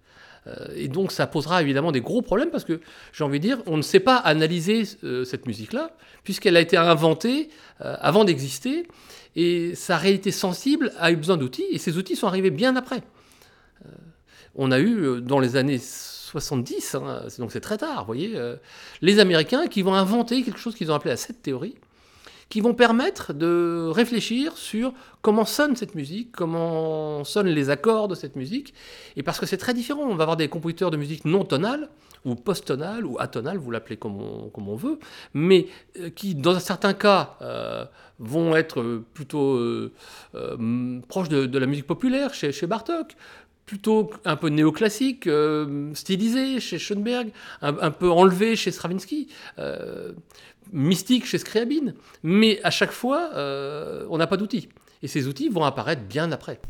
Euh, 0.46 0.68
et 0.74 0.88
donc 0.88 1.12
ça 1.12 1.26
posera 1.26 1.60
évidemment 1.60 1.92
des 1.92 2.00
gros 2.00 2.22
problèmes 2.22 2.50
parce 2.50 2.64
que 2.64 2.80
j'ai 3.12 3.24
envie 3.24 3.40
de 3.40 3.44
dire, 3.44 3.58
on 3.66 3.76
ne 3.76 3.82
sait 3.82 4.00
pas 4.00 4.16
analyser 4.16 4.84
euh, 5.04 5.24
cette 5.24 5.46
musique-là, 5.46 5.94
puisqu'elle 6.24 6.56
a 6.56 6.60
été 6.60 6.76
inventée 6.76 7.50
euh, 7.82 7.96
avant 8.00 8.24
d'exister, 8.24 8.86
et 9.36 9.74
sa 9.74 9.96
réalité 9.96 10.32
sensible 10.32 10.92
a 10.98 11.12
eu 11.12 11.16
besoin 11.16 11.36
d'outils, 11.36 11.66
et 11.70 11.78
ces 11.78 11.98
outils 11.98 12.16
sont 12.16 12.26
arrivés 12.26 12.50
bien 12.50 12.74
après. 12.76 13.02
On 14.54 14.70
a 14.70 14.80
eu 14.80 15.20
dans 15.20 15.38
les 15.38 15.56
années 15.56 15.78
70, 15.78 16.94
hein, 16.94 17.22
donc 17.38 17.52
c'est 17.52 17.60
très 17.60 17.78
tard, 17.78 18.00
vous 18.00 18.06
voyez, 18.06 18.38
les 19.00 19.18
Américains 19.18 19.66
qui 19.66 19.82
vont 19.82 19.94
inventer 19.94 20.42
quelque 20.42 20.58
chose 20.58 20.74
qu'ils 20.74 20.90
ont 20.92 20.94
appelé 20.94 21.10
la 21.10 21.16
cette 21.16 21.42
théorie, 21.42 21.76
qui 22.50 22.60
vont 22.60 22.74
permettre 22.74 23.32
de 23.32 23.88
réfléchir 23.90 24.56
sur 24.56 24.92
comment 25.22 25.44
sonne 25.44 25.76
cette 25.76 25.94
musique, 25.94 26.32
comment 26.32 27.24
sonnent 27.24 27.48
les 27.48 27.70
accords 27.70 28.08
de 28.08 28.14
cette 28.14 28.36
musique, 28.36 28.74
et 29.16 29.22
parce 29.22 29.38
que 29.38 29.46
c'est 29.46 29.56
très 29.56 29.72
différent, 29.72 30.02
on 30.02 30.16
va 30.16 30.24
avoir 30.24 30.36
des 30.36 30.48
compositeurs 30.48 30.90
de 30.90 30.96
musique 30.96 31.24
non 31.24 31.44
tonale, 31.44 31.88
ou 32.24 32.34
post-tonale, 32.34 33.06
ou 33.06 33.16
atonale, 33.18 33.56
vous 33.56 33.70
l'appelez 33.70 33.96
comme 33.96 34.20
on, 34.20 34.76
veut, 34.76 34.98
mais 35.32 35.68
euh, 35.98 36.10
qui, 36.10 36.34
dans 36.34 36.58
certains 36.58 36.92
cas, 36.92 37.36
euh, 37.40 37.84
vont 38.18 38.54
être 38.54 39.02
plutôt 39.14 39.54
euh, 39.54 39.92
proches 41.08 41.30
de, 41.30 41.58
la 41.58 41.66
musique 41.66 41.86
populaire 41.86 42.34
chez, 42.34 42.52
chez 42.52 42.66
Bartok, 42.66 43.16
plutôt 43.70 44.10
un 44.24 44.34
peu 44.34 44.48
néoclassique, 44.48 45.28
stylisé 45.94 46.58
chez 46.58 46.76
Schoenberg, 46.80 47.28
un, 47.62 47.92
peu 47.92 48.10
enlevé 48.10 48.56
chez 48.56 48.72
Stravinsky 48.72 49.28
mystique 50.72 51.26
chez 51.26 51.38
Scriabine, 51.38 51.94
mais 52.22 52.60
à 52.62 52.70
chaque 52.70 52.92
fois, 52.92 53.30
euh, 53.34 54.06
on 54.10 54.18
n'a 54.18 54.26
pas 54.26 54.36
d'outils. 54.36 54.68
Et 55.02 55.08
ces 55.08 55.26
outils 55.26 55.48
vont 55.48 55.64
apparaître 55.64 56.02
bien 56.02 56.30
après. 56.32 56.60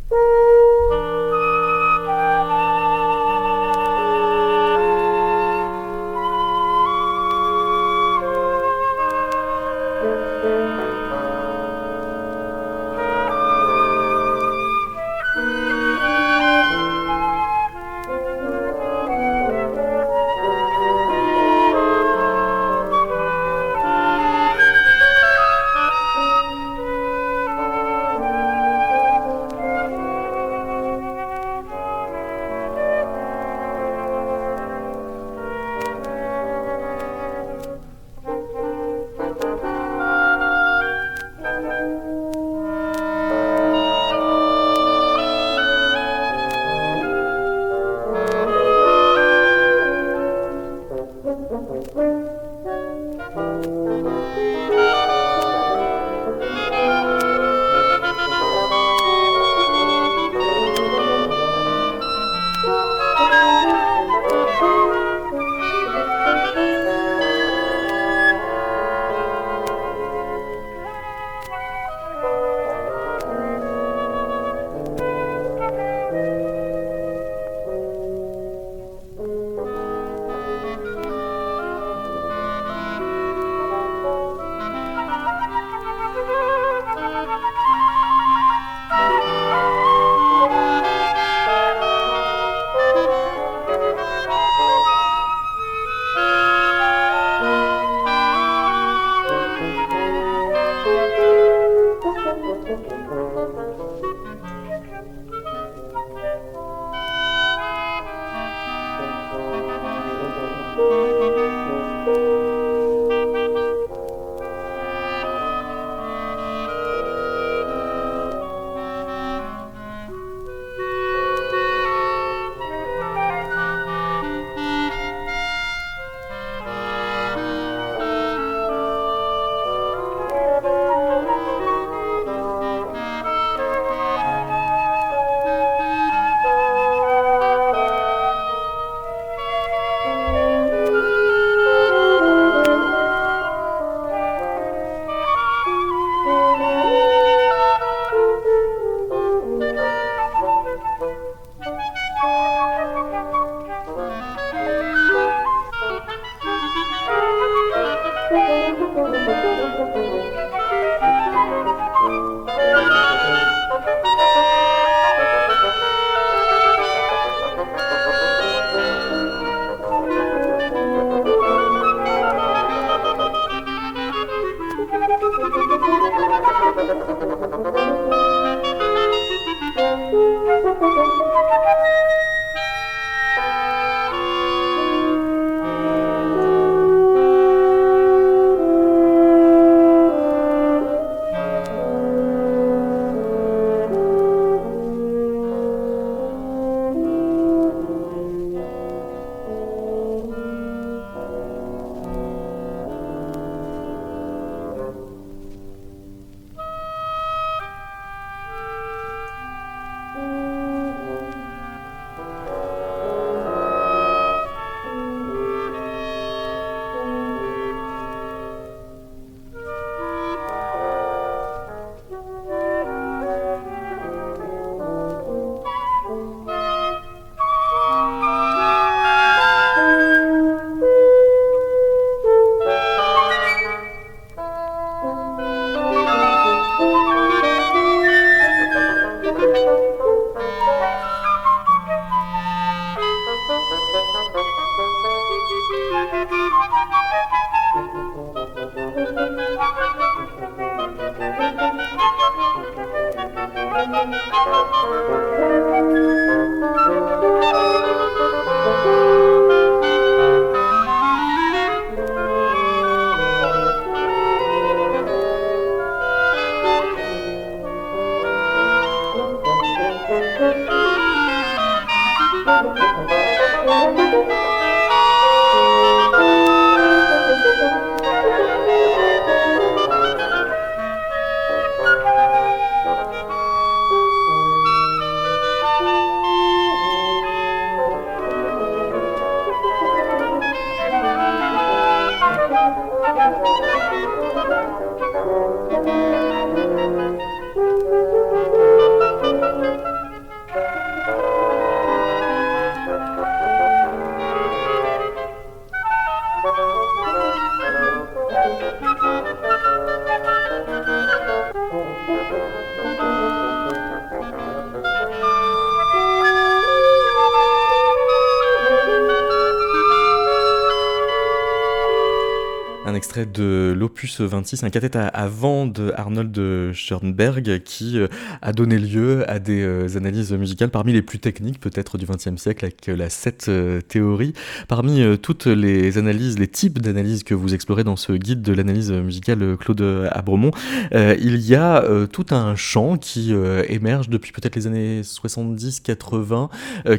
De 324.01 324.07
l'opus 324.07 324.21
26, 324.21 324.65
un 324.65 324.71
cathète 324.71 324.97
à, 324.97 325.29
vent 325.29 325.67
de 325.67 325.93
Arnold 325.95 326.73
Schoenberg 326.73 327.63
qui 327.65 327.99
euh, 327.99 328.09
a 328.41 328.53
donné 328.53 328.79
lieu 328.79 329.29
à 329.29 329.39
des 329.39 329.61
euh, 329.61 329.97
analyses 329.97 330.33
musicales 330.33 330.71
parmi 330.71 330.93
les 330.93 331.03
plus 331.03 331.19
techniques 331.19 331.61
peut-être 331.61 331.99
du 331.99 332.07
XXe 332.07 332.37
siècle 332.37 332.65
avec 332.65 332.87
la 332.87 333.11
7 333.11 333.47
euh, 333.49 333.81
théorie. 333.83 334.33
Parmi 334.69 335.03
toutes 335.19 335.47
les 335.47 335.99
analyses, 335.99 336.39
les 336.39 336.49
types 336.49 336.79
d'analyses 336.79 337.25
que 337.25 337.35
vous 337.35 337.53
explorez 337.53 337.85
dans 337.85 337.97
ce 337.97 338.13
guide 338.13 338.41
de 338.43 338.53
l'analyse 338.53 338.91
musicale 338.91 339.57
Claude 339.59 339.83
Abremont, 340.11 340.53
il 340.93 341.37
y 341.37 341.55
a 341.55 341.85
tout 342.11 342.27
un 342.31 342.55
champ 342.57 342.97
qui 342.97 343.35
émerge 343.69 344.09
depuis 344.09 344.33
peut-être 344.33 344.57
les 344.57 344.67
années 344.67 345.03
70-80 345.03 346.49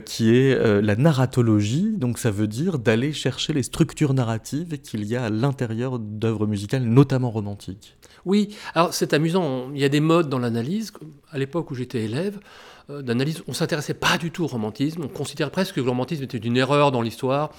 qui 0.06 0.36
est 0.36 0.82
la 0.82 0.96
narratologie. 0.96 1.94
Donc 1.98 2.20
ça 2.20 2.32
veut 2.32 2.48
dire 2.48 2.80
d'aller 2.80 3.14
chercher 3.14 3.54
les 3.54 3.64
structures 3.64 4.14
narratives 4.14 4.80
qu'il 4.82 5.06
y 5.06 5.16
a 5.16 5.26
à 5.26 5.30
l'intérieur 5.30 6.00
d'œuvres 6.00 6.48
musicales, 6.48 6.84
notamment 6.92 7.32
romantiques. 7.32 7.96
Oui, 8.26 8.56
alors 8.76 8.94
c'est 8.94 9.14
amusant, 9.14 9.72
il 9.74 9.80
y 9.80 9.84
a 9.84 9.90
des 9.90 10.00
modes 10.00 10.30
dans 10.30 10.40
l'analyse. 10.40 10.94
À 11.32 11.40
l'époque 11.40 11.72
où 11.72 11.76
j'étais 11.76 12.04
élève, 12.04 12.40
euh, 12.90 13.02
d'analyse, 13.02 13.44
on 13.48 13.54
s'intéressait 13.54 13.94
pas 13.94 14.18
du 14.18 14.32
tout 14.32 14.44
au 14.44 14.48
romantisme, 14.48 15.04
on 15.04 15.08
considérait 15.08 15.50
presque 15.50 15.76
que 15.76 15.82
le 15.82 15.90
romantisme 15.90 16.24
était 16.24 16.38
une 16.38 16.58
erreur 16.58 16.92
dans 16.92 17.02
l'histoire. 17.02 17.52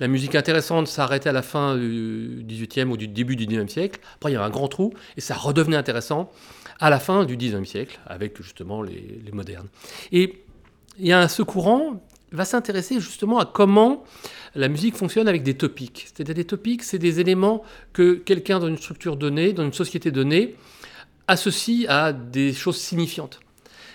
La 0.00 0.08
musique 0.08 0.34
intéressante 0.34 0.88
s'arrêtait 0.88 1.28
à 1.28 1.32
la 1.32 1.42
fin 1.42 1.76
du 1.76 2.44
XVIIIe 2.46 2.90
ou 2.90 2.96
du 2.96 3.08
début 3.08 3.36
du 3.36 3.46
XIXe 3.46 3.72
siècle. 3.72 4.00
Après, 4.16 4.30
il 4.30 4.34
y 4.34 4.36
avait 4.36 4.46
un 4.46 4.50
grand 4.50 4.68
trou 4.68 4.92
et 5.16 5.20
ça 5.20 5.34
redevenait 5.34 5.76
intéressant 5.76 6.30
à 6.80 6.90
la 6.90 6.98
fin 6.98 7.24
du 7.24 7.36
XIXe 7.36 7.68
siècle 7.68 7.98
avec 8.06 8.40
justement 8.42 8.82
les, 8.82 9.22
modernes. 9.32 9.68
Et 10.12 10.42
il 10.98 11.06
y 11.06 11.12
a 11.12 11.28
ce 11.28 11.42
courant 11.42 12.02
va 12.32 12.44
s'intéresser 12.44 13.00
justement 13.00 13.38
à 13.38 13.46
comment 13.46 14.04
la 14.54 14.68
musique 14.68 14.96
fonctionne 14.96 15.28
avec 15.28 15.42
des 15.42 15.54
topics. 15.54 16.06
C'est-à-dire 16.06 16.34
des 16.34 16.44
topics, 16.44 16.82
c'est 16.82 16.98
des 16.98 17.20
éléments 17.20 17.62
que 17.92 18.14
quelqu'un 18.14 18.58
dans 18.58 18.68
une 18.68 18.78
structure 18.78 19.16
donnée, 19.16 19.52
dans 19.52 19.64
une 19.64 19.72
société 19.72 20.10
donnée, 20.10 20.54
associe 21.28 21.86
à 21.88 22.12
des 22.12 22.52
choses 22.52 22.78
signifiantes. 22.78 23.40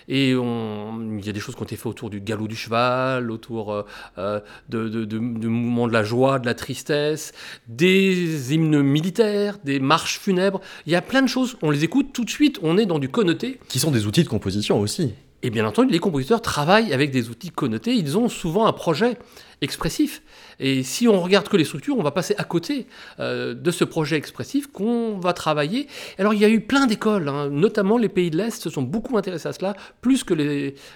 Et 0.07 0.31
il 0.31 1.25
y 1.25 1.29
a 1.29 1.31
des 1.31 1.39
choses 1.39 1.55
qui 1.55 1.61
ont 1.61 1.65
été 1.65 1.77
faites 1.77 1.85
autour 1.85 2.09
du 2.09 2.19
galop 2.19 2.47
du 2.47 2.55
cheval, 2.55 3.31
autour 3.31 3.71
euh, 3.71 3.83
euh, 4.17 4.39
de, 4.67 5.17
mouvements 5.17 5.87
de 5.87 5.93
la 5.93 6.03
joie, 6.03 6.39
de 6.39 6.45
la 6.45 6.53
tristesse, 6.53 7.31
des 7.67 8.53
hymnes 8.53 8.81
militaires, 8.81 9.57
des 9.63 9.79
marches 9.79 10.19
funèbres. 10.19 10.59
Il 10.85 10.91
y 10.91 10.95
a 10.95 11.01
plein 11.01 11.21
de 11.21 11.27
choses, 11.27 11.57
on 11.61 11.69
les 11.69 11.83
écoute 11.83 12.09
tout 12.13 12.25
de 12.25 12.29
suite, 12.29 12.59
on 12.61 12.77
est 12.77 12.85
dans 12.85 12.99
du 12.99 13.09
connoté. 13.09 13.59
Qui 13.69 13.79
sont 13.79 13.91
des 13.91 14.05
outils 14.05 14.23
de 14.23 14.29
composition 14.29 14.79
aussi. 14.79 15.13
Et 15.43 15.49
bien 15.49 15.65
entendu, 15.65 15.91
les 15.91 15.99
compositeurs 15.99 16.41
travaillent 16.41 16.93
avec 16.93 17.09
des 17.09 17.29
outils 17.29 17.49
connotés, 17.49 17.93
ils 17.93 18.15
ont 18.17 18.29
souvent 18.29 18.67
un 18.67 18.73
projet 18.73 19.17
expressif. 19.61 20.21
Et 20.59 20.83
si 20.83 21.07
on 21.07 21.19
regarde 21.19 21.49
que 21.49 21.57
les 21.57 21.63
structures, 21.63 21.97
on 21.97 22.03
va 22.03 22.11
passer 22.11 22.35
à 22.37 22.43
côté 22.43 22.85
euh, 23.19 23.55
de 23.55 23.71
ce 23.71 23.83
projet 23.83 24.17
expressif 24.17 24.67
qu'on 24.67 25.17
va 25.17 25.33
travailler. 25.33 25.87
Alors 26.19 26.35
il 26.35 26.39
y 26.39 26.45
a 26.45 26.49
eu 26.49 26.61
plein 26.61 26.85
d'écoles, 26.85 27.27
hein. 27.27 27.49
notamment 27.49 27.97
les 27.97 28.09
pays 28.09 28.29
de 28.29 28.37
l'Est 28.37 28.61
se 28.61 28.69
sont 28.69 28.83
beaucoup 28.83 29.17
intéressés 29.17 29.49
à 29.49 29.53
cela, 29.53 29.75
plus 30.01 30.23
que 30.23 30.35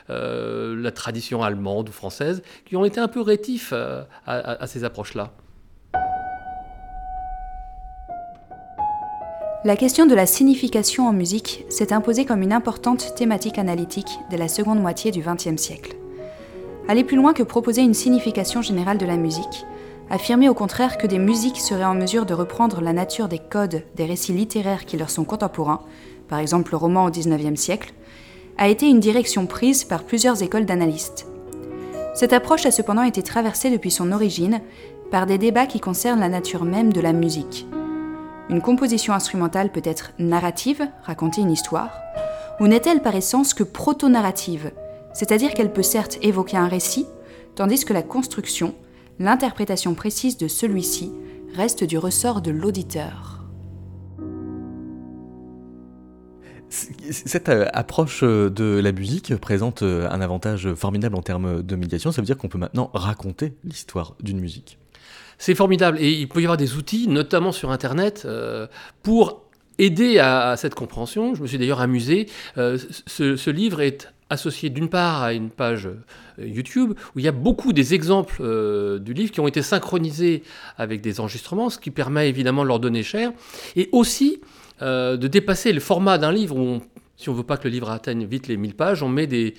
euh, 0.09 0.75
la 0.75 0.91
tradition 0.91 1.41
allemande 1.41 1.89
ou 1.89 1.91
française, 1.91 2.43
qui 2.65 2.75
ont 2.75 2.85
été 2.85 2.99
un 2.99 3.07
peu 3.07 3.21
rétifs 3.21 3.71
euh, 3.73 4.03
à 4.27 4.67
ces 4.67 4.83
approches-là. 4.83 5.33
La 9.65 9.75
question 9.75 10.05
de 10.05 10.13
la 10.13 10.27
signification 10.27 11.07
en 11.07 11.11
musique 11.11 11.65
s'est 11.69 11.91
imposée 11.91 12.23
comme 12.23 12.43
une 12.43 12.53
importante 12.53 13.15
thématique 13.15 13.57
analytique 13.57 14.19
dès 14.29 14.37
la 14.37 14.47
seconde 14.47 14.79
moitié 14.79 15.09
du 15.09 15.23
XXe 15.23 15.59
siècle. 15.59 15.95
Aller 16.87 17.03
plus 17.03 17.17
loin 17.17 17.33
que 17.33 17.41
proposer 17.41 17.81
une 17.81 17.95
signification 17.95 18.61
générale 18.61 18.99
de 18.99 19.07
la 19.07 19.17
musique, 19.17 19.65
affirmer 20.11 20.49
au 20.49 20.53
contraire 20.53 20.99
que 20.99 21.07
des 21.07 21.17
musiques 21.17 21.57
seraient 21.57 21.83
en 21.83 21.95
mesure 21.95 22.27
de 22.27 22.35
reprendre 22.35 22.79
la 22.79 22.93
nature 22.93 23.27
des 23.27 23.39
codes 23.39 23.81
des 23.95 24.05
récits 24.05 24.33
littéraires 24.33 24.85
qui 24.85 24.97
leur 24.97 25.09
sont 25.09 25.25
contemporains, 25.25 25.81
par 26.27 26.37
exemple 26.37 26.69
le 26.69 26.77
roman 26.77 27.05
au 27.05 27.09
XIXe 27.09 27.59
siècle, 27.59 27.95
a 28.59 28.67
été 28.67 28.87
une 28.87 28.99
direction 28.99 29.47
prise 29.47 29.83
par 29.83 30.03
plusieurs 30.03 30.43
écoles 30.43 30.67
d'analystes. 30.67 31.25
Cette 32.13 32.33
approche 32.33 32.67
a 32.67 32.71
cependant 32.71 33.01
été 33.01 33.23
traversée 33.23 33.71
depuis 33.71 33.89
son 33.89 34.11
origine 34.11 34.61
par 35.09 35.25
des 35.25 35.39
débats 35.39 35.65
qui 35.65 35.79
concernent 35.79 36.19
la 36.19 36.29
nature 36.29 36.65
même 36.65 36.93
de 36.93 37.01
la 37.01 37.13
musique, 37.13 37.65
une 38.49 38.61
composition 38.61 39.13
instrumentale 39.13 39.71
peut 39.71 39.81
être 39.83 40.11
narrative, 40.19 40.87
raconter 41.03 41.41
une 41.41 41.51
histoire, 41.51 41.91
ou 42.59 42.67
n'est-elle 42.67 43.01
par 43.01 43.15
essence 43.15 43.53
que 43.53 43.63
proto-narrative, 43.63 44.71
c'est-à-dire 45.13 45.53
qu'elle 45.53 45.73
peut 45.73 45.83
certes 45.83 46.19
évoquer 46.21 46.57
un 46.57 46.67
récit, 46.67 47.07
tandis 47.55 47.85
que 47.85 47.93
la 47.93 48.03
construction, 48.03 48.75
l'interprétation 49.19 49.95
précise 49.95 50.37
de 50.37 50.47
celui-ci, 50.47 51.11
reste 51.55 51.83
du 51.83 51.97
ressort 51.97 52.41
de 52.41 52.51
l'auditeur. 52.51 53.43
Cette 56.69 57.49
euh, 57.49 57.67
approche 57.73 58.23
euh, 58.23 58.49
de 58.49 58.81
la 58.83 58.91
musique 58.91 59.35
présente 59.37 59.83
euh, 59.83 60.09
un 60.09 60.19
avantage 60.19 60.73
formidable 60.73 61.15
en 61.15 61.21
termes 61.21 61.63
de 61.63 61.75
médiation, 61.75 62.11
ça 62.11 62.21
veut 62.21 62.25
dire 62.25 62.37
qu'on 62.37 62.49
peut 62.49 62.57
maintenant 62.57 62.89
raconter 62.93 63.53
l'histoire 63.63 64.15
d'une 64.19 64.39
musique. 64.39 64.77
C'est 65.37 65.55
formidable. 65.55 65.97
Et 65.99 66.11
il 66.11 66.27
peut 66.27 66.41
y 66.41 66.45
avoir 66.45 66.57
des 66.57 66.75
outils, 66.75 67.07
notamment 67.07 67.51
sur 67.51 67.71
Internet, 67.71 68.23
euh, 68.25 68.67
pour 69.03 69.43
aider 69.77 70.19
à, 70.19 70.55
cette 70.57 70.75
compréhension. 70.75 71.35
Je 71.35 71.41
me 71.41 71.47
suis 71.47 71.57
d'ailleurs 71.57 71.81
amusé. 71.81 72.27
Euh, 72.57 72.77
ce, 73.05 73.49
livre 73.49 73.81
est 73.81 74.11
associé 74.29 74.69
d'une 74.69 74.89
part 74.89 75.21
à 75.21 75.33
une 75.33 75.49
page 75.49 75.87
euh, 75.87 76.47
YouTube 76.47 76.93
où 77.15 77.19
il 77.19 77.25
y 77.25 77.27
a 77.27 77.33
beaucoup 77.33 77.73
des 77.73 77.93
exemples 77.93 78.41
du 78.99 79.13
livre 79.13 79.31
qui 79.31 79.39
ont 79.39 79.47
été 79.47 79.61
synchronisés 79.61 80.43
avec 80.77 81.01
des 81.01 81.19
enregistrements, 81.19 81.69
ce 81.69 81.77
qui 81.77 81.91
permet 81.91 82.29
évidemment 82.29 82.63
de 82.63 82.67
leur 82.67 82.79
donner 82.79 83.03
cher, 83.03 83.31
et 83.75 83.89
aussi 83.91 84.41
de 84.81 85.27
dépasser 85.27 85.71
le 85.71 85.79
format 85.79 86.17
d'un 86.17 86.33
livre 86.33 86.57
où 86.57 86.59
on 86.59 86.81
si 87.17 87.29
on 87.29 87.33
veut 87.33 87.43
pas 87.43 87.57
que 87.57 87.63
le 87.65 87.69
livre 87.69 87.89
atteigne 87.89 88.25
vite 88.25 88.47
les 88.47 88.57
1000 88.57 88.75
pages, 88.75 89.03
on 89.03 89.09
met 89.09 89.27
des, 89.27 89.53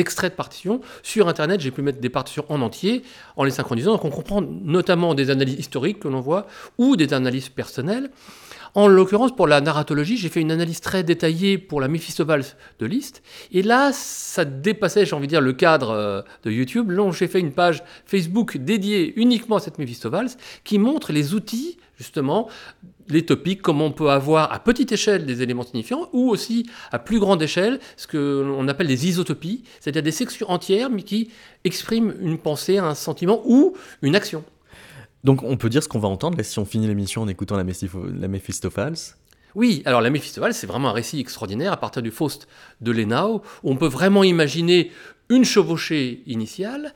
extraits 0.00 0.32
de 0.32 0.36
partitions. 0.36 0.80
Sur 1.02 1.28
Internet, 1.28 1.60
j'ai 1.60 1.70
pu 1.70 1.82
mettre 1.82 2.00
des 2.00 2.10
partitions 2.10 2.44
en 2.48 2.60
entier 2.60 3.02
en 3.36 3.44
les 3.44 3.50
synchronisant. 3.50 3.92
Donc 3.92 4.04
on 4.04 4.10
comprend 4.10 4.42
notamment 4.42 5.14
des 5.14 5.30
analyses 5.30 5.58
historiques 5.58 6.00
que 6.00 6.08
l'on 6.08 6.20
voit 6.20 6.46
ou 6.78 6.96
des 6.96 7.14
analyses 7.14 7.48
personnelles. 7.48 8.10
En 8.74 8.86
l'occurrence, 8.86 9.34
pour 9.34 9.48
la 9.48 9.60
narratologie, 9.60 10.16
j'ai 10.16 10.28
fait 10.28 10.40
une 10.40 10.52
analyse 10.52 10.80
très 10.80 11.02
détaillée 11.02 11.58
pour 11.58 11.80
la 11.80 11.88
Mephistopheles 11.88 12.44
de 12.78 12.86
Liszt. 12.86 13.22
Et 13.50 13.62
là, 13.62 13.90
ça 13.92 14.44
dépassait, 14.44 15.06
j'ai 15.06 15.16
envie 15.16 15.26
de 15.26 15.30
dire, 15.30 15.40
le 15.40 15.52
cadre 15.52 15.90
euh, 15.90 16.22
de 16.44 16.52
YouTube. 16.52 16.90
Là, 16.92 17.10
j'ai 17.10 17.26
fait 17.26 17.40
une 17.40 17.50
page 17.50 17.82
Facebook 18.06 18.56
dédiée 18.58 19.12
uniquement 19.16 19.56
à 19.56 19.60
cette 19.60 19.78
Mephistopheles 19.78 20.28
qui 20.62 20.78
montre 20.78 21.12
les 21.12 21.34
outils, 21.34 21.78
justement, 21.98 22.48
les 23.10 23.24
topics, 23.24 23.62
comment 23.62 23.86
on 23.86 23.92
peut 23.92 24.10
avoir 24.10 24.52
à 24.52 24.58
petite 24.58 24.92
échelle 24.92 25.26
des 25.26 25.42
éléments 25.42 25.64
signifiants 25.64 26.08
ou 26.12 26.30
aussi 26.30 26.68
à 26.92 26.98
plus 26.98 27.18
grande 27.18 27.42
échelle 27.42 27.80
ce 27.96 28.06
que 28.06 28.42
l'on 28.46 28.66
appelle 28.68 28.86
des 28.86 29.08
isotopies, 29.08 29.64
c'est-à-dire 29.80 30.02
des 30.02 30.12
sections 30.12 30.50
entières 30.50 30.90
mais 30.90 31.02
qui 31.02 31.30
expriment 31.64 32.14
une 32.20 32.38
pensée, 32.38 32.78
un 32.78 32.94
sentiment 32.94 33.42
ou 33.44 33.74
une 34.02 34.16
action. 34.16 34.44
Donc 35.24 35.42
on 35.42 35.56
peut 35.56 35.68
dire 35.68 35.82
ce 35.82 35.88
qu'on 35.88 35.98
va 35.98 36.08
entendre 36.08 36.40
si 36.42 36.58
on 36.58 36.64
finit 36.64 36.86
l'émission 36.86 37.22
en 37.22 37.28
écoutant 37.28 37.56
la, 37.56 37.64
la 37.64 38.28
oui, 39.56 39.82
alors 39.84 40.00
la 40.00 40.10
Méphistophales, 40.10 40.54
c'est 40.54 40.66
vraiment 40.66 40.90
un 40.90 40.92
récit 40.92 41.18
extraordinaire 41.18 41.72
à 41.72 41.76
partir 41.76 42.02
du 42.02 42.12
Faust 42.12 42.46
de 42.80 42.92
Lenau, 42.92 43.42
où 43.64 43.70
on 43.70 43.76
peut 43.76 43.88
vraiment 43.88 44.22
imaginer 44.22 44.92
une 45.28 45.44
chevauchée 45.44 46.22
initiale, 46.26 46.94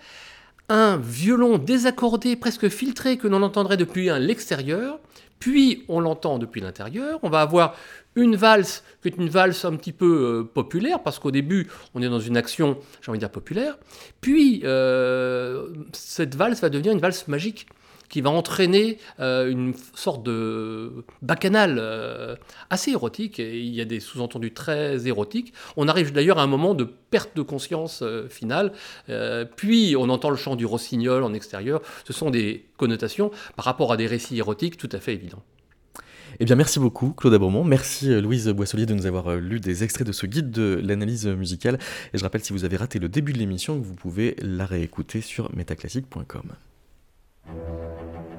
un 0.68 0.96
violon 0.96 1.58
désaccordé, 1.58 2.36
presque 2.36 2.68
filtré, 2.68 3.16
que 3.16 3.26
l'on 3.26 3.42
entendrait 3.42 3.76
depuis 3.76 4.08
l'extérieur, 4.20 5.00
puis 5.44 5.84
on 5.88 6.00
l'entend 6.00 6.38
depuis 6.38 6.62
l'intérieur. 6.62 7.18
On 7.22 7.28
va 7.28 7.42
avoir 7.42 7.76
une 8.16 8.34
valse 8.34 8.82
qui 9.02 9.08
est 9.08 9.16
une 9.18 9.28
valse 9.28 9.66
un 9.66 9.76
petit 9.76 9.92
peu 9.92 10.06
euh, 10.06 10.42
populaire, 10.42 11.02
parce 11.02 11.18
qu'au 11.18 11.30
début, 11.30 11.68
on 11.92 12.00
est 12.00 12.08
dans 12.08 12.18
une 12.18 12.38
action, 12.38 12.78
j'ai 13.02 13.10
envie 13.10 13.18
de 13.18 13.24
dire, 13.24 13.30
populaire. 13.30 13.76
Puis, 14.22 14.62
euh, 14.64 15.66
cette 15.92 16.34
valse 16.34 16.62
va 16.62 16.70
devenir 16.70 16.92
une 16.92 16.98
valse 16.98 17.28
magique 17.28 17.66
qui 18.14 18.20
va 18.20 18.30
entraîner 18.30 18.98
euh, 19.18 19.50
une 19.50 19.74
sorte 19.92 20.22
de 20.22 21.04
bacchanal 21.20 21.78
euh, 21.80 22.36
assez 22.70 22.92
érotique, 22.92 23.40
et 23.40 23.58
il 23.58 23.74
y 23.74 23.80
a 23.80 23.84
des 23.84 23.98
sous-entendus 23.98 24.52
très 24.52 25.08
érotiques. 25.08 25.52
On 25.76 25.88
arrive 25.88 26.12
d'ailleurs 26.12 26.38
à 26.38 26.44
un 26.44 26.46
moment 26.46 26.74
de 26.74 26.84
perte 26.84 27.36
de 27.36 27.42
conscience 27.42 28.02
euh, 28.02 28.28
finale, 28.28 28.70
puis 29.56 29.96
on 29.98 30.08
entend 30.10 30.30
le 30.30 30.36
chant 30.36 30.54
du 30.54 30.64
rossignol 30.64 31.24
en 31.24 31.34
extérieur. 31.34 31.82
Ce 32.06 32.12
sont 32.12 32.30
des 32.30 32.66
connotations 32.76 33.32
par 33.56 33.64
rapport 33.64 33.92
à 33.92 33.96
des 33.96 34.06
récits 34.06 34.38
érotiques 34.38 34.76
tout 34.76 34.90
à 34.92 35.00
fait 35.00 35.14
évidents. 35.14 35.42
Eh 36.38 36.44
bien, 36.44 36.54
merci 36.54 36.78
beaucoup, 36.78 37.14
Claude 37.14 37.34
Abremont. 37.34 37.64
Merci, 37.64 38.20
Louise 38.20 38.46
Boisselier, 38.50 38.86
de 38.86 38.94
nous 38.94 39.06
avoir 39.06 39.34
lu 39.34 39.58
des 39.58 39.82
extraits 39.82 40.06
de 40.06 40.12
ce 40.12 40.26
guide 40.26 40.52
de 40.52 40.80
l'analyse 40.84 41.26
musicale. 41.26 41.80
Et 42.12 42.18
je 42.18 42.22
rappelle, 42.22 42.44
si 42.44 42.52
vous 42.52 42.64
avez 42.64 42.76
raté 42.76 43.00
le 43.00 43.08
début 43.08 43.32
de 43.32 43.38
l'émission, 43.38 43.76
vous 43.76 43.94
pouvez 43.94 44.36
la 44.40 44.66
réécouter 44.66 45.20
sur 45.20 45.52
metaclassique.com. 45.56 46.52
Thank 47.46 48.30
you. 48.30 48.33